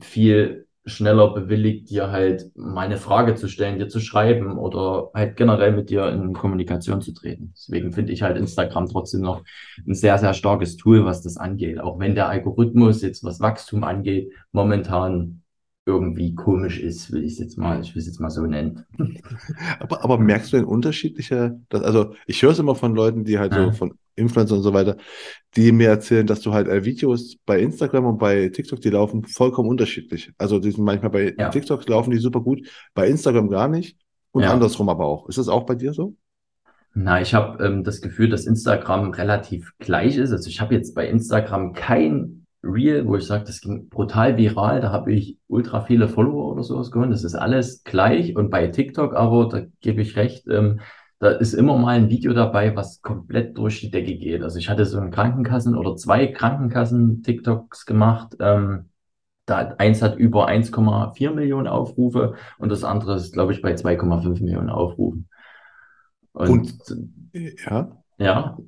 viel 0.00 0.63
schneller 0.86 1.32
bewilligt, 1.32 1.88
dir 1.90 2.10
halt 2.10 2.50
mal 2.56 2.82
eine 2.82 2.98
Frage 2.98 3.34
zu 3.34 3.48
stellen, 3.48 3.78
dir 3.78 3.88
zu 3.88 4.00
schreiben 4.00 4.58
oder 4.58 5.10
halt 5.14 5.36
generell 5.36 5.72
mit 5.72 5.88
dir 5.88 6.08
in 6.08 6.32
Kommunikation 6.34 7.00
zu 7.00 7.12
treten. 7.12 7.52
Deswegen 7.56 7.92
finde 7.92 8.12
ich 8.12 8.22
halt 8.22 8.36
Instagram 8.36 8.88
trotzdem 8.88 9.22
noch 9.22 9.42
ein 9.86 9.94
sehr, 9.94 10.18
sehr 10.18 10.34
starkes 10.34 10.76
Tool, 10.76 11.04
was 11.04 11.22
das 11.22 11.36
angeht. 11.36 11.80
Auch 11.80 11.98
wenn 11.98 12.14
der 12.14 12.28
Algorithmus 12.28 13.00
jetzt 13.02 13.24
was 13.24 13.40
Wachstum 13.40 13.84
angeht, 13.84 14.32
momentan 14.52 15.43
irgendwie 15.86 16.34
komisch 16.34 16.80
ist, 16.80 17.12
will 17.12 17.24
ich 17.24 17.34
es 17.34 17.38
jetzt 17.38 17.58
mal, 17.58 17.80
ich 17.80 17.94
will 17.94 18.00
es 18.00 18.06
jetzt 18.06 18.20
mal 18.20 18.30
so 18.30 18.46
nennen. 18.46 18.84
Aber, 19.80 20.02
aber 20.02 20.18
merkst 20.18 20.52
du 20.52 20.56
den 20.56 20.64
unterschiedliche, 20.64 21.60
dass, 21.68 21.82
also 21.82 22.14
ich 22.26 22.42
höre 22.42 22.52
es 22.52 22.58
immer 22.58 22.74
von 22.74 22.94
Leuten, 22.94 23.24
die 23.24 23.38
halt 23.38 23.52
ja. 23.52 23.66
so 23.66 23.72
von 23.72 23.98
Influencer 24.16 24.56
und 24.56 24.62
so 24.62 24.72
weiter, 24.72 24.96
die 25.56 25.72
mir 25.72 25.88
erzählen, 25.88 26.26
dass 26.26 26.40
du 26.40 26.52
halt 26.52 26.68
äh, 26.68 26.84
Videos 26.84 27.36
bei 27.44 27.60
Instagram 27.60 28.06
und 28.06 28.18
bei 28.18 28.48
TikTok, 28.48 28.80
die 28.80 28.90
laufen 28.90 29.24
vollkommen 29.24 29.68
unterschiedlich. 29.68 30.32
Also 30.38 30.58
die 30.58 30.70
sind 30.70 30.84
manchmal 30.84 31.10
bei 31.10 31.34
ja. 31.36 31.50
TikTok 31.50 31.86
laufen 31.88 32.10
die 32.10 32.18
super 32.18 32.40
gut, 32.40 32.66
bei 32.94 33.08
Instagram 33.08 33.48
gar 33.50 33.68
nicht 33.68 33.98
und 34.30 34.42
ja. 34.42 34.52
andersrum 34.52 34.88
aber 34.88 35.04
auch. 35.04 35.28
Ist 35.28 35.38
das 35.38 35.48
auch 35.48 35.66
bei 35.66 35.74
dir 35.74 35.92
so? 35.92 36.16
Na, 36.94 37.20
ich 37.20 37.34
habe 37.34 37.62
ähm, 37.64 37.82
das 37.82 38.00
Gefühl, 38.00 38.28
dass 38.28 38.46
Instagram 38.46 39.10
relativ 39.10 39.72
gleich 39.78 40.16
ist. 40.16 40.30
Also 40.30 40.48
ich 40.48 40.60
habe 40.60 40.74
jetzt 40.74 40.94
bei 40.94 41.08
Instagram 41.08 41.72
kein 41.72 42.43
Real, 42.64 43.06
wo 43.06 43.16
ich 43.16 43.26
sage, 43.26 43.44
das 43.44 43.60
ging 43.60 43.88
brutal 43.88 44.36
viral, 44.36 44.80
da 44.80 44.90
habe 44.90 45.12
ich 45.12 45.38
ultra 45.48 45.82
viele 45.82 46.08
Follower 46.08 46.52
oder 46.52 46.62
sowas 46.62 46.90
gewonnen. 46.90 47.10
Das 47.10 47.24
ist 47.24 47.34
alles 47.34 47.84
gleich. 47.84 48.36
Und 48.36 48.50
bei 48.50 48.68
TikTok 48.68 49.14
aber, 49.14 49.48
da 49.48 49.62
gebe 49.80 50.02
ich 50.02 50.16
recht, 50.16 50.46
ähm, 50.48 50.80
da 51.18 51.30
ist 51.30 51.54
immer 51.54 51.78
mal 51.78 51.96
ein 51.96 52.10
Video 52.10 52.32
dabei, 52.32 52.74
was 52.76 53.00
komplett 53.00 53.56
durch 53.56 53.80
die 53.80 53.90
Decke 53.90 54.16
geht. 54.16 54.42
Also 54.42 54.58
ich 54.58 54.68
hatte 54.68 54.84
so 54.84 54.98
einen 54.98 55.10
Krankenkassen 55.10 55.76
oder 55.76 55.96
zwei 55.96 56.26
Krankenkassen-TikToks 56.26 57.86
gemacht. 57.86 58.36
Ähm, 58.40 58.90
da 59.46 59.74
eins 59.78 60.02
hat 60.02 60.16
über 60.16 60.48
1,4 60.48 61.32
Millionen 61.32 61.66
Aufrufe 61.66 62.34
und 62.58 62.70
das 62.70 62.84
andere 62.84 63.16
ist, 63.16 63.32
glaube 63.32 63.52
ich, 63.52 63.62
bei 63.62 63.74
2,5 63.74 64.42
Millionen 64.42 64.70
Aufrufen. 64.70 65.28
Und, 66.32 66.50
und 66.50 67.32
ja. 67.32 67.90
Ja, 68.18 68.58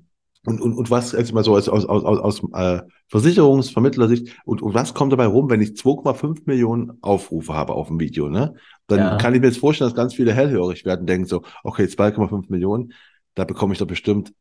und, 0.46 0.60
und, 0.60 0.74
und 0.74 0.90
was, 0.90 1.12
jetzt 1.12 1.32
mal 1.32 1.44
so 1.44 1.56
aus, 1.56 1.68
aus, 1.68 1.84
aus, 1.84 2.04
aus 2.04 2.42
äh, 2.54 2.82
Versicherungsvermittlersicht, 3.08 4.36
und, 4.44 4.62
und 4.62 4.74
was 4.74 4.94
kommt 4.94 5.12
dabei 5.12 5.26
rum, 5.26 5.50
wenn 5.50 5.60
ich 5.60 5.70
2,5 5.70 6.42
Millionen 6.46 6.98
Aufrufe 7.02 7.52
habe 7.52 7.74
auf 7.74 7.88
dem 7.88 7.98
Video, 7.98 8.28
ne? 8.28 8.54
Dann 8.86 8.98
ja. 8.98 9.16
kann 9.16 9.34
ich 9.34 9.40
mir 9.40 9.48
jetzt 9.48 9.58
vorstellen, 9.58 9.90
dass 9.90 9.96
ganz 9.96 10.14
viele 10.14 10.32
hellhörig 10.32 10.84
werden, 10.84 11.06
denken 11.06 11.26
so, 11.26 11.42
okay, 11.64 11.84
2,5 11.84 12.44
Millionen, 12.48 12.92
da 13.34 13.44
bekomme 13.44 13.72
ich 13.72 13.80
doch 13.80 13.86
bestimmt, 13.86 14.32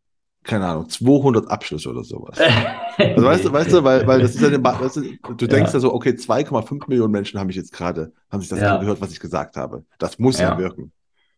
keine 0.43 0.68
Ahnung, 0.68 0.88
200 0.88 1.49
Abschlüsse 1.49 1.89
oder 1.89 2.03
sowas. 2.03 2.38
also 2.97 3.24
weißt 3.24 3.45
du, 3.45 3.51
weißt 3.51 3.74
du, 3.74 3.84
weil, 3.84 4.06
weil 4.06 4.22
das 4.22 4.36
ist 4.36 4.41
ja, 4.41 4.47
eine, 4.47 4.64
weißt 4.64 4.97
du, 4.97 5.01
du 5.36 5.47
denkst 5.47 5.72
ja. 5.72 5.78
ja 5.78 5.80
so, 5.80 5.93
okay, 5.93 6.12
2,5 6.12 6.84
Millionen 6.88 7.12
Menschen 7.12 7.39
haben 7.39 7.47
mich 7.47 7.56
jetzt 7.56 7.74
gerade, 7.74 8.14
haben 8.30 8.41
sich 8.41 8.49
das 8.49 8.60
ja. 8.60 8.78
gehört, 8.78 9.01
was 9.01 9.12
ich 9.12 9.20
gesagt 9.20 9.58
habe. 9.58 9.86
Das 9.97 10.20
muss 10.20 10.39
ja 10.39 10.58
wirken. 10.58 10.91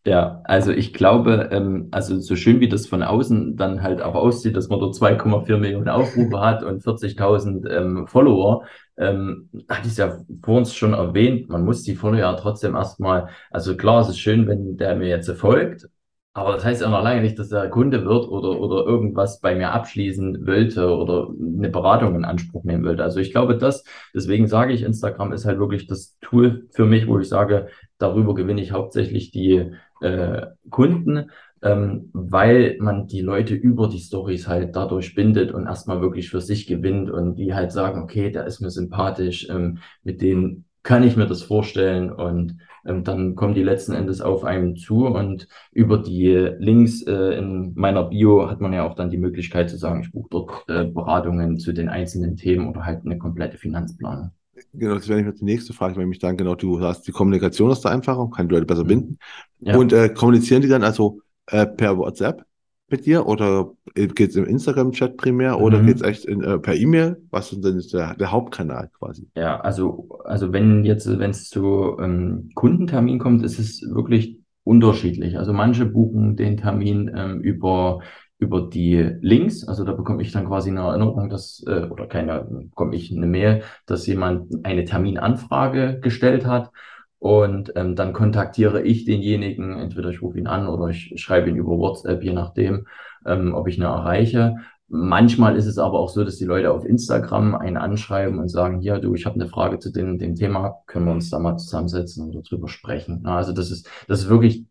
Ja, 0.06 0.40
also 0.44 0.72
ich 0.72 0.94
glaube, 0.94 1.50
ähm, 1.52 1.88
also 1.90 2.18
so 2.20 2.34
schön 2.34 2.60
wie 2.60 2.68
das 2.68 2.86
von 2.86 3.02
außen 3.02 3.56
dann 3.56 3.82
halt 3.82 4.00
auch 4.00 4.14
aussieht, 4.14 4.56
dass 4.56 4.68
man 4.68 4.80
dort 4.80 4.94
2,4 4.94 5.58
Millionen 5.58 5.88
Aufrufe 5.88 6.40
hat 6.40 6.62
und 6.62 6.82
40.000 6.82 7.66
ähm, 7.68 8.06
Follower, 8.06 8.64
ähm, 8.96 9.50
hatte 9.68 9.82
ich 9.86 9.92
es 9.92 9.98
ja 9.98 10.18
vor 10.42 10.56
uns 10.58 10.74
schon 10.74 10.94
erwähnt, 10.94 11.48
man 11.50 11.64
muss 11.64 11.82
die 11.82 11.94
Follower 11.94 12.20
ja 12.20 12.32
trotzdem 12.34 12.74
erstmal, 12.74 13.28
also 13.50 13.76
klar, 13.76 14.00
es 14.00 14.08
ist 14.08 14.18
schön, 14.18 14.46
wenn 14.46 14.76
der 14.78 14.96
mir 14.96 15.08
jetzt 15.08 15.30
folgt, 15.32 15.86
Aber 16.34 16.52
das 16.52 16.64
heißt 16.64 16.82
ja 16.82 16.88
noch 16.88 17.02
lange 17.02 17.20
nicht, 17.22 17.36
dass 17.38 17.50
er 17.50 17.68
Kunde 17.68 18.04
wird 18.04 18.28
oder, 18.28 18.60
oder 18.60 18.84
irgendwas 18.86 19.40
bei 19.40 19.56
mir 19.56 19.72
abschließen 19.72 20.46
wollte 20.46 20.88
oder 20.96 21.28
eine 21.30 21.68
Beratung 21.68 22.14
in 22.14 22.24
Anspruch 22.24 22.62
nehmen 22.62 22.84
wollte. 22.84 23.02
Also 23.02 23.18
ich 23.18 23.32
glaube, 23.32 23.58
das, 23.58 23.82
deswegen 24.14 24.46
sage 24.46 24.72
ich, 24.72 24.82
Instagram 24.84 25.32
ist 25.32 25.46
halt 25.46 25.58
wirklich 25.58 25.88
das 25.88 26.16
Tool 26.20 26.68
für 26.70 26.84
mich, 26.84 27.08
wo 27.08 27.18
ich 27.18 27.28
sage, 27.28 27.68
darüber 27.98 28.34
gewinne 28.34 28.60
ich 28.62 28.70
hauptsächlich 28.70 29.32
die 29.32 29.72
äh, 30.00 30.46
Kunden, 30.70 31.30
ähm, 31.62 32.10
weil 32.12 32.76
man 32.80 33.06
die 33.06 33.20
Leute 33.20 33.54
über 33.54 33.88
die 33.88 33.98
Stories 33.98 34.48
halt 34.48 34.76
dadurch 34.76 35.14
bindet 35.14 35.52
und 35.52 35.66
erstmal 35.66 36.00
wirklich 36.00 36.30
für 36.30 36.40
sich 36.40 36.66
gewinnt 36.66 37.10
und 37.10 37.36
die 37.36 37.54
halt 37.54 37.72
sagen, 37.72 38.02
okay, 38.02 38.30
der 38.30 38.46
ist 38.46 38.60
mir 38.60 38.70
sympathisch, 38.70 39.48
ähm, 39.50 39.78
mit 40.04 40.22
denen 40.22 40.64
kann 40.82 41.02
ich 41.02 41.16
mir 41.16 41.26
das 41.26 41.42
vorstellen 41.42 42.10
und 42.12 42.58
ähm, 42.86 43.04
dann 43.04 43.34
kommen 43.34 43.54
die 43.54 43.62
letzten 43.62 43.92
Endes 43.92 44.20
auf 44.20 44.44
einem 44.44 44.76
zu 44.76 45.06
und 45.06 45.48
über 45.72 45.98
die 45.98 46.28
Links 46.58 47.02
äh, 47.02 47.36
in 47.36 47.72
meiner 47.74 48.04
Bio 48.04 48.48
hat 48.48 48.60
man 48.60 48.72
ja 48.72 48.86
auch 48.88 48.94
dann 48.94 49.10
die 49.10 49.18
Möglichkeit 49.18 49.68
zu 49.68 49.76
sagen, 49.76 50.00
ich 50.00 50.12
buche 50.12 50.28
dort 50.30 50.68
äh, 50.68 50.84
Beratungen 50.84 51.58
zu 51.58 51.72
den 51.72 51.88
einzelnen 51.88 52.36
Themen 52.36 52.68
oder 52.68 52.86
halt 52.86 53.04
eine 53.04 53.18
komplette 53.18 53.58
Finanzplanung. 53.58 54.30
Genau, 54.78 54.94
das 54.94 55.08
wäre 55.08 55.32
die 55.32 55.44
nächste 55.44 55.72
Frage, 55.72 55.96
weil 55.96 56.06
mich 56.06 56.18
dann 56.18 56.36
genau, 56.36 56.54
du 56.54 56.80
hast 56.80 57.06
die 57.06 57.12
Kommunikation 57.12 57.70
ist 57.70 57.84
da 57.84 57.90
einfacher, 57.90 58.28
kann 58.34 58.48
die 58.48 58.54
Leute 58.54 58.66
besser 58.66 58.84
mhm. 58.84 58.88
binden. 58.88 59.18
Ja. 59.60 59.76
Und 59.76 59.92
äh, 59.92 60.08
kommunizieren 60.08 60.62
die 60.62 60.68
dann 60.68 60.84
also 60.84 61.20
äh, 61.46 61.66
per 61.66 61.96
WhatsApp 61.98 62.44
mit 62.90 63.04
dir 63.04 63.26
oder 63.26 63.72
geht 63.94 64.20
es 64.20 64.36
im 64.36 64.46
Instagram-Chat 64.46 65.16
primär 65.16 65.56
mhm. 65.56 65.62
oder 65.62 65.82
geht 65.82 65.96
es 65.96 66.02
echt 66.02 66.24
in, 66.24 66.42
äh, 66.42 66.58
per 66.58 66.74
E-Mail? 66.74 67.20
Was 67.30 67.52
ist 67.52 67.64
denn 67.64 67.82
der, 67.92 68.14
der 68.14 68.32
Hauptkanal 68.32 68.90
quasi? 68.98 69.28
Ja, 69.36 69.60
also, 69.60 70.08
also 70.24 70.52
wenn 70.52 70.84
jetzt, 70.84 71.06
wenn 71.18 71.30
es 71.30 71.48
zu 71.48 71.98
ähm, 72.00 72.50
Kundentermin 72.54 73.18
kommt, 73.18 73.44
ist 73.44 73.58
es 73.58 73.82
wirklich 73.82 74.38
unterschiedlich. 74.64 75.38
Also 75.38 75.52
manche 75.52 75.86
buchen 75.86 76.36
den 76.36 76.56
Termin 76.56 77.10
ähm, 77.14 77.40
über 77.40 78.00
über 78.38 78.62
die 78.62 79.16
Links, 79.20 79.66
also 79.66 79.84
da 79.84 79.92
bekomme 79.92 80.22
ich 80.22 80.32
dann 80.32 80.46
quasi 80.46 80.70
eine 80.70 80.80
Erinnerung, 80.80 81.28
dass, 81.28 81.62
äh, 81.66 81.86
oder 81.90 82.06
keine, 82.06 82.46
bekomme 82.48 82.94
ich 82.94 83.14
eine 83.14 83.26
Mail, 83.26 83.62
dass 83.86 84.06
jemand 84.06 84.64
eine 84.64 84.84
Terminanfrage 84.84 85.98
gestellt 86.00 86.46
hat 86.46 86.70
und 87.18 87.72
ähm, 87.74 87.96
dann 87.96 88.12
kontaktiere 88.12 88.82
ich 88.82 89.04
denjenigen, 89.04 89.76
entweder 89.76 90.10
ich 90.10 90.22
rufe 90.22 90.38
ihn 90.38 90.46
an 90.46 90.68
oder 90.68 90.88
ich 90.88 91.12
schreibe 91.16 91.50
ihn 91.50 91.56
über 91.56 91.76
WhatsApp, 91.76 92.22
je 92.22 92.32
nachdem, 92.32 92.86
ähm, 93.26 93.54
ob 93.54 93.66
ich 93.66 93.76
ihn 93.76 93.82
erreiche. 93.82 94.56
Manchmal 94.86 95.56
ist 95.56 95.66
es 95.66 95.78
aber 95.78 95.98
auch 95.98 96.08
so, 96.08 96.24
dass 96.24 96.36
die 96.36 96.44
Leute 96.44 96.72
auf 96.72 96.84
Instagram 96.84 97.56
einen 97.56 97.76
anschreiben 97.76 98.38
und 98.38 98.48
sagen, 98.48 98.80
ja, 98.80 98.98
du, 98.98 99.14
ich 99.14 99.26
habe 99.26 99.34
eine 99.34 99.48
Frage 99.48 99.80
zu 99.80 99.90
dem, 99.90 100.18
dem 100.18 100.36
Thema, 100.36 100.76
können 100.86 101.06
wir 101.06 101.12
uns 101.12 101.28
da 101.28 101.38
mal 101.40 101.56
zusammensetzen 101.56 102.24
und 102.24 102.50
darüber 102.50 102.68
sprechen. 102.68 103.26
Also 103.26 103.52
das 103.52 103.70
ist, 103.70 103.90
das 104.06 104.20
ist 104.20 104.28
wirklich 104.30 104.64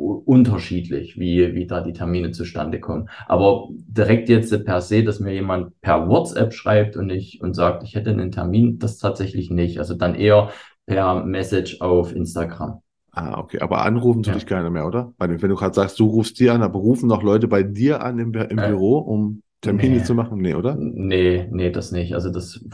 unterschiedlich, 0.00 1.18
wie, 1.18 1.54
wie 1.54 1.66
da 1.66 1.80
die 1.80 1.92
Termine 1.92 2.30
zustande 2.30 2.80
kommen. 2.80 3.08
Aber 3.26 3.68
direkt 3.70 4.28
jetzt 4.28 4.64
per 4.64 4.80
se, 4.80 5.04
dass 5.04 5.20
mir 5.20 5.32
jemand 5.32 5.80
per 5.80 6.08
WhatsApp 6.08 6.52
schreibt 6.52 6.96
und 6.96 7.10
ich 7.10 7.40
und 7.42 7.54
sagt, 7.54 7.82
ich 7.82 7.94
hätte 7.94 8.10
einen 8.10 8.32
Termin, 8.32 8.78
das 8.78 8.98
tatsächlich 8.98 9.50
nicht. 9.50 9.78
Also 9.78 9.94
dann 9.94 10.14
eher 10.14 10.50
per 10.86 11.24
Message 11.24 11.80
auf 11.80 12.14
Instagram. 12.14 12.80
Ah, 13.12 13.38
okay. 13.38 13.58
Aber 13.60 13.84
anrufen 13.84 14.22
tut 14.22 14.34
ja. 14.34 14.38
dich 14.38 14.46
keiner 14.46 14.70
mehr, 14.70 14.86
oder? 14.86 15.12
Weil 15.18 15.40
wenn 15.42 15.50
du 15.50 15.56
gerade 15.56 15.74
sagst, 15.74 15.98
du 15.98 16.06
rufst 16.06 16.38
dir 16.38 16.54
an, 16.54 16.62
aber 16.62 16.78
rufen 16.78 17.08
noch 17.08 17.22
Leute 17.22 17.48
bei 17.48 17.62
dir 17.62 18.02
an 18.02 18.18
im, 18.18 18.32
im 18.32 18.58
äh, 18.58 18.68
Büro, 18.68 18.98
um 18.98 19.42
Termine 19.60 19.96
nee. 19.96 20.02
zu 20.02 20.14
machen? 20.14 20.40
Nee, 20.40 20.54
oder? 20.54 20.76
Nee, 20.76 21.46
nee, 21.50 21.70
das 21.70 21.92
nicht. 21.92 22.14
Also 22.14 22.30
das 22.30 22.64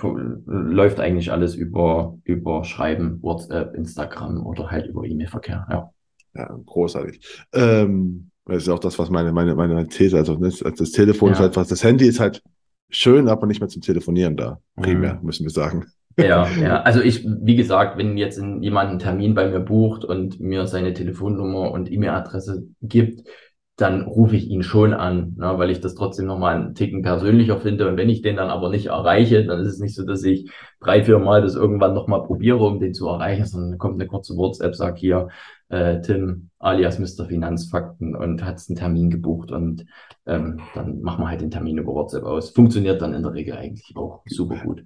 läuft 0.47 1.01
eigentlich 1.01 1.33
alles 1.33 1.55
über, 1.55 2.17
über 2.23 2.65
Schreiben, 2.65 3.21
WhatsApp, 3.23 3.75
Instagram 3.75 4.47
oder 4.47 4.71
halt 4.71 4.87
über 4.87 5.05
E-Mail-Verkehr, 5.05 5.67
ja. 5.69 5.91
Ja, 6.37 6.59
großartig. 6.67 7.45
Ähm, 7.53 8.31
das 8.45 8.63
ist 8.63 8.69
auch 8.69 8.79
das, 8.79 8.99
was 8.99 9.11
meine, 9.11 9.33
meine, 9.33 9.55
meine 9.55 9.89
These, 9.89 10.17
also 10.17 10.37
das, 10.37 10.59
das 10.59 10.93
Telefon 10.93 11.31
ja. 11.31 11.35
ist 11.35 11.41
halt 11.41 11.57
was, 11.57 11.69
das 11.69 11.83
Handy 11.83 12.07
ist 12.07 12.21
halt 12.21 12.43
schön, 12.91 13.29
aber 13.29 13.47
nicht 13.47 13.61
mehr 13.61 13.69
zum 13.69 13.83
Telefonieren 13.83 14.37
da, 14.37 14.61
primär, 14.77 15.15
mhm. 15.15 15.27
müssen 15.27 15.45
wir 15.45 15.51
sagen. 15.51 15.87
Ja, 16.19 16.49
ja. 16.61 16.83
Also 16.83 17.01
ich, 17.01 17.27
wie 17.27 17.57
gesagt, 17.57 17.99
wenn 17.99 18.17
jetzt 18.17 18.41
jemand 18.61 18.91
einen 18.91 18.99
Termin 18.99 19.35
bei 19.35 19.49
mir 19.49 19.61
bucht 19.61 20.05
und 20.05 20.41
mir 20.41 20.67
seine 20.67 20.93
Telefonnummer 20.93 21.73
und 21.73 21.91
E-Mail-Adresse 21.91 22.67
gibt, 22.83 23.29
dann 23.77 24.03
rufe 24.03 24.37
ich 24.37 24.49
ihn 24.49 24.63
schon 24.63 24.95
an, 24.95 25.35
ne, 25.37 25.59
weil 25.59 25.71
ich 25.71 25.81
das 25.81 25.95
trotzdem 25.95 26.25
nochmal 26.27 26.57
einen 26.57 26.75
Ticken 26.75 27.03
persönlicher 27.03 27.61
finde. 27.61 27.87
Und 27.87 27.99
wenn 27.99 28.09
ich 28.09 28.23
den 28.23 28.37
dann 28.37 28.49
aber 28.49 28.71
nicht 28.71 28.87
erreiche, 28.87 29.45
dann 29.45 29.61
ist 29.61 29.69
es 29.69 29.79
nicht 29.79 29.95
so, 29.95 30.05
dass 30.07 30.25
ich 30.25 30.51
drei, 30.81 31.05
vier 31.05 31.19
Mal 31.19 31.43
das 31.43 31.57
irgendwann 31.57 31.93
nochmal 31.93 32.23
probiere, 32.23 32.65
um 32.65 32.81
den 32.81 32.95
zu 32.95 33.07
erreichen, 33.07 33.45
sondern 33.45 33.79
kommt 33.79 34.01
eine 34.01 34.09
kurze 34.09 34.35
WhatsApp, 34.35 34.75
sag 34.75 34.97
hier, 34.97 35.29
äh, 35.69 36.01
Tim 36.01 36.49
alias 36.59 36.99
Mr. 36.99 37.27
Finanzfakten 37.27 38.17
und 38.17 38.43
hat 38.43 38.63
einen 38.67 38.77
Termin 38.77 39.11
gebucht 39.11 39.53
und 39.53 39.85
ähm, 40.25 40.61
dann 40.75 41.03
machen 41.03 41.25
wir 41.25 41.29
halt 41.29 41.43
den 41.43 41.51
Termin 41.51 41.77
über 41.77 41.93
WhatsApp 41.93 42.25
aus. 42.25 42.51
Funktioniert 42.51 43.03
dann 43.03 43.13
in 43.13 43.23
der 43.23 43.35
Regel 43.35 43.57
eigentlich 43.57 43.95
auch 43.95 44.23
super 44.27 44.57
gut. 44.65 44.85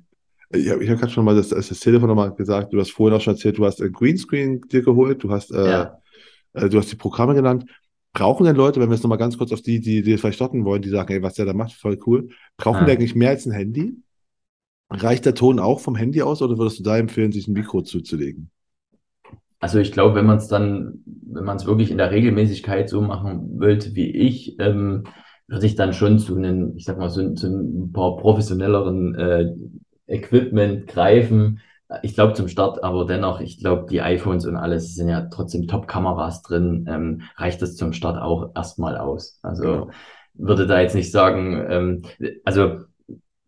Ich 0.53 0.69
habe 0.69 0.83
ich 0.83 0.91
hab 0.91 0.99
gerade 0.99 1.13
schon 1.13 1.25
mal 1.25 1.37
das, 1.37 1.51
das 1.51 1.69
Telefon 1.79 2.09
nochmal 2.09 2.35
gesagt, 2.35 2.73
du 2.73 2.81
hast 2.81 2.91
vorhin 2.91 3.17
auch 3.17 3.21
schon 3.21 3.35
erzählt, 3.35 3.59
du 3.59 3.65
hast 3.65 3.81
ein 3.81 3.93
Greenscreen 3.93 4.61
dir 4.63 4.83
geholt, 4.83 5.23
du 5.23 5.31
hast, 5.31 5.53
äh, 5.53 5.71
ja. 5.71 5.99
äh, 6.55 6.69
du 6.69 6.79
hast 6.79 6.91
die 6.91 6.97
Programme 6.97 7.35
genannt. 7.35 7.67
Brauchen 8.13 8.45
denn 8.45 8.57
Leute, 8.57 8.81
wenn 8.81 8.89
wir 8.89 8.95
jetzt 8.95 9.05
nochmal 9.05 9.19
ganz 9.19 9.39
kurz 9.39 9.53
auf 9.53 9.63
die, 9.63 9.81
die, 9.81 10.03
die 10.03 10.19
vielleicht 10.19 10.37
starten 10.37 10.65
wollen, 10.65 10.83
die 10.83 10.89
sagen, 10.89 11.13
ey, 11.13 11.23
was 11.23 11.35
der 11.35 11.47
da 11.47 11.53
macht, 11.53 11.73
voll 11.73 11.99
cool, 12.07 12.29
brauchen 12.57 12.81
ja. 12.81 12.87
die 12.87 12.93
eigentlich 12.93 13.15
mehr 13.15 13.31
als 13.31 13.47
ein 13.47 13.53
Handy? 13.53 13.95
Reicht 14.91 15.25
der 15.25 15.37
Ton 15.37 15.61
auch 15.61 15.79
vom 15.79 15.95
Handy 15.95 16.21
aus 16.23 16.43
oder 16.43 16.59
würdest 16.59 16.81
du 16.81 16.83
da 16.83 16.99
empfehlen, 16.99 17.31
sich 17.31 17.47
ein 17.47 17.53
Mikro 17.53 17.83
zuzulegen? 17.83 18.51
Also 19.61 19.79
ich 19.79 19.93
glaube, 19.93 20.17
wenn 20.17 20.27
man 20.27 20.39
es 20.39 20.49
dann, 20.49 21.05
wenn 21.05 21.45
man 21.45 21.57
es 21.57 21.67
wirklich 21.67 21.91
in 21.91 21.99
der 21.99 22.11
Regelmäßigkeit 22.11 22.89
so 22.89 23.01
machen 23.03 23.61
wollte 23.61 23.95
wie 23.95 24.11
ich, 24.11 24.59
ähm, 24.59 25.05
würde 25.47 25.67
ich 25.67 25.77
dann 25.77 25.93
schon 25.93 26.19
zu 26.19 26.37
einem, 26.37 26.77
ich 26.77 26.85
sag 26.85 26.99
mal, 26.99 27.11
so, 27.11 27.35
zu 27.35 27.47
ein 27.49 27.93
paar 27.93 28.17
professionelleren 28.17 29.15
äh, 29.17 29.53
Equipment 30.07 30.87
greifen. 30.87 31.61
Ich 32.03 32.15
glaube 32.15 32.35
zum 32.35 32.49
Start, 32.49 32.85
aber 32.85 33.05
dennoch, 33.05 33.41
ich 33.41 33.59
glaube, 33.59 33.87
die 33.91 34.01
iPhones 34.01 34.47
und 34.47 34.57
alles 34.57 34.95
sind 34.95 35.09
ja 35.09 35.23
trotzdem 35.23 35.67
Top-Kameras 35.67 36.43
drin. 36.43 36.87
Ähm, 36.89 37.23
reicht 37.37 37.61
das 37.63 37.77
zum 37.77 37.93
Start 37.93 38.21
auch 38.21 38.53
erstmal 38.55 38.97
aus. 38.97 39.41
Also 39.43 39.63
genau. 39.63 39.91
würde 40.35 40.67
da 40.67 40.81
jetzt 40.81 40.95
nicht 40.95 41.11
sagen, 41.11 41.67
ähm, 41.69 42.03
also 42.45 42.79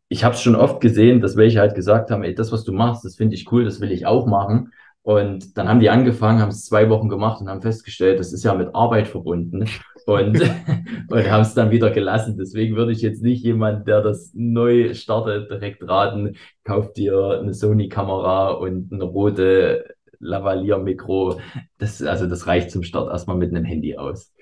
ich 0.08 0.24
habe 0.24 0.34
es 0.34 0.42
schon 0.42 0.56
oft 0.56 0.80
gesehen, 0.80 1.20
dass 1.20 1.36
welche 1.36 1.60
halt 1.60 1.74
gesagt 1.74 2.10
haben, 2.10 2.24
ey, 2.24 2.34
das, 2.34 2.52
was 2.52 2.64
du 2.64 2.72
machst, 2.72 3.04
das 3.04 3.16
finde 3.16 3.34
ich 3.34 3.50
cool, 3.52 3.64
das 3.64 3.80
will 3.80 3.92
ich 3.92 4.06
auch 4.06 4.26
machen. 4.26 4.72
Und 5.02 5.56
dann 5.56 5.68
haben 5.68 5.80
die 5.80 5.90
angefangen, 5.90 6.40
haben 6.40 6.50
es 6.50 6.64
zwei 6.64 6.88
Wochen 6.88 7.08
gemacht 7.08 7.40
und 7.40 7.48
haben 7.48 7.62
festgestellt, 7.62 8.20
das 8.20 8.32
ist 8.32 8.44
ja 8.44 8.54
mit 8.54 8.74
Arbeit 8.74 9.08
verbunden 9.08 9.66
und, 10.06 10.40
und 11.08 11.30
haben 11.30 11.42
es 11.42 11.54
dann 11.54 11.70
wieder 11.70 11.90
gelassen. 11.90 12.36
Deswegen 12.38 12.76
würde 12.76 12.92
ich 12.92 13.02
jetzt 13.02 13.22
nicht 13.22 13.42
jemand, 13.42 13.86
der 13.86 14.02
das 14.02 14.32
neu 14.34 14.94
startet, 14.94 15.50
direkt 15.50 15.86
raten, 15.88 16.36
kauft 16.64 16.96
dir 16.96 17.40
eine 17.40 17.54
Sony-Kamera 17.54 18.50
und 18.50 18.92
eine 18.92 19.04
rote 19.04 19.94
Lavalier-Mikro. 20.20 21.40
Das, 21.78 22.02
also 22.02 22.26
das 22.26 22.46
reicht 22.46 22.70
zum 22.70 22.82
Start 22.82 23.10
erstmal 23.10 23.36
mit 23.36 23.50
einem 23.50 23.64
Handy 23.64 23.96
aus. 23.96 24.32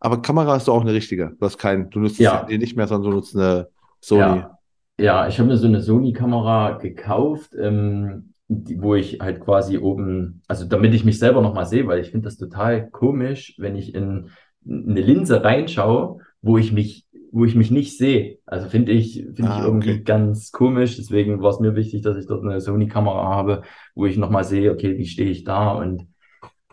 Aber 0.00 0.22
Kamera 0.22 0.52
hast 0.52 0.68
du 0.68 0.72
auch 0.72 0.82
eine 0.82 0.92
richtige. 0.92 1.32
Du 1.38 1.46
hast 1.46 1.58
kein, 1.58 1.90
du 1.90 2.00
nutzt 2.00 2.18
ja. 2.18 2.40
Handy 2.40 2.58
nicht 2.58 2.76
mehr, 2.76 2.86
sondern 2.86 3.10
du 3.10 3.16
nutzt 3.16 3.36
eine 3.36 3.68
Sony. 4.00 4.20
Ja, 4.20 4.58
ja 4.98 5.28
ich 5.28 5.38
habe 5.38 5.48
mir 5.48 5.56
so 5.56 5.66
eine 5.66 5.80
Sony-Kamera 5.80 6.78
gekauft. 6.78 7.52
Ähm, 7.58 8.34
die, 8.48 8.80
wo 8.80 8.94
ich 8.94 9.20
halt 9.20 9.40
quasi 9.40 9.78
oben, 9.78 10.42
also 10.48 10.64
damit 10.64 10.94
ich 10.94 11.04
mich 11.04 11.18
selber 11.18 11.42
nochmal 11.42 11.66
sehe, 11.66 11.86
weil 11.86 12.00
ich 12.00 12.10
finde 12.10 12.24
das 12.24 12.38
total 12.38 12.88
komisch, 12.88 13.54
wenn 13.58 13.76
ich 13.76 13.94
in 13.94 14.30
eine 14.66 15.00
Linse 15.00 15.42
reinschaue, 15.42 16.20
wo 16.42 16.58
ich 16.58 16.72
mich, 16.72 17.06
wo 17.32 17.44
ich 17.44 17.54
mich 17.54 17.70
nicht 17.70 17.96
sehe. 17.98 18.38
Also 18.46 18.68
finde 18.68 18.92
ich, 18.92 19.24
finde 19.34 19.50
ah, 19.50 19.58
ich 19.58 19.64
irgendwie 19.64 19.92
okay. 19.92 20.02
ganz 20.02 20.52
komisch. 20.52 20.96
Deswegen 20.96 21.42
war 21.42 21.50
es 21.50 21.60
mir 21.60 21.74
wichtig, 21.74 22.02
dass 22.02 22.16
ich 22.16 22.26
dort 22.26 22.44
eine 22.44 22.60
Sony-Kamera 22.60 23.28
habe, 23.28 23.62
wo 23.94 24.06
ich 24.06 24.16
nochmal 24.16 24.44
sehe, 24.44 24.72
okay, 24.72 24.96
wie 24.98 25.06
stehe 25.06 25.30
ich 25.30 25.44
da 25.44 25.72
und 25.72 26.06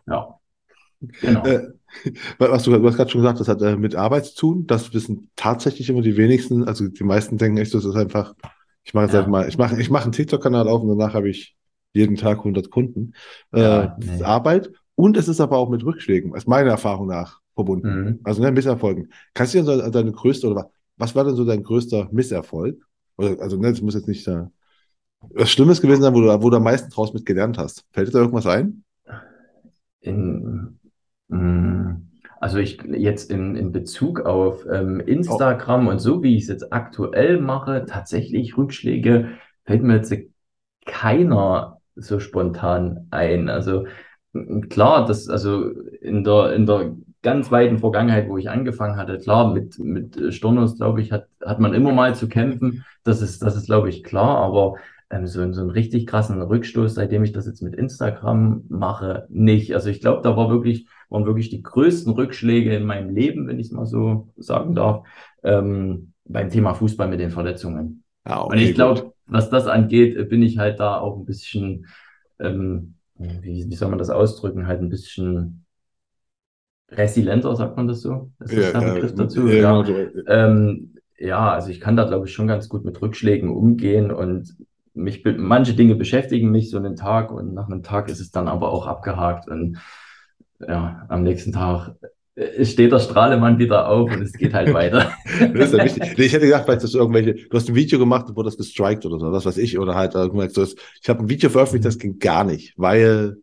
ja. 0.08 0.40
Genau. 1.22 1.46
Äh, 1.46 1.68
was 2.38 2.64
du, 2.64 2.72
du 2.72 2.88
hast 2.88 2.96
gerade 2.96 3.10
schon 3.10 3.22
gesagt, 3.22 3.40
das 3.40 3.48
hat 3.48 3.62
äh, 3.62 3.76
mit 3.76 3.96
Arbeit 3.96 4.26
zu 4.26 4.36
tun. 4.36 4.68
Das 4.68 4.94
wissen 4.94 5.30
tatsächlich 5.36 5.90
immer 5.90 6.02
die 6.02 6.18
wenigsten. 6.18 6.64
Also 6.64 6.88
die 6.88 7.04
meisten 7.04 7.38
denken 7.38 7.58
echt, 7.58 7.74
das 7.74 7.86
ist 7.86 7.96
einfach, 7.96 8.34
ich 8.84 8.94
mache 8.94 9.06
jetzt 9.06 9.14
ja. 9.14 9.22
halt 9.22 9.30
mal, 9.30 9.48
ich 9.48 9.58
mache 9.58 9.80
ich 9.80 9.90
mache 9.90 10.04
einen 10.04 10.12
TikTok-Kanal 10.12 10.68
auf 10.68 10.82
und 10.82 10.90
danach 10.90 11.14
habe 11.14 11.30
ich 11.30 11.56
jeden 11.94 12.16
Tag 12.16 12.40
100 12.40 12.70
Kunden. 12.70 13.14
Äh, 13.52 13.90
das 13.98 14.16
ist 14.16 14.24
Arbeit 14.24 14.72
und 14.96 15.18
es 15.18 15.28
ist 15.28 15.40
aber 15.40 15.58
auch 15.58 15.70
mit 15.70 15.84
Rückschlägen, 15.84 16.36
ist 16.36 16.48
meiner 16.48 16.72
Erfahrung 16.72 17.08
nach 17.08 17.40
verbunden. 17.56 18.04
Mhm. 18.04 18.20
Also 18.24 18.42
ne, 18.42 18.52
Misserfolgen. 18.52 19.12
Kannst 19.34 19.56
du 19.56 19.64
dir 19.64 19.90
deine 19.90 20.12
größte 20.12 20.48
oder 20.48 20.70
was 20.98 21.16
war 21.16 21.24
denn 21.24 21.36
so 21.36 21.46
dein 21.46 21.64
größter 21.64 22.10
Misserfolg? 22.12 22.86
Oder, 23.18 23.42
also 23.42 23.58
ne, 23.58 23.72
das 23.72 23.82
muss 23.82 23.96
jetzt 23.96 24.08
nicht 24.08 24.28
äh, 24.28 24.44
was 25.22 25.50
Schlimmes 25.50 25.82
gewesen 25.82 26.04
sein, 26.04 26.14
wo 26.14 26.22
du, 26.22 26.44
wo 26.44 26.50
du 26.50 26.58
am 26.58 26.64
meisten 26.64 26.92
draus 26.92 27.14
mit 27.14 27.26
gelernt 27.26 27.58
hast. 27.58 27.86
Fällt 27.92 28.10
dir 28.10 28.12
da 28.12 28.20
irgendwas 28.20 28.46
ein? 28.46 28.84
In, 30.02 30.80
mh, 31.30 31.38
mm, 31.38 32.08
also 32.40 32.60
ich 32.60 32.84
jetzt 32.84 33.32
in, 33.32 33.56
in 33.56 33.72
Bezug 33.72 34.20
auf 34.22 34.68
ähm, 34.72 35.00
Instagram 35.00 35.88
oh. 35.88 35.92
und 35.92 36.00
so, 36.00 36.22
wie 36.22 36.36
ich 36.36 36.44
es 36.44 36.50
jetzt 36.50 36.72
aktuell 36.72 37.40
mache, 37.42 37.86
tatsächlich 37.88 38.58
Rückschläge 38.58 39.30
fällt 39.64 39.82
mir 39.82 39.96
jetzt 39.96 40.14
keiner 40.86 41.82
so 41.96 42.20
spontan 42.20 43.08
ein. 43.10 43.50
Also 43.50 43.86
klar, 44.70 45.06
das, 45.06 45.28
also 45.30 45.70
in 46.02 46.24
der, 46.24 46.54
in 46.54 46.66
der 46.66 46.96
ganz 47.26 47.52
weiten 47.52 47.80
Vergangenheit, 47.80 48.30
wo 48.30 48.38
ich 48.38 48.50
angefangen 48.50 48.98
hatte, 48.98 49.18
klar, 49.18 49.52
mit, 49.54 49.80
mit 49.80 50.34
Stornos, 50.34 50.78
glaube 50.78 51.02
ich, 51.02 51.12
hat, 51.12 51.28
hat 51.44 51.60
man 51.60 51.74
immer 51.74 51.92
mal 51.92 52.16
zu 52.16 52.30
kämpfen. 52.30 52.86
Das 53.04 53.22
ist, 53.22 53.42
das 53.42 53.58
ist, 53.58 53.66
glaube 53.66 53.90
ich, 53.90 54.04
klar, 54.04 54.38
aber 54.38 54.76
ähm, 55.10 55.26
so, 55.28 55.52
so 55.52 55.62
einen 55.62 55.72
richtig 55.72 56.06
krassen 56.06 56.40
Rückstoß, 56.42 56.94
seitdem 56.94 57.24
ich 57.24 57.32
das 57.32 57.48
jetzt 57.48 57.64
mit 57.64 57.76
Instagram 57.76 58.64
mache, 58.70 59.26
nicht. 59.30 59.74
Also 59.74 59.90
ich 59.90 60.02
glaube, 60.02 60.22
da 60.22 60.38
war 60.38 60.50
wirklich, 60.52 60.88
waren 61.10 61.26
wirklich 61.26 61.50
die 61.50 61.64
größten 61.64 62.14
Rückschläge 62.14 62.76
in 62.76 62.86
meinem 62.86 63.14
Leben, 63.14 63.48
wenn 63.48 63.60
ich 63.60 63.68
es 63.68 63.74
mal 63.74 63.88
so 63.88 64.30
sagen 64.38 64.76
darf, 64.76 65.06
ähm, 65.44 66.14
beim 66.26 66.50
Thema 66.52 66.76
Fußball 66.76 67.08
mit 67.08 67.20
den 67.20 67.32
Verletzungen. 67.32 68.04
Ja, 68.28 68.44
okay, 68.44 68.56
Und 68.56 68.62
ich 68.62 68.76
glaube, 68.76 69.14
was 69.26 69.50
das 69.50 69.66
angeht, 69.66 70.30
bin 70.30 70.44
ich 70.44 70.60
halt 70.60 70.80
da 70.80 71.00
auch 71.00 71.18
ein 71.18 71.26
bisschen, 71.26 71.88
ähm, 72.40 72.96
wie, 73.18 73.66
wie 73.68 73.76
soll 73.76 73.90
man 73.90 74.00
das 74.00 74.12
ausdrücken, 74.12 74.68
halt 74.68 74.82
ein 74.82 74.90
bisschen 74.90 75.65
resilienter, 76.90 77.56
sagt 77.56 77.78
man 77.78 77.88
das 77.88 78.02
so? 78.02 78.32
Ist 78.40 78.56
das 78.56 78.74
ja, 78.74 78.80
der 78.80 78.94
Begriff 78.94 79.16
dazu? 79.16 79.48
Ja, 79.48 79.84
ja. 79.84 80.08
Ähm, 80.28 80.96
ja, 81.18 81.52
also 81.52 81.70
ich 81.70 81.80
kann 81.80 81.96
da, 81.96 82.06
glaube 82.06 82.28
ich, 82.28 82.34
schon 82.34 82.48
ganz 82.48 82.70
gut 82.70 82.86
mit 82.86 83.02
Rückschlägen 83.02 83.50
umgehen 83.50 84.12
und 84.12 84.56
mich, 84.94 85.24
manche 85.38 85.74
Dinge 85.74 85.96
beschäftigen 85.96 86.52
mich 86.52 86.70
so 86.70 86.78
einen 86.78 86.96
Tag 86.96 87.32
und 87.32 87.54
nach 87.54 87.68
einem 87.68 87.84
Tag 87.84 88.10
ist 88.10 88.20
es 88.20 88.32
dann 88.32 88.48
aber 88.48 88.72
auch 88.72 88.88
abgehakt 88.88 89.50
und 89.50 89.78
ja, 90.60 91.06
am 91.10 91.24
nächsten 91.24 91.52
Tag 91.52 91.96
äh, 92.36 92.64
steht 92.66 92.92
der 92.92 93.00
Strahlemann 93.00 93.60
wieder 93.60 93.88
auf 93.90 94.12
und 94.12 94.22
es 94.22 94.34
geht 94.34 94.54
halt 94.54 94.74
weiter. 94.74 95.12
das 95.54 95.72
ist 95.72 95.78
ja 95.78 95.84
wichtig. 95.84 96.20
Ich 96.20 96.34
hätte 96.34 96.46
gedacht, 96.46 96.68
weil 96.68 96.78
das 96.78 96.94
irgendwelche, 96.94 97.34
du 97.34 97.58
hast 97.58 97.70
ein 97.70 97.76
Video 97.76 98.00
gemacht 98.00 98.28
und 98.30 98.36
wurde 98.36 98.48
das 98.48 98.58
gestrikt 98.58 99.06
oder 99.06 99.20
so, 99.20 99.32
was 99.32 99.46
weiß 99.46 99.58
ich, 99.58 99.78
oder 99.78 99.96
halt 99.96 100.14
so. 100.14 100.66
Ich 101.02 101.10
habe 101.10 101.22
ein 101.22 101.30
Video 101.30 101.50
veröffentlicht, 101.50 101.86
das 101.86 102.00
ging 102.00 102.20
gar 102.20 102.44
nicht, 102.44 102.74
weil, 102.78 103.38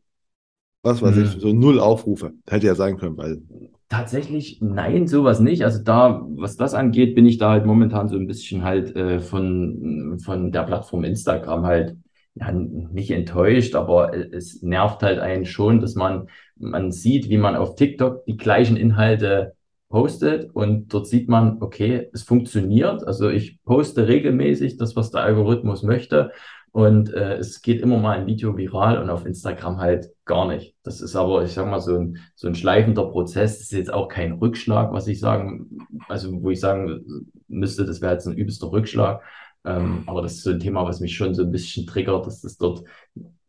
was 0.83 1.01
weiß 1.01 1.16
mhm. 1.16 1.22
ich, 1.22 1.30
so 1.30 1.53
null 1.53 1.78
Aufrufe. 1.78 2.33
Hätte 2.49 2.66
ja 2.66 2.74
sein 2.74 2.97
können, 2.99 3.16
weil. 3.16 3.43
Tatsächlich, 3.89 4.59
nein, 4.61 5.07
sowas 5.07 5.39
nicht. 5.39 5.64
Also 5.64 5.83
da, 5.83 6.26
was 6.37 6.57
das 6.57 6.74
angeht, 6.74 7.14
bin 7.14 7.26
ich 7.26 7.39
da 7.39 7.51
halt 7.51 7.66
momentan 7.66 8.09
so 8.09 8.16
ein 8.16 8.26
bisschen 8.26 8.64
halt 8.64 8.97
äh, 8.97 9.20
von, 9.20 10.18
von 10.24 10.51
der 10.51 10.62
Plattform 10.62 11.05
Instagram 11.05 11.66
halt 11.66 11.97
ja, 12.35 12.51
nicht 12.51 13.11
enttäuscht, 13.11 13.74
aber 13.74 14.14
es 14.33 14.62
nervt 14.62 15.03
halt 15.03 15.18
einen 15.18 15.45
schon, 15.45 15.80
dass 15.80 15.95
man, 15.95 16.28
man 16.57 16.91
sieht, 16.91 17.28
wie 17.28 17.37
man 17.37 17.55
auf 17.55 17.74
TikTok 17.74 18.24
die 18.24 18.39
gleichen 18.39 18.78
Inhalte 18.78 19.53
postet 19.91 20.49
und 20.55 20.95
dort 20.95 21.07
sieht 21.07 21.28
man, 21.28 21.59
okay, 21.61 22.09
es 22.14 22.22
funktioniert. 22.22 23.07
Also 23.07 23.28
ich 23.28 23.62
poste 23.62 24.09
regelmäßig 24.09 24.78
das, 24.78 24.97
was 24.97 25.11
der 25.11 25.22
Algorithmus 25.22 25.83
möchte 25.83 26.33
und 26.73 27.12
äh, 27.12 27.35
es 27.35 27.61
geht 27.61 27.83
immer 27.83 27.99
mal 27.99 28.18
ein 28.18 28.27
Video 28.27 28.57
viral 28.57 29.01
und 29.01 29.11
auf 29.11 29.27
Instagram 29.27 29.79
halt 29.79 30.11
gar 30.25 30.49
nicht. 30.49 30.75
Das 30.83 31.03
ist 31.03 31.14
aber, 31.14 31.45
ich 31.45 31.53
sag 31.53 31.68
mal, 31.68 31.81
so 31.81 31.99
ein, 31.99 32.18
so 32.35 32.49
ein 32.49 32.55
schleifender 32.55 33.05
Prozess. 33.05 33.59
Das 33.59 33.64
ist 33.64 33.73
jetzt 33.73 33.93
auch 33.93 34.09
kein 34.09 34.33
Rückschlag, 34.33 34.91
was 34.91 35.07
ich 35.07 35.20
sagen, 35.20 35.87
also 36.09 36.43
wo 36.43 36.51
ich 36.51 36.61
sagen 36.61 37.29
müsste, 37.47 37.85
das 37.85 38.01
wäre 38.01 38.14
jetzt 38.14 38.27
ein 38.27 38.37
übelster 38.39 38.73
Rückschlag. 38.73 39.23
Ähm, 39.66 40.05
aber 40.07 40.23
das 40.23 40.33
ist 40.33 40.45
so 40.45 40.51
ein 40.51 40.61
Thema, 40.61 40.85
was 40.85 41.01
mich 41.01 41.14
schon 41.14 41.35
so 41.35 41.43
ein 41.43 41.53
bisschen 41.53 41.87
triggert, 41.87 42.27
dass 42.27 42.41
das 42.41 42.57
dort 42.57 42.85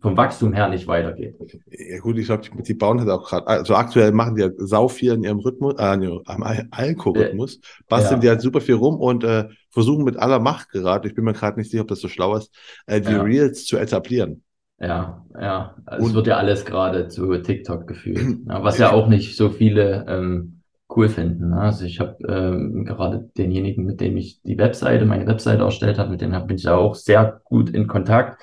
vom 0.04 0.18
Wachstum 0.18 0.52
her 0.52 0.68
nicht 0.68 0.86
weitergeht. 0.86 1.36
Ja 1.72 2.00
gut, 2.00 2.18
ich 2.18 2.26
glaube, 2.26 2.44
die 2.62 2.74
bauen 2.74 3.00
halt 3.00 3.10
auch 3.10 3.28
gerade, 3.28 3.48
also 3.48 3.74
aktuell 3.74 4.12
machen 4.12 4.36
die 4.36 4.42
ja 4.42 4.50
sau 4.58 4.90
viel 4.90 5.14
in 5.14 5.24
ihrem 5.24 5.40
Rhythmus, 5.40 5.76
äh, 5.78 6.08
am 6.26 6.44
Algorithmus, 6.72 7.62
basteln 7.88 8.18
ja. 8.18 8.22
die 8.22 8.30
halt 8.30 8.42
super 8.42 8.60
viel 8.60 8.76
rum 8.76 9.00
und 9.00 9.24
äh, 9.24 9.48
versuchen 9.72 10.04
mit 10.04 10.18
aller 10.18 10.40
Macht 10.40 10.70
gerade, 10.70 11.08
ich 11.08 11.16
bin 11.16 11.24
mir 11.24 11.32
gerade 11.32 11.58
nicht 11.58 11.72
sicher, 11.72 11.84
ob 11.84 11.88
das 11.88 12.02
so 12.02 12.10
schlau 12.10 12.36
ist, 12.36 12.54
äh, 12.86 13.00
die 13.00 13.14
ja. 13.14 13.22
Reels 13.22 13.66
zu 13.66 13.78
etablieren. 13.78 14.44
Ja, 14.78 15.26
ja, 15.40 15.76
also 15.86 16.08
es 16.08 16.14
wird 16.14 16.28
ja 16.28 16.36
alles 16.36 16.66
gerade 16.66 17.08
zu 17.08 17.38
TikTok 17.38 17.88
gefühlt, 17.88 18.40
ja, 18.46 18.62
was 18.64 18.78
ja 18.80 18.92
auch 18.92 19.08
nicht 19.08 19.38
so 19.38 19.52
viele 19.52 20.06
ähm, 20.10 20.60
cool 20.94 21.08
finden. 21.08 21.52
Ne? 21.52 21.62
Also 21.62 21.86
ich 21.86 22.02
habe 22.02 22.18
ähm, 22.28 22.84
gerade 22.84 23.30
denjenigen, 23.38 23.86
mit 23.86 24.02
dem 24.02 24.18
ich 24.18 24.42
die 24.42 24.58
Webseite, 24.58 25.06
meine 25.06 25.28
Webseite 25.28 25.64
erstellt 25.64 25.98
habe, 25.98 26.10
mit 26.10 26.20
denen 26.20 26.46
bin 26.46 26.58
ich 26.58 26.64
ja 26.64 26.76
auch 26.76 26.96
sehr 26.96 27.40
gut 27.46 27.70
in 27.70 27.88
Kontakt. 27.88 28.42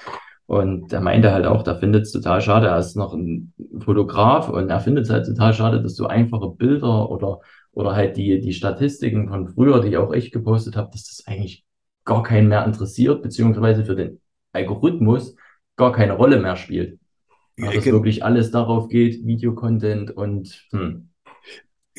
Und 0.50 0.92
er 0.92 1.00
meinte 1.00 1.30
halt 1.30 1.46
auch, 1.46 1.62
da 1.62 1.76
findet 1.76 2.06
es 2.06 2.10
total 2.10 2.40
schade, 2.40 2.66
er 2.66 2.78
ist 2.80 2.96
noch 2.96 3.14
ein 3.14 3.52
Fotograf 3.78 4.48
und 4.48 4.68
er 4.68 4.80
findet 4.80 5.04
es 5.04 5.10
halt 5.10 5.24
total 5.24 5.54
schade, 5.54 5.80
dass 5.80 5.94
so 5.94 6.08
einfache 6.08 6.48
Bilder 6.48 7.08
oder, 7.08 7.38
oder 7.70 7.94
halt 7.94 8.16
die, 8.16 8.40
die 8.40 8.52
Statistiken 8.52 9.28
von 9.28 9.46
früher, 9.46 9.80
die 9.80 9.96
auch 9.96 10.12
ich 10.12 10.32
gepostet 10.32 10.74
habe, 10.74 10.90
dass 10.90 11.04
das 11.04 11.24
eigentlich 11.28 11.64
gar 12.04 12.24
keinen 12.24 12.48
mehr 12.48 12.64
interessiert, 12.66 13.22
beziehungsweise 13.22 13.84
für 13.84 13.94
den 13.94 14.20
Algorithmus 14.50 15.36
gar 15.76 15.92
keine 15.92 16.14
Rolle 16.14 16.40
mehr 16.40 16.56
spielt. 16.56 16.98
Ja, 17.56 17.72
dass 17.72 17.86
wirklich 17.86 18.24
alles 18.24 18.50
darauf 18.50 18.88
geht, 18.88 19.24
Videocontent 19.24 20.10
und 20.10 20.66
hm, 20.72 21.09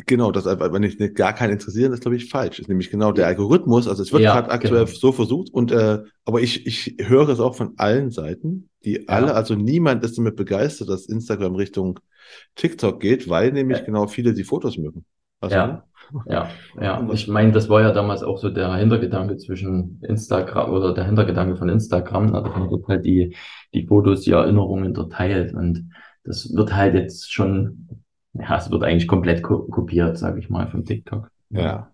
Genau, 0.06 0.32
das 0.32 0.48
einfach, 0.48 0.72
wenn 0.72 0.84
ich 0.84 1.00
nicht, 1.00 1.16
gar 1.16 1.34
keinen 1.34 1.54
interessieren, 1.54 1.94
ist 1.94 2.02
glaube 2.02 2.16
ich 2.16 2.30
falsch. 2.30 2.60
Ist 2.60 2.70
nämlich 2.70 2.90
genau 2.90 3.12
der 3.12 3.28
Algorithmus. 3.28 3.88
Also 3.88 4.04
es 4.04 4.12
wird 4.12 4.24
ja, 4.24 4.34
gerade 4.34 4.52
aktuell 4.52 4.86
genau. 4.86 4.98
so 4.98 5.12
versucht 5.12 5.54
und 5.54 5.72
äh, 5.72 6.00
aber 6.26 6.42
ich, 6.42 6.66
ich 6.66 6.96
höre 7.08 7.30
es 7.30 7.40
auch 7.40 7.56
von 7.56 7.74
allen 7.78 8.12
Seiten, 8.12 8.70
die 8.84 8.94
ja. 8.94 9.02
alle, 9.08 9.34
also 9.34 9.56
niemand 9.56 10.04
ist 10.04 10.18
damit 10.18 10.36
begeistert, 10.36 10.90
dass 10.90 11.08
Instagram 11.08 11.56
Richtung 11.56 12.00
TikTok 12.56 13.00
geht, 13.00 13.30
weil 13.30 13.52
nämlich 13.52 13.80
ja. 13.80 13.86
genau 13.86 14.08
viele 14.08 14.34
die 14.34 14.44
Fotos 14.44 14.78
mögen. 14.78 15.06
Also, 15.40 15.56
ja. 15.56 15.84
Ja, 16.26 16.50
ja. 16.80 17.08
Ich 17.14 17.28
meine, 17.28 17.52
das 17.52 17.70
war 17.70 17.82
ja 17.82 17.92
damals 17.92 18.22
auch 18.22 18.38
so 18.38 18.50
der 18.50 18.74
Hintergedanke 18.76 19.38
zwischen 19.38 20.02
Instagram 20.02 20.72
oder 20.72 20.94
der 20.94 21.06
Hintergedanke 21.06 21.56
von 21.56 21.70
Instagram, 21.70 22.34
da 22.34 22.42
man 22.42 22.70
wird 22.70 22.88
halt 22.88 23.06
die, 23.06 23.36
die 23.74 23.88
Fotos, 23.88 24.22
die 24.22 24.32
Erinnerungen 24.32 24.88
unterteilt 24.88 25.54
und 25.54 25.90
das 26.24 26.54
wird 26.54 26.76
halt 26.76 26.96
jetzt 26.96 27.32
schon 27.32 28.01
ja, 28.34 28.58
es 28.58 28.72
wird 28.72 28.84
eigentlich 28.84 29.08
komplett 29.08 29.44
ko 29.44 29.64
kopiert, 29.64 30.18
sage 30.18 30.40
ich 30.40 30.50
mal, 30.50 30.68
von 30.68 30.86
TikTok. 30.86 31.30
Ja. 31.50 31.92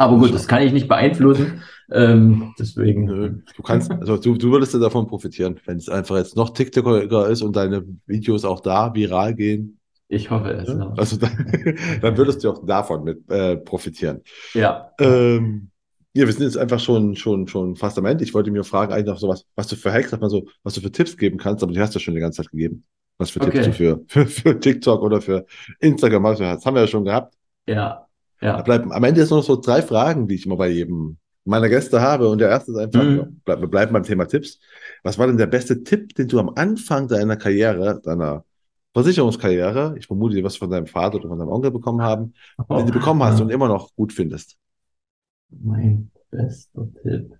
Aber 0.00 0.16
gut, 0.16 0.32
das 0.32 0.46
kann 0.46 0.62
ich 0.62 0.72
nicht 0.72 0.88
beeinflussen. 0.88 1.62
Ähm, 1.90 2.54
deswegen. 2.58 3.42
Du 3.56 3.62
kannst, 3.62 3.90
also 3.90 4.16
du, 4.16 4.36
du 4.36 4.52
würdest 4.52 4.72
ja 4.72 4.78
davon 4.78 5.08
profitieren, 5.08 5.58
wenn 5.66 5.78
es 5.78 5.88
einfach 5.88 6.16
jetzt 6.16 6.36
noch 6.36 6.50
TikToker 6.50 7.28
ist 7.28 7.42
und 7.42 7.56
deine 7.56 7.84
Videos 8.06 8.44
auch 8.44 8.60
da 8.60 8.94
viral 8.94 9.34
gehen. 9.34 9.78
Ich 10.06 10.30
hoffe 10.30 10.50
es. 10.50 10.68
Ja. 10.68 10.92
Also 10.96 11.16
dann, 11.16 11.52
dann, 12.00 12.16
würdest 12.16 12.44
du 12.44 12.50
auch 12.50 12.64
davon 12.64 13.04
mit 13.04 13.28
äh, 13.30 13.56
profitieren. 13.56 14.22
Ja. 14.54 14.92
Ähm, 15.00 15.70
ja, 16.14 16.26
wir 16.26 16.32
sind 16.32 16.44
jetzt 16.44 16.56
einfach 16.56 16.80
schon, 16.80 17.16
schon, 17.16 17.46
schon 17.46 17.76
fast 17.76 17.98
am 17.98 18.06
Ende. 18.06 18.24
Ich 18.24 18.34
wollte 18.34 18.50
mir 18.50 18.64
fragen, 18.64 18.92
eigentlich 18.92 19.06
noch 19.06 19.18
so 19.18 19.28
was, 19.28 19.44
was 19.56 19.66
du 19.66 19.76
für 19.76 19.92
Hacks, 19.92 20.10
so, 20.10 20.46
was 20.62 20.74
du 20.74 20.80
für 20.80 20.92
Tipps 20.92 21.16
geben 21.16 21.38
kannst, 21.38 21.62
aber 21.62 21.72
die 21.72 21.80
hast 21.80 21.94
du 21.94 21.98
ja 21.98 22.04
schon 22.04 22.14
die 22.14 22.20
ganze 22.20 22.42
Zeit 22.42 22.50
gegeben. 22.50 22.84
Was 23.18 23.30
für 23.30 23.40
okay. 23.40 23.62
Tipps 23.62 23.66
du 23.66 23.72
für, 23.72 24.04
für, 24.06 24.26
für 24.26 24.60
TikTok 24.60 25.02
oder 25.02 25.20
für 25.20 25.44
Instagram 25.80 26.26
hast. 26.26 26.40
Das 26.40 26.64
haben 26.64 26.74
wir 26.74 26.82
ja 26.82 26.86
schon 26.86 27.04
gehabt. 27.04 27.34
Ja. 27.66 28.06
ja. 28.40 28.56
Da 28.56 28.62
bleiben, 28.62 28.92
am 28.92 29.04
Ende 29.04 29.20
ist 29.20 29.30
noch 29.30 29.42
so 29.42 29.56
drei 29.56 29.82
Fragen, 29.82 30.28
die 30.28 30.36
ich 30.36 30.46
immer 30.46 30.56
bei 30.56 30.68
jedem 30.68 31.18
meiner 31.44 31.68
Gäste 31.68 32.00
habe. 32.00 32.28
Und 32.28 32.38
der 32.38 32.50
erste 32.50 32.72
ist 32.72 32.78
einfach, 32.78 33.02
mhm. 33.02 33.40
bleib, 33.44 33.60
wir 33.60 33.68
bleiben 33.68 33.92
beim 33.92 34.02
Thema 34.04 34.26
Tipps. 34.26 34.60
Was 35.02 35.18
war 35.18 35.26
denn 35.26 35.36
der 35.36 35.46
beste 35.46 35.82
Tipp, 35.82 36.14
den 36.14 36.28
du 36.28 36.38
am 36.38 36.50
Anfang 36.54 37.08
deiner 37.08 37.36
Karriere, 37.36 38.00
deiner 38.04 38.44
Versicherungskarriere, 38.94 39.94
ich 39.98 40.06
vermute, 40.06 40.36
du 40.36 40.42
wirst 40.42 40.58
von 40.58 40.70
deinem 40.70 40.86
Vater 40.86 41.16
oder 41.16 41.28
von 41.28 41.38
deinem 41.38 41.50
Onkel 41.50 41.70
bekommen 41.70 42.02
haben, 42.02 42.34
oh, 42.68 42.76
den 42.76 42.86
du 42.86 42.92
bekommen 42.92 43.22
hast 43.22 43.38
ja. 43.38 43.44
und 43.44 43.50
immer 43.50 43.68
noch 43.68 43.94
gut 43.96 44.12
findest? 44.12 44.56
Mein 45.50 46.10
bester 46.30 46.88
Tipp. 47.02 47.34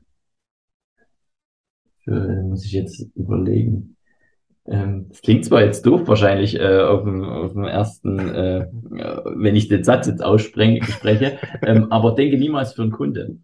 Für, 2.05 2.43
muss 2.43 2.65
ich 2.65 2.73
jetzt 2.73 3.07
überlegen. 3.15 3.98
Ähm, 4.71 5.07
das 5.09 5.23
klingt 5.23 5.45
zwar 5.45 5.63
jetzt 5.63 5.87
doof 5.87 6.03
wahrscheinlich 6.07 6.59
äh, 6.59 6.81
auf, 6.81 7.03
dem, 7.03 7.25
auf 7.25 7.53
dem 7.53 7.65
ersten, 7.65 8.19
äh, 8.19 8.67
wenn 8.71 9.57
ich 9.57 9.69
den 9.69 9.85
Satz 9.85 10.07
jetzt 10.07 10.23
ausspreche, 10.23 11.39
ähm, 11.63 11.91
aber 11.91 12.15
denke 12.15 12.39
niemals 12.39 12.75
für 12.75 12.83
einen 12.83 12.93
Kunde. 12.93 13.37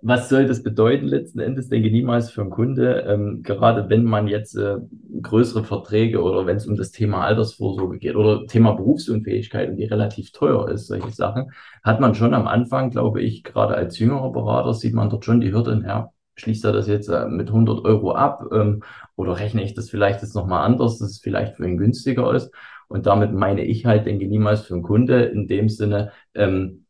Was 0.00 0.28
soll 0.28 0.46
das 0.46 0.62
bedeuten 0.62 1.06
letzten 1.06 1.40
Endes? 1.40 1.68
Denke 1.68 1.90
niemals 1.90 2.30
für 2.30 2.42
einen 2.42 2.50
Kunde. 2.50 3.04
Ähm, 3.08 3.42
gerade 3.42 3.88
wenn 3.88 4.04
man 4.04 4.28
jetzt 4.28 4.56
äh, 4.56 4.76
größere 5.20 5.64
Verträge 5.64 6.22
oder 6.22 6.46
wenn 6.46 6.58
es 6.58 6.66
um 6.66 6.76
das 6.76 6.92
Thema 6.92 7.24
Altersvorsorge 7.24 7.98
geht 7.98 8.14
oder 8.14 8.46
Thema 8.46 8.74
Berufsunfähigkeit 8.74 9.70
und 9.70 9.76
die 9.76 9.86
relativ 9.86 10.30
teuer 10.30 10.68
ist, 10.70 10.86
solche 10.86 11.10
Sachen, 11.10 11.50
hat 11.82 12.00
man 12.00 12.14
schon 12.14 12.34
am 12.34 12.46
Anfang, 12.46 12.90
glaube 12.90 13.20
ich, 13.22 13.42
gerade 13.42 13.74
als 13.74 13.98
jüngerer 13.98 14.30
Berater 14.30 14.74
sieht 14.74 14.94
man 14.94 15.10
dort 15.10 15.24
schon 15.24 15.40
die 15.40 15.52
Hürden 15.52 15.82
her 15.82 16.12
schließt 16.36 16.64
er 16.64 16.72
das 16.72 16.86
jetzt 16.86 17.08
äh, 17.08 17.26
mit 17.26 17.48
100 17.48 17.84
Euro 17.84 18.12
ab 18.12 18.44
ähm, 18.52 18.82
oder 19.16 19.38
rechne 19.38 19.62
ich 19.62 19.74
das 19.74 19.90
vielleicht 19.90 20.22
jetzt 20.22 20.34
nochmal 20.34 20.64
anders, 20.64 20.98
dass 20.98 21.10
es 21.10 21.18
vielleicht 21.18 21.56
für 21.56 21.66
ihn 21.66 21.78
günstiger 21.78 22.32
ist. 22.34 22.52
Und 22.88 23.06
damit 23.06 23.32
meine 23.32 23.64
ich 23.64 23.84
halt, 23.86 24.06
denke 24.06 24.28
niemals 24.28 24.62
für 24.62 24.74
einen 24.74 24.82
Kunde 24.82 25.24
in 25.24 25.48
dem 25.48 25.68
Sinne, 25.68 26.12
ähm, 26.34 26.84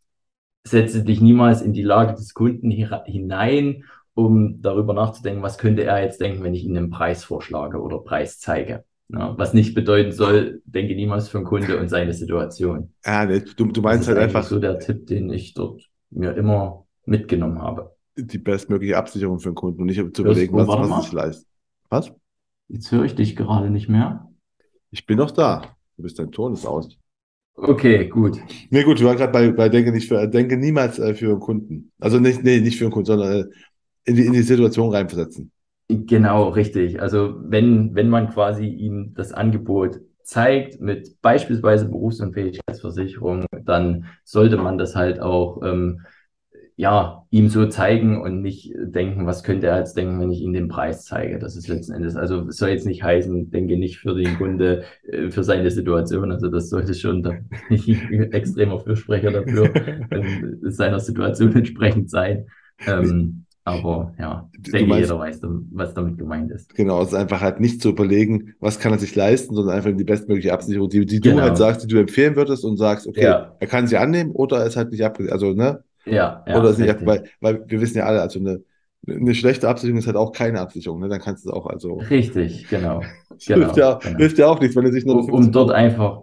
setze 0.65 1.05
dich 1.05 1.21
niemals 1.21 1.63
in 1.63 1.73
die 1.73 1.83
Lage 1.83 2.15
des 2.15 2.35
Kunden 2.35 2.71
hinein, 2.71 3.85
um 4.15 4.61
darüber 4.61 4.93
nachzudenken, 4.93 5.43
was 5.43 5.59
könnte 5.59 5.85
er 5.85 6.03
jetzt 6.03 6.21
denken, 6.21 6.43
wenn 6.43 6.55
ich 6.55 6.65
ihm 6.65 6.77
einen 6.77 6.91
Preis 6.91 7.25
vorschlage 7.25 7.81
oder 7.81 7.99
Preis 7.99 8.39
zeige. 8.41 8.85
Ja, 9.09 9.39
was 9.39 9.55
nicht 9.55 9.75
bedeuten 9.75 10.11
soll, 10.11 10.63
denke 10.65 10.97
niemals 10.97 11.29
für 11.29 11.39
einen 11.39 11.47
Kunde 11.47 11.79
und 11.79 11.89
seine 11.89 12.13
Situation. 12.13 12.93
Ja, 13.05 13.25
du, 13.25 13.67
du 13.67 13.81
meinst 13.81 14.09
halt 14.09 14.19
einfach 14.19 14.43
so 14.43 14.59
der 14.59 14.81
Tipp, 14.81 15.07
den 15.07 15.31
ich 15.31 15.55
dort 15.55 15.89
mir 16.11 16.37
immer 16.37 16.87
mitgenommen 17.05 17.63
habe 17.63 17.97
die 18.17 18.39
bestmögliche 18.39 18.97
Absicherung 18.97 19.39
für 19.39 19.51
den 19.51 19.55
Kunden 19.55 19.83
und 19.83 19.87
nicht 19.87 20.17
zu 20.17 20.23
überlegen, 20.23 20.57
was, 20.57 20.69
was 20.69 21.05
sich 21.05 21.13
leistet. 21.13 21.47
Was? 21.97 22.13
Jetzt 22.69 22.93
höre 22.93 23.05
ich 23.05 23.15
dich 23.15 23.37
gerade 23.37 23.71
nicht 23.71 23.89
mehr. 23.89 24.29
Ich 24.91 25.07
bin 25.07 25.17
noch 25.17 25.31
da. 25.31 25.63
Du 25.97 26.03
bist 26.03 26.19
dein 26.19 26.31
Ton 26.31 26.53
ist 26.53 26.67
aus. 26.67 26.99
Okay, 27.55 28.07
gut. 28.09 28.39
Nee, 28.69 28.83
gut, 28.83 29.01
wir 29.01 29.07
waren 29.07 29.17
gerade 29.17 29.33
bei, 29.33 29.51
bei 29.51 29.71
Denke 29.71 29.93
nicht 29.93 30.07
für, 30.07 30.27
Denke 30.27 30.59
niemals 30.59 30.99
äh, 30.99 31.15
für 31.15 31.31
einen 31.31 31.41
Kunden. 31.41 31.93
Also 31.99 32.19
nicht, 32.19 32.45
nee, 32.45 32.61
nicht 32.61 32.77
für 32.77 32.85
einen 32.85 32.93
Kunden, 32.93 33.07
sondern 33.07 33.33
äh, 33.33 33.45
in 34.05 34.15
die, 34.15 34.27
in 34.27 34.35
die 34.35 34.43
Situation 34.43 34.93
reinversetzen. 34.93 35.51
Genau, 35.89 36.51
richtig. 36.51 37.01
Also 37.01 37.37
wenn, 37.45 37.95
wenn 37.95 38.11
man 38.11 38.29
quasi 38.29 38.67
ihm 38.67 39.15
das 39.15 39.33
Angebot 39.33 40.01
zeigt 40.23 40.79
mit 40.83 41.23
beispielsweise 41.23 41.89
Berufsunfähigkeitsversicherung, 41.89 43.47
dann 43.65 44.05
sollte 44.23 44.59
man 44.59 44.77
das 44.77 44.95
halt 44.97 45.21
auch 45.21 45.63
ähm, 45.63 46.03
ja, 46.79 47.25
ihm 47.31 47.49
so 47.49 47.67
zeigen 47.67 48.21
und 48.21 48.43
nicht 48.43 48.71
denken, 48.77 49.27
was 49.27 49.43
könnte 49.43 49.67
er 49.67 49.79
jetzt 49.79 49.97
denken, 49.97 50.21
wenn 50.21 50.31
ich 50.31 50.43
ihm 50.43 50.53
den 50.53 50.69
Preis 50.69 51.07
zeige. 51.07 51.39
Das 51.39 51.57
ist 51.57 51.69
letzten 51.69 51.95
Endes, 51.95 52.17
also 52.17 52.51
soll 52.51 52.69
jetzt 52.69 52.87
nicht 52.87 53.03
heißen, 53.03 53.51
denke 53.51 53.79
nicht 53.79 53.99
für 53.99 54.15
den 54.15 54.37
Kunde, 54.37 54.85
äh, 55.11 55.31
für 55.31 55.43
seine 55.43 55.71
Situation. 55.71 56.31
Also 56.31 56.49
das 56.49 56.69
sollte 56.69 56.93
schon 56.93 57.23
da 57.23 57.33
nicht 57.71 57.89
extremer 58.33 58.79
Fürsprecher 58.79 59.31
dafür 59.31 59.75
äh, 60.11 60.23
seiner 60.65 61.01
Situation 61.01 61.57
entsprechend 61.57 62.11
sein. 62.11 62.47
Ähm, 62.87 63.47
aber 63.65 64.15
ja, 64.19 64.49
ich 64.53 64.71
denke, 64.71 64.87
meinst, 64.87 65.09
jeder 65.09 65.19
weiß, 65.19 65.41
was 65.73 65.95
damit 65.95 66.19
gemeint 66.19 66.53
ist. 66.53 66.75
Genau, 66.75 67.01
es 67.01 67.09
ist 67.09 67.15
einfach 67.15 67.41
halt 67.41 67.59
nicht 67.59 67.81
zu 67.81 67.89
überlegen, 67.89 68.55
was 68.61 68.79
kann 68.79 68.93
er 68.93 68.99
sich 68.99 69.17
leisten, 69.17 69.57
sondern 69.57 69.75
einfach 69.75 69.91
die 69.97 70.05
bestmögliche 70.05 70.53
Absicherung, 70.53 70.91
die, 70.91 71.05
die 71.07 71.21
genau. 71.21 71.37
du 71.37 71.43
halt 71.43 71.57
sagst, 71.57 71.83
die 71.83 71.89
du 71.89 71.99
empfehlen 71.99 72.37
würdest 72.37 72.65
und 72.65 72.77
sagst, 72.77 73.09
okay, 73.09 73.25
ja. 73.25 73.57
er 73.59 73.67
kann 73.67 73.89
sie 73.89 73.97
annehmen 73.97 74.31
oder 74.31 74.59
er 74.59 74.67
ist 74.67 74.77
halt 74.77 74.93
nicht 74.93 75.03
abgesichert. 75.03 75.33
Also, 75.33 75.55
ne? 75.55 75.83
Ja, 76.07 76.45
ja. 76.47 76.59
Oder 76.59 76.77
nicht, 76.77 77.07
weil, 77.07 77.25
weil 77.41 77.65
wir 77.67 77.81
wissen 77.81 77.99
ja 77.99 78.07
alle, 78.07 78.23
also 78.23 78.39
eine, 78.39 78.63
eine 79.07 79.35
schlechte 79.35 79.69
Absicherung 79.69 79.99
ist 79.99 80.07
halt 80.07 80.17
auch 80.17 80.33
keine 80.33 80.61
Absicherung, 80.61 81.01
ne? 81.01 81.09
Dann 81.09 81.21
kannst 81.21 81.45
du 81.45 81.51
es 81.51 81.55
auch, 81.55 81.67
also. 81.67 81.97
Richtig, 82.11 82.69
genau. 82.69 83.03
genau 83.47 83.61
hilft, 83.61 83.77
ja, 83.77 83.99
genau. 84.03 84.17
hilft 84.19 84.39
ja 84.39 84.47
auch 84.47 84.61
nichts, 84.61 84.77
wenn 84.77 84.85
er 84.85 84.93
sich 84.93 85.05
nur. 85.05 85.17
Um, 85.17 85.31
um 85.31 85.53
dort 85.53 85.73
einfach 85.73 86.23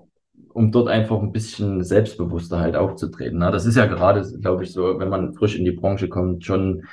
um 0.53 0.71
dort 0.71 0.87
einfach 0.87 1.19
ein 1.21 1.31
bisschen 1.31 1.83
selbstbewusster 1.83 2.59
halt 2.59 2.75
aufzutreten. 2.75 3.39
Ne? 3.39 3.51
Das 3.51 3.65
ist 3.65 3.75
ja 3.75 3.85
gerade, 3.87 4.23
glaube 4.39 4.63
ich, 4.63 4.71
so, 4.71 4.99
wenn 4.99 5.09
man 5.09 5.33
frisch 5.33 5.57
in 5.57 5.65
die 5.65 5.71
Branche 5.71 6.09
kommt, 6.09 6.45
schon 6.45 6.83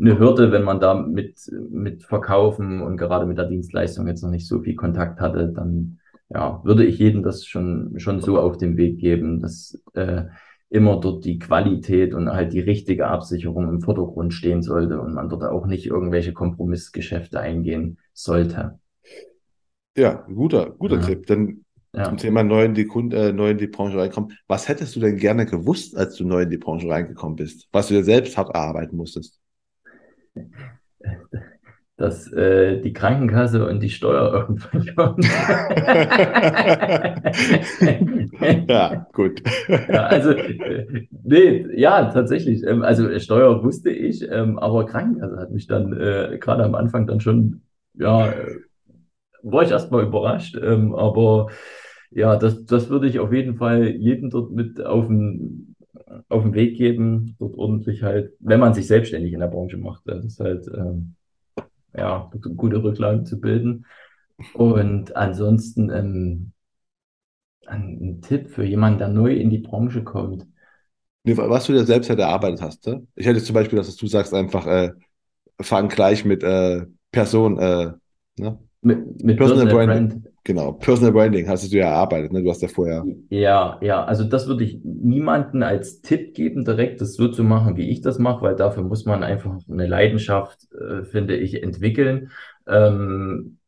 eine 0.00 0.18
Hürde, 0.18 0.50
wenn 0.52 0.64
man 0.64 0.80
da 0.80 0.94
mit, 0.94 1.38
mit 1.70 2.02
Verkaufen 2.02 2.80
und 2.80 2.96
gerade 2.96 3.26
mit 3.26 3.36
der 3.36 3.46
Dienstleistung 3.46 4.06
jetzt 4.06 4.22
noch 4.22 4.30
nicht 4.30 4.48
so 4.48 4.60
viel 4.60 4.74
Kontakt 4.74 5.20
hatte, 5.20 5.52
dann 5.54 5.98
ja, 6.30 6.60
würde 6.64 6.84
ich 6.84 6.98
jedem 6.98 7.22
das 7.22 7.44
schon, 7.44 7.94
schon 7.98 8.20
so 8.20 8.38
auf 8.38 8.56
den 8.56 8.76
Weg 8.76 8.98
geben, 8.98 9.40
dass 9.40 9.82
äh, 9.94 10.24
immer 10.70 11.00
dort 11.00 11.24
die 11.24 11.38
Qualität 11.38 12.14
und 12.14 12.30
halt 12.30 12.52
die 12.52 12.60
richtige 12.60 13.08
Absicherung 13.08 13.68
im 13.68 13.80
Vordergrund 13.80 14.32
stehen 14.32 14.62
sollte 14.62 15.00
und 15.00 15.14
man 15.14 15.28
dort 15.28 15.42
auch 15.42 15.66
nicht 15.66 15.86
irgendwelche 15.86 16.32
Kompromissgeschäfte 16.32 17.40
eingehen 17.40 17.98
sollte. 18.14 18.78
Ja, 19.96 20.24
guter, 20.32 20.70
guter 20.70 21.00
ja. 21.00 21.02
Tipp. 21.02 21.26
Dann 21.26 21.64
ja. 21.92 22.04
zum 22.04 22.16
Thema 22.16 22.44
neu 22.44 22.64
in 22.64 22.74
die 22.74 22.86
Kunden, 22.86 23.16
äh, 23.16 23.32
neu 23.32 23.50
in 23.50 23.58
die 23.58 23.66
Branche 23.66 23.98
reinkommen. 23.98 24.36
Was 24.46 24.68
hättest 24.68 24.94
du 24.94 25.00
denn 25.00 25.16
gerne 25.16 25.44
gewusst, 25.44 25.96
als 25.96 26.14
du 26.14 26.24
neu 26.24 26.42
in 26.42 26.50
die 26.50 26.58
Branche 26.58 26.88
reingekommen 26.88 27.34
bist? 27.34 27.68
Was 27.72 27.88
du 27.88 27.94
dir 27.94 28.04
selbst 28.04 28.38
hart 28.38 28.54
erarbeiten 28.54 28.96
musstest? 28.96 29.40
dass 32.00 32.32
äh, 32.32 32.80
die 32.80 32.94
Krankenkasse 32.94 33.68
und 33.68 33.82
die 33.82 33.90
Steuer 33.90 34.32
irgendwann 34.48 34.96
kommt. 34.96 35.24
ja, 38.68 39.06
gut. 39.12 39.42
Ja, 39.68 40.06
also, 40.06 40.30
äh, 40.30 41.06
nee, 41.22 41.66
ja, 41.78 42.10
tatsächlich. 42.10 42.62
Ähm, 42.66 42.82
also 42.82 43.18
Steuer 43.18 43.62
wusste 43.62 43.90
ich, 43.90 44.26
ähm, 44.30 44.58
aber 44.58 44.86
Krankenkasse 44.86 45.36
hat 45.36 45.50
mich 45.50 45.66
dann 45.66 45.92
äh, 45.92 46.38
gerade 46.40 46.64
am 46.64 46.74
Anfang 46.74 47.06
dann 47.06 47.20
schon, 47.20 47.60
ja, 47.92 48.30
äh, 48.30 48.56
war 49.42 49.62
ich 49.62 49.70
erstmal 49.70 50.04
überrascht, 50.04 50.56
ähm, 50.56 50.94
aber 50.94 51.48
ja, 52.10 52.36
das, 52.36 52.64
das 52.64 52.88
würde 52.88 53.08
ich 53.08 53.18
auf 53.18 53.32
jeden 53.32 53.56
Fall 53.56 53.90
jedem 53.90 54.30
dort 54.30 54.52
mit 54.52 54.84
auf 54.84 55.06
den 55.06 55.76
auf 56.28 56.42
den 56.42 56.54
Weg 56.54 56.76
geben, 56.76 57.36
dort 57.38 57.56
ordentlich 57.56 58.02
halt, 58.02 58.32
wenn 58.40 58.58
man 58.58 58.74
sich 58.74 58.88
selbstständig 58.88 59.32
in 59.32 59.40
der 59.40 59.46
Branche 59.46 59.76
macht, 59.76 60.02
das 60.06 60.24
ist 60.24 60.40
halt, 60.40 60.66
ähm, 60.74 61.14
ja, 61.96 62.30
gute 62.56 62.82
Rücklagen 62.82 63.26
zu 63.26 63.40
bilden. 63.40 63.86
Und 64.54 65.16
ansonsten 65.16 65.90
ähm, 65.90 66.52
ein, 67.66 68.20
Tipp 68.22 68.50
für 68.50 68.64
jemanden, 68.64 68.98
der 68.98 69.08
neu 69.08 69.34
in 69.34 69.50
die 69.50 69.58
Branche 69.58 70.02
kommt. 70.02 70.46
Was 71.24 71.66
du 71.66 71.72
dir 71.72 71.84
selbst 71.84 72.08
halt 72.08 72.18
erarbeitet 72.18 72.62
hast. 72.62 72.86
Ne? 72.86 73.06
Ich 73.14 73.26
hätte 73.26 73.42
zum 73.42 73.54
Beispiel, 73.54 73.76
dass 73.76 73.94
du 73.94 74.06
sagst 74.06 74.32
einfach, 74.32 74.66
äh, 74.66 74.92
fang 75.60 75.88
gleich 75.88 76.24
mit 76.24 76.42
äh, 76.42 76.86
Person, 77.12 77.58
äh, 77.58 77.92
ne? 78.38 78.58
Mit, 78.82 79.22
mit 79.22 79.36
Personal, 79.36 79.66
Personal 79.66 79.86
Branding. 79.86 80.08
Brand. 80.08 80.30
Genau, 80.42 80.72
Personal 80.72 81.12
Branding 81.12 81.48
hast 81.48 81.70
du 81.70 81.76
ja 81.76 81.86
erarbeitet, 81.86 82.32
ne? 82.32 82.42
Du 82.42 82.50
hast 82.50 82.62
ja 82.62 82.68
vorher. 82.68 83.04
Ja, 83.28 83.78
ja, 83.82 84.04
also 84.04 84.24
das 84.24 84.48
würde 84.48 84.64
ich 84.64 84.80
niemanden 84.82 85.62
als 85.62 86.00
Tipp 86.00 86.34
geben, 86.34 86.64
direkt 86.64 87.00
das 87.02 87.14
so 87.14 87.28
zu 87.28 87.44
machen, 87.44 87.76
wie 87.76 87.90
ich 87.90 88.00
das 88.00 88.18
mache, 88.18 88.42
weil 88.42 88.56
dafür 88.56 88.82
muss 88.82 89.04
man 89.04 89.22
einfach 89.22 89.58
eine 89.70 89.86
Leidenschaft, 89.86 90.68
äh, 90.72 91.04
finde 91.04 91.36
ich, 91.36 91.62
entwickeln. 91.62 92.30
Ähm, 92.66 93.58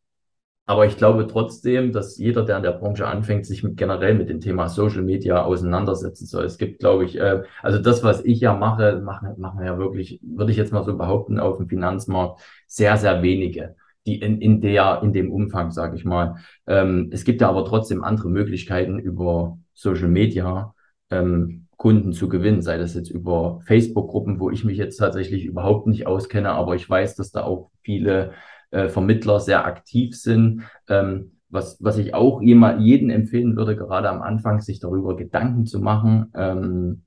aber 0.64 0.86
ich 0.86 0.96
glaube 0.96 1.26
trotzdem, 1.26 1.92
dass 1.92 2.16
jeder, 2.16 2.44
der 2.44 2.56
in 2.56 2.62
der 2.62 2.72
Branche 2.72 3.06
anfängt, 3.06 3.44
sich 3.44 3.62
mit, 3.62 3.76
generell 3.76 4.14
mit 4.14 4.30
dem 4.30 4.40
Thema 4.40 4.68
Social 4.68 5.02
Media 5.02 5.42
auseinandersetzen 5.44 6.24
soll. 6.24 6.44
Es 6.44 6.56
gibt, 6.56 6.78
glaube 6.80 7.04
ich, 7.04 7.18
äh, 7.18 7.42
also 7.62 7.78
das, 7.78 8.02
was 8.02 8.24
ich 8.24 8.40
ja 8.40 8.54
mache, 8.54 9.02
machen, 9.04 9.34
machen 9.36 9.58
wir 9.58 9.66
ja 9.66 9.78
wirklich, 9.78 10.20
würde 10.22 10.52
ich 10.52 10.56
jetzt 10.56 10.72
mal 10.72 10.84
so 10.84 10.96
behaupten, 10.96 11.38
auf 11.38 11.58
dem 11.58 11.68
Finanzmarkt 11.68 12.40
sehr, 12.66 12.96
sehr 12.96 13.22
wenige 13.22 13.76
die 14.07 14.20
in, 14.20 14.40
in 14.40 14.61
der, 14.61 15.00
in 15.03 15.12
dem 15.12 15.30
Umfang, 15.32 15.70
sage 15.70 15.96
ich 15.96 16.05
mal. 16.05 16.36
Ähm, 16.66 17.11
es 17.12 17.24
gibt 17.24 17.40
ja 17.40 17.48
aber 17.48 17.64
trotzdem 17.64 18.03
andere 18.05 18.28
Möglichkeiten 18.28 18.98
über 18.98 19.59
Social 19.74 20.09
Media 20.09 20.74
ähm, 21.11 21.66
Kunden 21.76 22.12
zu 22.12 22.28
gewinnen, 22.28 22.62
sei 22.62 22.78
das 22.78 22.94
jetzt 22.94 23.11
über 23.11 23.61
Facebook-Gruppen, 23.66 24.38
wo 24.38 24.50
ich 24.50 24.64
mich 24.64 24.78
jetzt 24.78 24.98
tatsächlich 24.98 25.44
überhaupt 25.44 25.88
nicht 25.88 26.07
auskenne, 26.07 26.50
aber 26.50 26.76
ich 26.76 26.88
weiß, 26.88 27.16
dass 27.16 27.32
da 27.32 27.42
auch 27.42 27.70
viele 27.82 28.32
äh, 28.70 28.88
Vermittler 28.88 29.40
sehr 29.40 29.66
aktiv 29.66 30.16
sind. 30.16 30.62
Ähm, 30.88 31.32
was, 31.48 31.82
was 31.82 31.98
ich 31.98 32.14
auch 32.14 32.40
jemand, 32.40 32.82
jeden 32.82 33.11
empfehlen 33.11 33.57
würde, 33.57 33.76
gerade 33.76 34.09
am 34.09 34.22
Anfang, 34.22 34.61
sich 34.61 34.80
darüber 34.80 35.16
Gedanken 35.16 35.66
zu 35.66 35.80
machen, 35.80 36.30
ähm, 36.34 37.03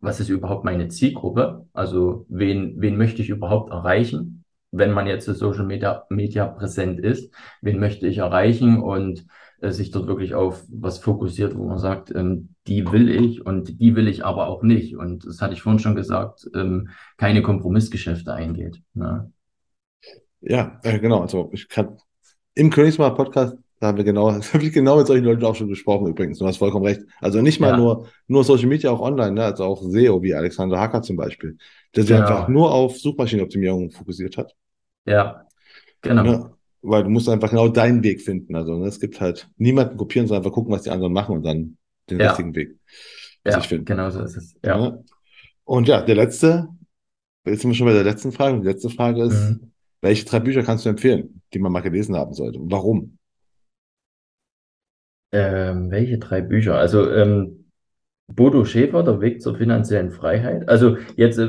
was 0.00 0.20
ist 0.20 0.28
überhaupt 0.28 0.64
meine 0.64 0.88
Zielgruppe? 0.88 1.66
Also 1.72 2.26
wen, 2.28 2.80
wen 2.80 2.96
möchte 2.96 3.22
ich 3.22 3.28
überhaupt 3.28 3.70
erreichen? 3.72 4.44
Wenn 4.78 4.92
man 4.92 5.06
jetzt 5.06 5.26
Social 5.26 5.64
Media, 5.64 6.04
Media 6.10 6.46
präsent 6.46 7.00
ist, 7.00 7.32
wen 7.62 7.78
möchte 7.78 8.06
ich 8.06 8.18
erreichen 8.18 8.80
und 8.82 9.26
äh, 9.60 9.70
sich 9.70 9.90
dort 9.90 10.06
wirklich 10.06 10.34
auf 10.34 10.64
was 10.68 10.98
fokussiert, 10.98 11.56
wo 11.56 11.66
man 11.66 11.78
sagt, 11.78 12.14
ähm, 12.14 12.50
die 12.66 12.90
will 12.90 13.08
ich 13.08 13.44
und 13.44 13.80
die 13.80 13.96
will 13.96 14.08
ich 14.08 14.24
aber 14.24 14.48
auch 14.48 14.62
nicht. 14.62 14.96
Und 14.96 15.26
das 15.26 15.40
hatte 15.40 15.54
ich 15.54 15.62
vorhin 15.62 15.78
schon 15.78 15.96
gesagt, 15.96 16.48
ähm, 16.54 16.90
keine 17.16 17.42
Kompromissgeschäfte 17.42 18.32
eingeht. 18.32 18.82
Ne? 18.94 19.32
Ja, 20.40 20.80
äh, 20.82 20.98
genau. 20.98 21.20
Also 21.20 21.50
ich 21.52 21.68
kann 21.68 21.96
im 22.54 22.70
Königsmacher 22.70 23.14
Podcast 23.14 23.56
da 23.80 23.88
haben 23.88 23.98
wir 23.98 24.04
genau, 24.04 24.32
habe 24.52 24.64
ich 24.64 24.72
genau 24.72 24.96
mit 24.96 25.06
solchen 25.06 25.24
Leuten 25.24 25.44
auch 25.44 25.54
schon 25.54 25.68
gesprochen 25.68 26.08
übrigens. 26.08 26.38
Du 26.38 26.46
hast 26.46 26.56
vollkommen 26.56 26.86
recht. 26.86 27.02
Also 27.20 27.42
nicht 27.42 27.60
mal 27.60 27.70
ja. 27.70 27.76
nur, 27.76 28.08
nur 28.26 28.44
Social 28.44 28.68
Media, 28.68 28.90
auch 28.90 29.00
online, 29.00 29.32
ne? 29.32 29.44
also 29.44 29.64
auch 29.64 29.82
SEO, 29.82 30.22
wie 30.22 30.34
Alexander 30.34 30.80
Hacker 30.80 31.02
zum 31.02 31.16
Beispiel, 31.16 31.58
der 31.94 32.04
sich 32.04 32.16
genau. 32.16 32.26
einfach 32.26 32.48
nur 32.48 32.72
auf 32.72 32.96
Suchmaschinenoptimierung 32.98 33.90
fokussiert 33.90 34.36
hat. 34.36 34.54
Ja, 35.06 35.46
genau. 36.02 36.22
Ne? 36.22 36.50
Weil 36.82 37.04
du 37.04 37.10
musst 37.10 37.28
einfach 37.28 37.50
genau 37.50 37.68
deinen 37.68 38.02
Weg 38.02 38.20
finden. 38.20 38.54
Also 38.54 38.78
ne? 38.78 38.86
es 38.86 39.00
gibt 39.00 39.20
halt 39.20 39.48
niemanden 39.56 39.96
kopieren, 39.96 40.28
sondern 40.28 40.42
einfach 40.44 40.54
gucken, 40.54 40.72
was 40.72 40.82
die 40.82 40.90
anderen 40.90 41.12
machen 41.12 41.36
und 41.36 41.42
dann 41.42 41.78
den 42.10 42.20
ja. 42.20 42.28
richtigen 42.28 42.54
Weg. 42.54 42.78
Ja, 43.44 43.60
genau 43.60 44.10
so 44.10 44.22
ist 44.22 44.36
es. 44.36 44.56
Ja. 44.64 44.78
ja. 44.78 44.98
Und 45.64 45.88
ja, 45.88 46.02
der 46.02 46.14
letzte, 46.14 46.68
jetzt 47.44 47.62
sind 47.62 47.70
wir 47.70 47.74
schon 47.74 47.86
bei 47.86 47.92
der 47.92 48.04
letzten 48.04 48.32
Frage. 48.32 48.60
Die 48.60 48.66
letzte 48.66 48.90
Frage 48.90 49.24
ist, 49.24 49.50
mhm. 49.50 49.72
welche 50.00 50.24
drei 50.24 50.40
Bücher 50.40 50.62
kannst 50.62 50.84
du 50.84 50.88
empfehlen, 50.88 51.42
die 51.52 51.58
man 51.58 51.72
mal 51.72 51.80
gelesen 51.80 52.16
haben 52.16 52.34
sollte? 52.34 52.58
Und 52.58 52.70
warum? 52.70 53.18
Ähm, 55.32 55.90
welche 55.90 56.18
drei 56.18 56.40
Bücher? 56.40 56.76
Also 56.76 57.10
ähm, 57.10 57.65
Bodo 58.28 58.64
Schäfer, 58.64 59.02
Der 59.02 59.20
Weg 59.20 59.40
zur 59.40 59.56
finanziellen 59.56 60.10
Freiheit. 60.10 60.68
Also 60.68 60.96
jetzt 61.16 61.38
äh, 61.38 61.48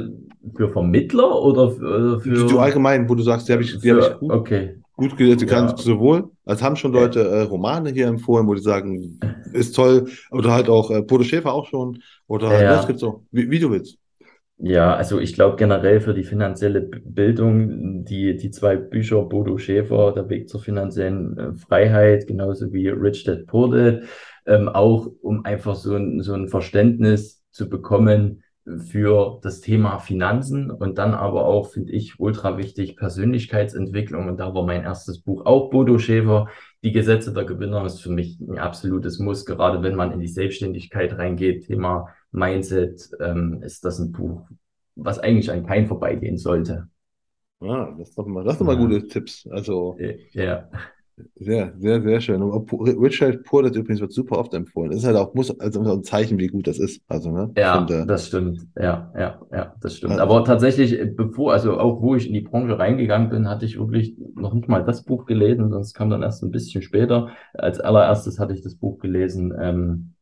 für 0.55 0.69
Vermittler 0.69 1.41
oder 1.41 1.71
für, 1.71 2.21
für 2.21 2.47
du 2.47 2.59
allgemein, 2.59 3.09
wo 3.09 3.15
du 3.15 3.23
sagst, 3.23 3.47
die 3.47 3.53
habe 3.53 3.63
ich, 3.63 3.78
die 3.80 3.91
hab 3.91 3.99
ich 3.99 4.19
gut, 4.19 4.32
okay. 4.32 4.75
gut 4.95 5.17
gelesen, 5.17 5.47
ja. 5.47 5.53
kannst 5.53 5.80
sowohl, 5.80 6.30
als 6.45 6.61
haben 6.61 6.75
schon 6.75 6.93
Leute 6.93 7.21
äh, 7.21 7.41
Romane 7.41 7.89
hier 7.89 8.07
empfohlen, 8.07 8.47
wo 8.47 8.53
die 8.53 8.61
sagen, 8.61 9.19
ist 9.53 9.75
toll, 9.75 10.07
oder 10.32 10.53
halt 10.53 10.69
auch 10.69 10.91
äh, 10.91 11.01
Bodo 11.01 11.23
Schäfer 11.23 11.53
auch 11.53 11.67
schon, 11.67 12.01
oder 12.28 12.49
halt, 12.49 12.61
ja. 12.61 12.75
das 12.75 12.88
gibt's 12.88 13.01
so, 13.01 13.25
wie, 13.32 13.49
wie 13.49 13.59
du 13.59 13.71
willst. 13.71 13.97
Ja, 14.59 14.95
also 14.95 15.19
ich 15.19 15.36
glaube 15.36 15.55
generell 15.55 16.01
für 16.01 16.15
die 16.15 16.23
finanzielle 16.23 16.82
Bildung, 16.82 18.05
die, 18.05 18.36
die 18.38 18.49
zwei 18.49 18.75
Bücher, 18.75 19.21
Bodo 19.21 19.59
Schäfer, 19.59 20.13
Der 20.13 20.30
Weg 20.30 20.49
zur 20.49 20.61
finanziellen 20.61 21.38
äh, 21.38 21.53
Freiheit, 21.53 22.25
genauso 22.25 22.73
wie 22.73 22.88
Rich 22.88 23.23
Dad 23.25 23.45
Poor 23.45 23.69
Dad, 23.69 24.01
ähm, 24.47 24.69
auch 24.69 25.07
um 25.21 25.45
einfach 25.45 25.75
so 25.75 25.95
ein, 25.95 26.21
so 26.21 26.33
ein 26.33 26.47
Verständnis 26.47 27.43
zu 27.51 27.69
bekommen, 27.69 28.43
für 28.79 29.39
das 29.43 29.61
Thema 29.61 29.99
Finanzen 29.99 30.69
und 30.71 30.97
dann 30.97 31.13
aber 31.13 31.45
auch, 31.45 31.69
finde 31.69 31.93
ich, 31.93 32.19
ultra 32.19 32.57
wichtig, 32.57 32.97
Persönlichkeitsentwicklung. 32.97 34.27
Und 34.27 34.37
da 34.37 34.53
war 34.53 34.65
mein 34.65 34.83
erstes 34.83 35.21
Buch 35.21 35.45
auch 35.45 35.69
Bodo 35.69 35.97
Schäfer. 35.97 36.49
Die 36.83 36.91
Gesetze 36.91 37.33
der 37.33 37.45
Gewinner 37.45 37.85
ist 37.85 38.01
für 38.01 38.11
mich 38.11 38.39
ein 38.41 38.57
absolutes 38.57 39.19
Muss, 39.19 39.45
gerade 39.45 39.81
wenn 39.83 39.95
man 39.95 40.11
in 40.11 40.19
die 40.19 40.27
Selbstständigkeit 40.27 41.17
reingeht. 41.17 41.67
Thema 41.67 42.09
Mindset 42.31 43.09
ähm, 43.21 43.61
ist 43.63 43.85
das 43.85 43.99
ein 43.99 44.11
Buch, 44.11 44.45
was 44.95 45.19
eigentlich 45.19 45.49
an 45.49 45.65
keinen 45.65 45.87
vorbeigehen 45.87 46.37
sollte. 46.37 46.89
Ah, 47.61 47.95
das 47.97 48.09
sind 48.09 48.17
doch 48.17 48.27
mal, 48.27 48.43
das 48.43 48.57
sind 48.57 48.67
mal 48.67 48.77
gute 48.77 49.07
Tipps. 49.07 49.47
Also, 49.49 49.97
ja. 50.33 50.69
Sehr, 51.36 51.74
sehr, 51.80 52.01
sehr 52.01 52.22
schön. 52.22 52.41
Und 52.43 52.72
Richard 52.74 53.43
Poor, 53.43 53.63
das 53.63 53.76
übrigens 53.76 54.01
wird 54.01 54.11
super 54.13 54.38
oft 54.38 54.53
empfohlen. 54.53 54.91
Das 54.91 54.99
ist 54.99 55.05
halt 55.07 55.18
auch 55.18 55.34
muss, 55.34 55.57
also 55.59 55.82
ein 55.82 56.03
Zeichen, 56.03 56.38
wie 56.38 56.47
gut 56.47 56.68
das 56.68 56.78
ist. 56.78 57.01
Also, 57.07 57.32
ne? 57.32 57.51
Ja, 57.55 57.88
finde, 57.88 58.05
das 58.05 58.28
stimmt. 58.28 58.68
Ja, 58.76 59.11
ja, 59.18 59.41
ja, 59.51 59.76
das 59.82 59.97
stimmt. 59.97 60.20
Aber 60.20 60.43
tatsächlich, 60.43 60.99
bevor, 61.15 61.53
also 61.53 61.80
auch 61.80 62.01
wo 62.01 62.13
ich 62.15 62.28
in 62.28 62.34
die 62.34 62.41
Branche 62.41 62.78
reingegangen 62.78 63.30
bin, 63.30 63.49
hatte 63.49 63.65
ich 63.65 63.80
wirklich 63.80 64.15
noch 64.36 64.53
nicht 64.53 64.68
mal 64.68 64.84
das 64.86 65.03
Buch 65.03 65.26
gelesen, 65.26 65.72
sonst 65.72 65.93
kam 65.95 66.11
dann 66.11 66.22
erst 66.22 66.43
ein 66.43 66.51
bisschen 66.51 66.84
später. 66.84 67.30
Als 67.55 67.80
allererstes 67.80 68.38
hatte 68.39 68.53
ich 68.53 68.61
das 68.61 68.76
Buch 68.76 68.99
gelesen, 68.99 69.53
ähm, 69.59 70.13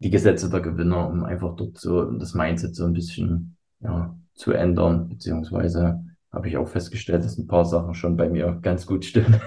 Die 0.00 0.10
Gesetze 0.10 0.50
der 0.50 0.60
Gewinner, 0.60 1.08
um 1.08 1.24
einfach 1.24 1.56
dort 1.56 1.78
so 1.78 2.04
das 2.12 2.34
Mindset 2.34 2.76
so 2.76 2.84
ein 2.86 2.92
bisschen 2.94 3.56
ja, 3.80 4.16
zu 4.34 4.52
ändern, 4.52 5.08
beziehungsweise 5.08 6.04
habe 6.32 6.48
ich 6.48 6.56
auch 6.56 6.68
festgestellt, 6.68 7.24
dass 7.24 7.36
ein 7.36 7.46
paar 7.46 7.64
Sachen 7.64 7.94
schon 7.94 8.16
bei 8.16 8.28
mir 8.28 8.58
ganz 8.62 8.86
gut 8.86 9.04
stimmen. 9.04 9.40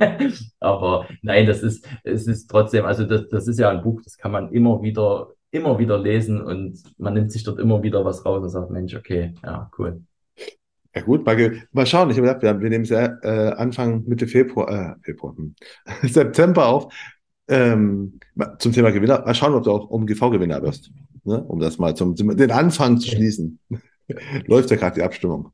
Aber 0.60 1.06
nein, 1.22 1.46
das 1.46 1.62
ist, 1.62 1.86
es 2.04 2.26
ist 2.26 2.48
trotzdem, 2.48 2.84
also 2.84 3.04
das, 3.04 3.28
das 3.28 3.48
ist 3.48 3.58
ja 3.58 3.70
ein 3.70 3.82
Buch, 3.82 4.00
das 4.02 4.16
kann 4.16 4.30
man 4.30 4.52
immer 4.52 4.82
wieder, 4.82 5.30
immer 5.50 5.78
wieder 5.78 5.98
lesen 5.98 6.40
und 6.40 6.80
man 6.98 7.14
nimmt 7.14 7.32
sich 7.32 7.42
dort 7.42 7.58
immer 7.58 7.82
wieder 7.82 8.04
was 8.04 8.24
raus 8.24 8.42
und 8.42 8.48
sagt, 8.48 8.70
Mensch, 8.70 8.94
okay, 8.94 9.34
ja, 9.42 9.70
cool. 9.78 10.02
Ja 10.94 11.02
gut, 11.02 11.24
mal, 11.24 11.62
mal 11.72 11.86
schauen. 11.86 12.10
Ich 12.10 12.18
habe 12.18 12.26
gedacht, 12.38 12.60
wir, 12.60 12.70
nehmen 12.70 12.84
es 12.84 12.90
äh, 12.90 13.10
Anfang 13.56 14.04
Mitte 14.06 14.26
Februar, 14.26 14.68
äh, 14.68 14.94
Februar, 15.02 15.36
hm, 15.36 15.54
September 16.02 16.66
auf 16.66 16.92
ähm, 17.48 18.18
zum 18.58 18.72
Thema 18.72 18.90
Gewinner. 18.90 19.22
Mal 19.24 19.34
schauen, 19.34 19.54
ob 19.54 19.64
du 19.64 19.72
auch 19.72 19.90
OMGV-Gewinner 19.90 20.62
wirst, 20.62 20.90
ne? 21.24 21.42
um 21.42 21.58
das 21.58 21.78
mal 21.78 21.94
zum, 21.94 22.14
den 22.14 22.50
Anfang 22.50 22.98
zu 22.98 23.08
schließen. 23.08 23.58
Läuft 24.46 24.70
ja 24.70 24.76
gerade 24.76 24.96
die 24.96 25.02
Abstimmung. 25.02 25.52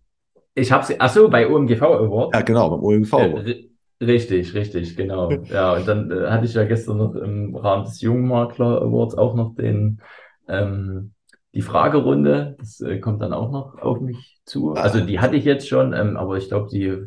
Ich 0.59 0.73
habe 0.73 0.85
sie, 0.85 0.99
ach 0.99 1.11
so, 1.11 1.29
bei 1.29 1.49
OMGV 1.49 1.83
Award. 1.83 2.35
Ja, 2.35 2.41
genau, 2.41 2.71
beim 2.71 2.83
OMGV 2.83 3.15
Award. 3.15 3.47
Äh, 3.47 3.69
richtig, 4.03 4.55
richtig, 4.55 4.97
genau. 4.97 5.31
ja, 5.45 5.75
und 5.75 5.87
dann 5.87 6.11
äh, 6.11 6.29
hatte 6.29 6.47
ich 6.47 6.55
ja 6.55 6.65
gestern 6.65 6.97
noch 6.97 7.15
im 7.15 7.55
Rahmen 7.55 7.85
des 7.85 8.01
Jungmakler 8.01 8.81
Awards 8.81 9.15
auch 9.17 9.35
noch 9.35 9.55
den, 9.55 10.01
ähm, 10.49 11.13
die 11.53 11.61
Fragerunde. 11.61 12.57
Das 12.59 12.81
äh, 12.81 12.99
kommt 13.01 13.21
dann 13.21 13.35
auch 13.35 13.53
noch 13.53 13.79
auf 13.83 14.01
mich 14.01 14.41
zu. 14.47 14.73
Also 14.73 15.01
die 15.01 15.21
hatte 15.21 15.37
ich 15.37 15.45
jetzt 15.45 15.69
schon, 15.69 15.93
ähm, 15.93 16.17
aber 16.17 16.39
ich 16.39 16.49
glaube, 16.49 16.69
die 16.73 17.05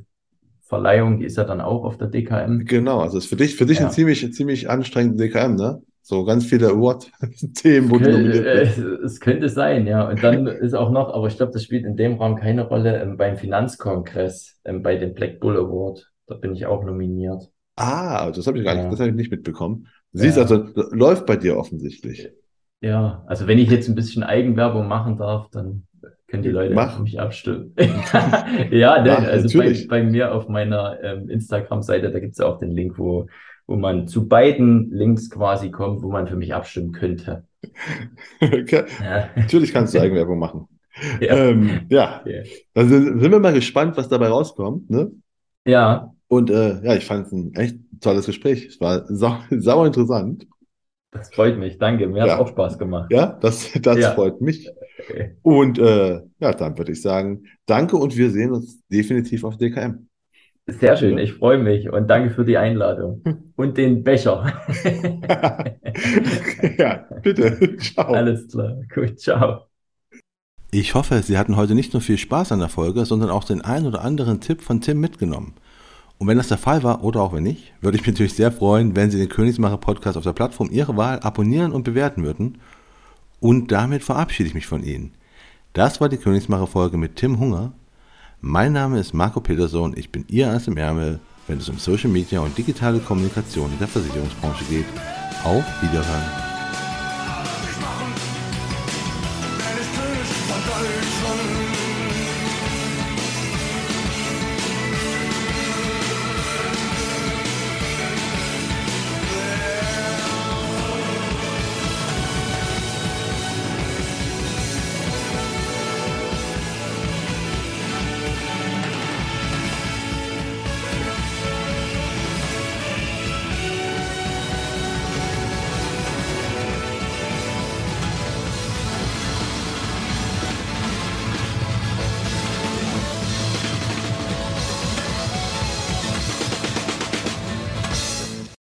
Verleihung, 0.62 1.18
die 1.18 1.26
ist 1.26 1.38
ja 1.38 1.44
dann 1.44 1.60
auch 1.60 1.86
auf 1.86 1.98
der 1.98 2.08
DKM. 2.08 2.66
Genau, 2.66 3.00
also 3.00 3.18
ist 3.18 3.26
für 3.26 3.36
dich, 3.36 3.56
für 3.56 3.66
dich 3.66 3.80
ja. 3.80 3.88
ein 3.88 3.92
ziemlich, 3.92 4.32
ziemlich 4.32 4.70
anstrengender 4.70 5.26
DKM, 5.26 5.56
ne? 5.56 5.82
So 6.10 6.26
ganz 6.26 6.44
viele 6.44 6.70
Award-Themen, 6.70 7.88
nominiert 7.88 8.44
bist. 8.44 8.80
Es 8.80 9.20
könnte 9.20 9.48
sein, 9.48 9.86
ja. 9.86 10.10
Und 10.10 10.24
dann 10.24 10.48
ist 10.48 10.74
auch 10.74 10.90
noch, 10.90 11.14
aber 11.14 11.28
ich 11.28 11.38
glaube, 11.38 11.52
das 11.52 11.64
spielt 11.64 11.86
in 11.86 11.98
dem 11.98 12.16
Rahmen 12.16 12.36
keine 12.36 12.68
Rolle, 12.68 13.00
ähm, 13.00 13.16
beim 13.16 13.38
Finanzkongress, 13.38 14.60
ähm, 14.66 14.82
bei 14.82 14.96
dem 14.96 15.14
Black 15.14 15.40
Bull 15.40 15.56
Award. 15.56 16.12
Da 16.26 16.34
bin 16.34 16.56
ich 16.56 16.66
auch 16.66 16.84
nominiert. 16.84 17.52
Ah, 17.76 18.32
das 18.32 18.48
habe 18.48 18.58
ich 18.58 18.64
gar 18.64 18.74
nicht, 18.74 18.92
das 18.92 19.00
habe 19.00 19.12
ich 19.12 19.16
nicht 19.16 19.30
mitbekommen. 19.30 19.86
Siehst 20.12 20.38
ja. 20.38 20.42
also, 20.42 20.66
läuft 20.90 21.28
bei 21.28 21.36
dir 21.36 21.58
offensichtlich. 21.58 22.32
Ja, 22.82 23.24
also 23.28 23.46
wenn 23.46 23.60
ich 23.60 23.70
jetzt 23.70 23.88
ein 23.88 23.94
bisschen 23.94 24.24
Eigenwerbung 24.24 24.88
machen 24.88 25.16
darf, 25.16 25.52
dann 25.52 25.84
können 26.26 26.42
die 26.42 26.50
Leute 26.50 26.74
Mach. 26.74 26.98
mich 26.98 27.20
abstimmen. 27.20 27.76
ja, 28.72 29.04
ne, 29.04 29.12
Mach, 29.12 29.28
also 29.28 29.60
bei, 29.60 29.86
bei, 29.88 30.04
mir 30.04 30.34
auf 30.34 30.48
meiner 30.48 30.98
ähm, 31.04 31.30
Instagram-Seite, 31.30 32.12
da 32.12 32.20
gibt 32.20 32.32
es 32.32 32.40
ja 32.40 32.48
auch 32.48 32.58
den 32.58 32.72
Link, 32.72 32.98
wo 32.98 33.28
wo 33.70 33.76
man 33.76 34.08
zu 34.08 34.28
beiden 34.28 34.90
Links 34.92 35.30
quasi 35.30 35.70
kommt, 35.70 36.02
wo 36.02 36.10
man 36.10 36.28
für 36.28 36.36
mich 36.36 36.56
abstimmen 36.56 36.92
könnte. 36.92 37.44
okay. 38.42 38.86
ja. 39.00 39.30
Natürlich 39.36 39.72
kannst 39.72 39.94
du 39.94 40.00
Eigenwerbung 40.00 40.40
machen. 40.40 40.68
Ja. 41.22 41.34
Ähm, 41.34 41.86
ja. 41.88 42.22
ja. 42.26 42.42
Also 42.74 42.90
sind 42.90 43.32
wir 43.32 43.40
mal 43.40 43.54
gespannt, 43.54 43.96
was 43.96 44.10
dabei 44.10 44.28
rauskommt. 44.28 44.90
Ne? 44.90 45.10
Ja. 45.66 46.14
Und 46.28 46.50
äh, 46.50 46.84
ja, 46.84 46.96
ich 46.96 47.06
fand 47.06 47.28
es 47.28 47.32
ein 47.32 47.56
echt 47.56 47.78
tolles 48.02 48.26
Gespräch. 48.26 48.66
Es 48.66 48.82
war 48.82 49.06
sau, 49.08 49.38
sauer 49.50 49.88
interessant. 49.88 50.46
Das 51.12 51.34
freut 51.34 51.58
mich, 51.58 51.78
danke. 51.78 52.06
Mir 52.08 52.26
ja. 52.26 52.34
hat 52.34 52.40
auch 52.42 52.50
Spaß 52.50 52.78
gemacht. 52.78 53.14
Ja, 53.14 53.28
das, 53.28 53.72
das 53.82 53.98
ja. 53.98 54.12
freut 54.12 54.42
mich. 54.42 54.70
Okay. 55.00 55.38
Und 55.42 55.80
äh, 55.80 56.22
ja, 56.40 56.52
dann 56.52 56.78
würde 56.78 56.92
ich 56.92 57.02
sagen, 57.02 57.46
danke 57.66 57.96
und 57.96 58.18
wir 58.18 58.30
sehen 58.30 58.52
uns 58.52 58.86
definitiv 58.90 59.46
auf 59.46 59.56
DKM. 59.56 60.09
Sehr 60.72 60.98
schön, 60.98 61.18
ich 61.18 61.34
freue 61.34 61.58
mich 61.58 61.90
und 61.90 62.08
danke 62.10 62.30
für 62.32 62.46
die 62.46 62.58
Einladung 62.58 63.22
und 63.56 63.78
den 63.78 64.04
Becher. 64.04 64.54
ja, 66.78 67.06
bitte. 67.22 67.78
Ciao. 67.78 68.14
Alles 68.14 68.48
klar, 68.48 68.78
gut, 68.94 69.20
ciao. 69.20 69.62
Ich 70.72 70.94
hoffe, 70.94 71.22
Sie 71.24 71.38
hatten 71.38 71.56
heute 71.56 71.74
nicht 71.74 71.94
nur 71.94 72.02
viel 72.02 72.18
Spaß 72.18 72.52
an 72.52 72.60
der 72.60 72.70
Folge, 72.70 73.06
sondern 73.06 73.32
auch 73.32 73.44
den 73.44 73.62
einen 73.62 73.88
oder 73.88 74.04
anderen 74.04 74.40
Tipp 74.40 74.62
von 74.62 74.82
Tim 74.82 75.00
mitgenommen. 75.00 75.56
Und 76.20 76.28
wenn 76.28 76.38
das 76.38 76.50
der 76.50 76.58
Fall 76.58 76.84
war 76.84 77.04
oder 77.04 77.22
auch 77.22 77.34
wenn 77.34 77.44
nicht, 77.44 77.74
würde 77.82 77.98
ich 77.98 78.02
mich 78.02 78.14
natürlich 78.14 78.34
sehr 78.34 78.52
freuen, 78.52 78.96
wenn 78.96 79.10
Sie 79.10 79.18
den 79.18 79.30
Königsmacher 79.30 79.78
Podcast 79.78 80.18
auf 80.18 80.24
der 80.24 80.34
Plattform 80.34 80.70
Ihrer 80.70 80.96
Wahl 80.98 81.20
abonnieren 81.22 81.72
und 81.72 81.84
bewerten 81.84 82.24
würden. 82.24 82.60
Und 83.40 83.72
damit 83.72 84.04
verabschiede 84.04 84.50
ich 84.50 84.54
mich 84.54 84.68
von 84.68 84.84
Ihnen. 84.84 85.14
Das 85.74 86.02
war 86.02 86.10
die 86.10 86.18
Königsmacher 86.18 86.68
Folge 86.68 86.98
mit 86.98 87.16
Tim 87.16 87.40
Hunger 87.40 87.74
mein 88.42 88.74
Name 88.74 89.00
ist 89.00 89.14
Marco 89.14 89.42
Peterson, 89.42 89.94
ich 89.98 90.12
bin 90.12 90.26
Ihr 90.28 90.50
Ass 90.50 90.68
im 90.68 90.78
Ärmel, 90.78 91.20
wenn 91.48 91.58
es 91.58 91.70
um 91.70 91.78
Social 91.78 92.10
Media 92.10 92.40
und 92.40 92.58
digitale 92.58 93.00
Kommunikation 93.00 93.72
in 93.72 93.80
der 93.80 93.88
Versicherungsbranche 93.88 94.64
geht. 94.66 94.86
Auf 95.44 95.64
Wiederhören. 95.82 96.49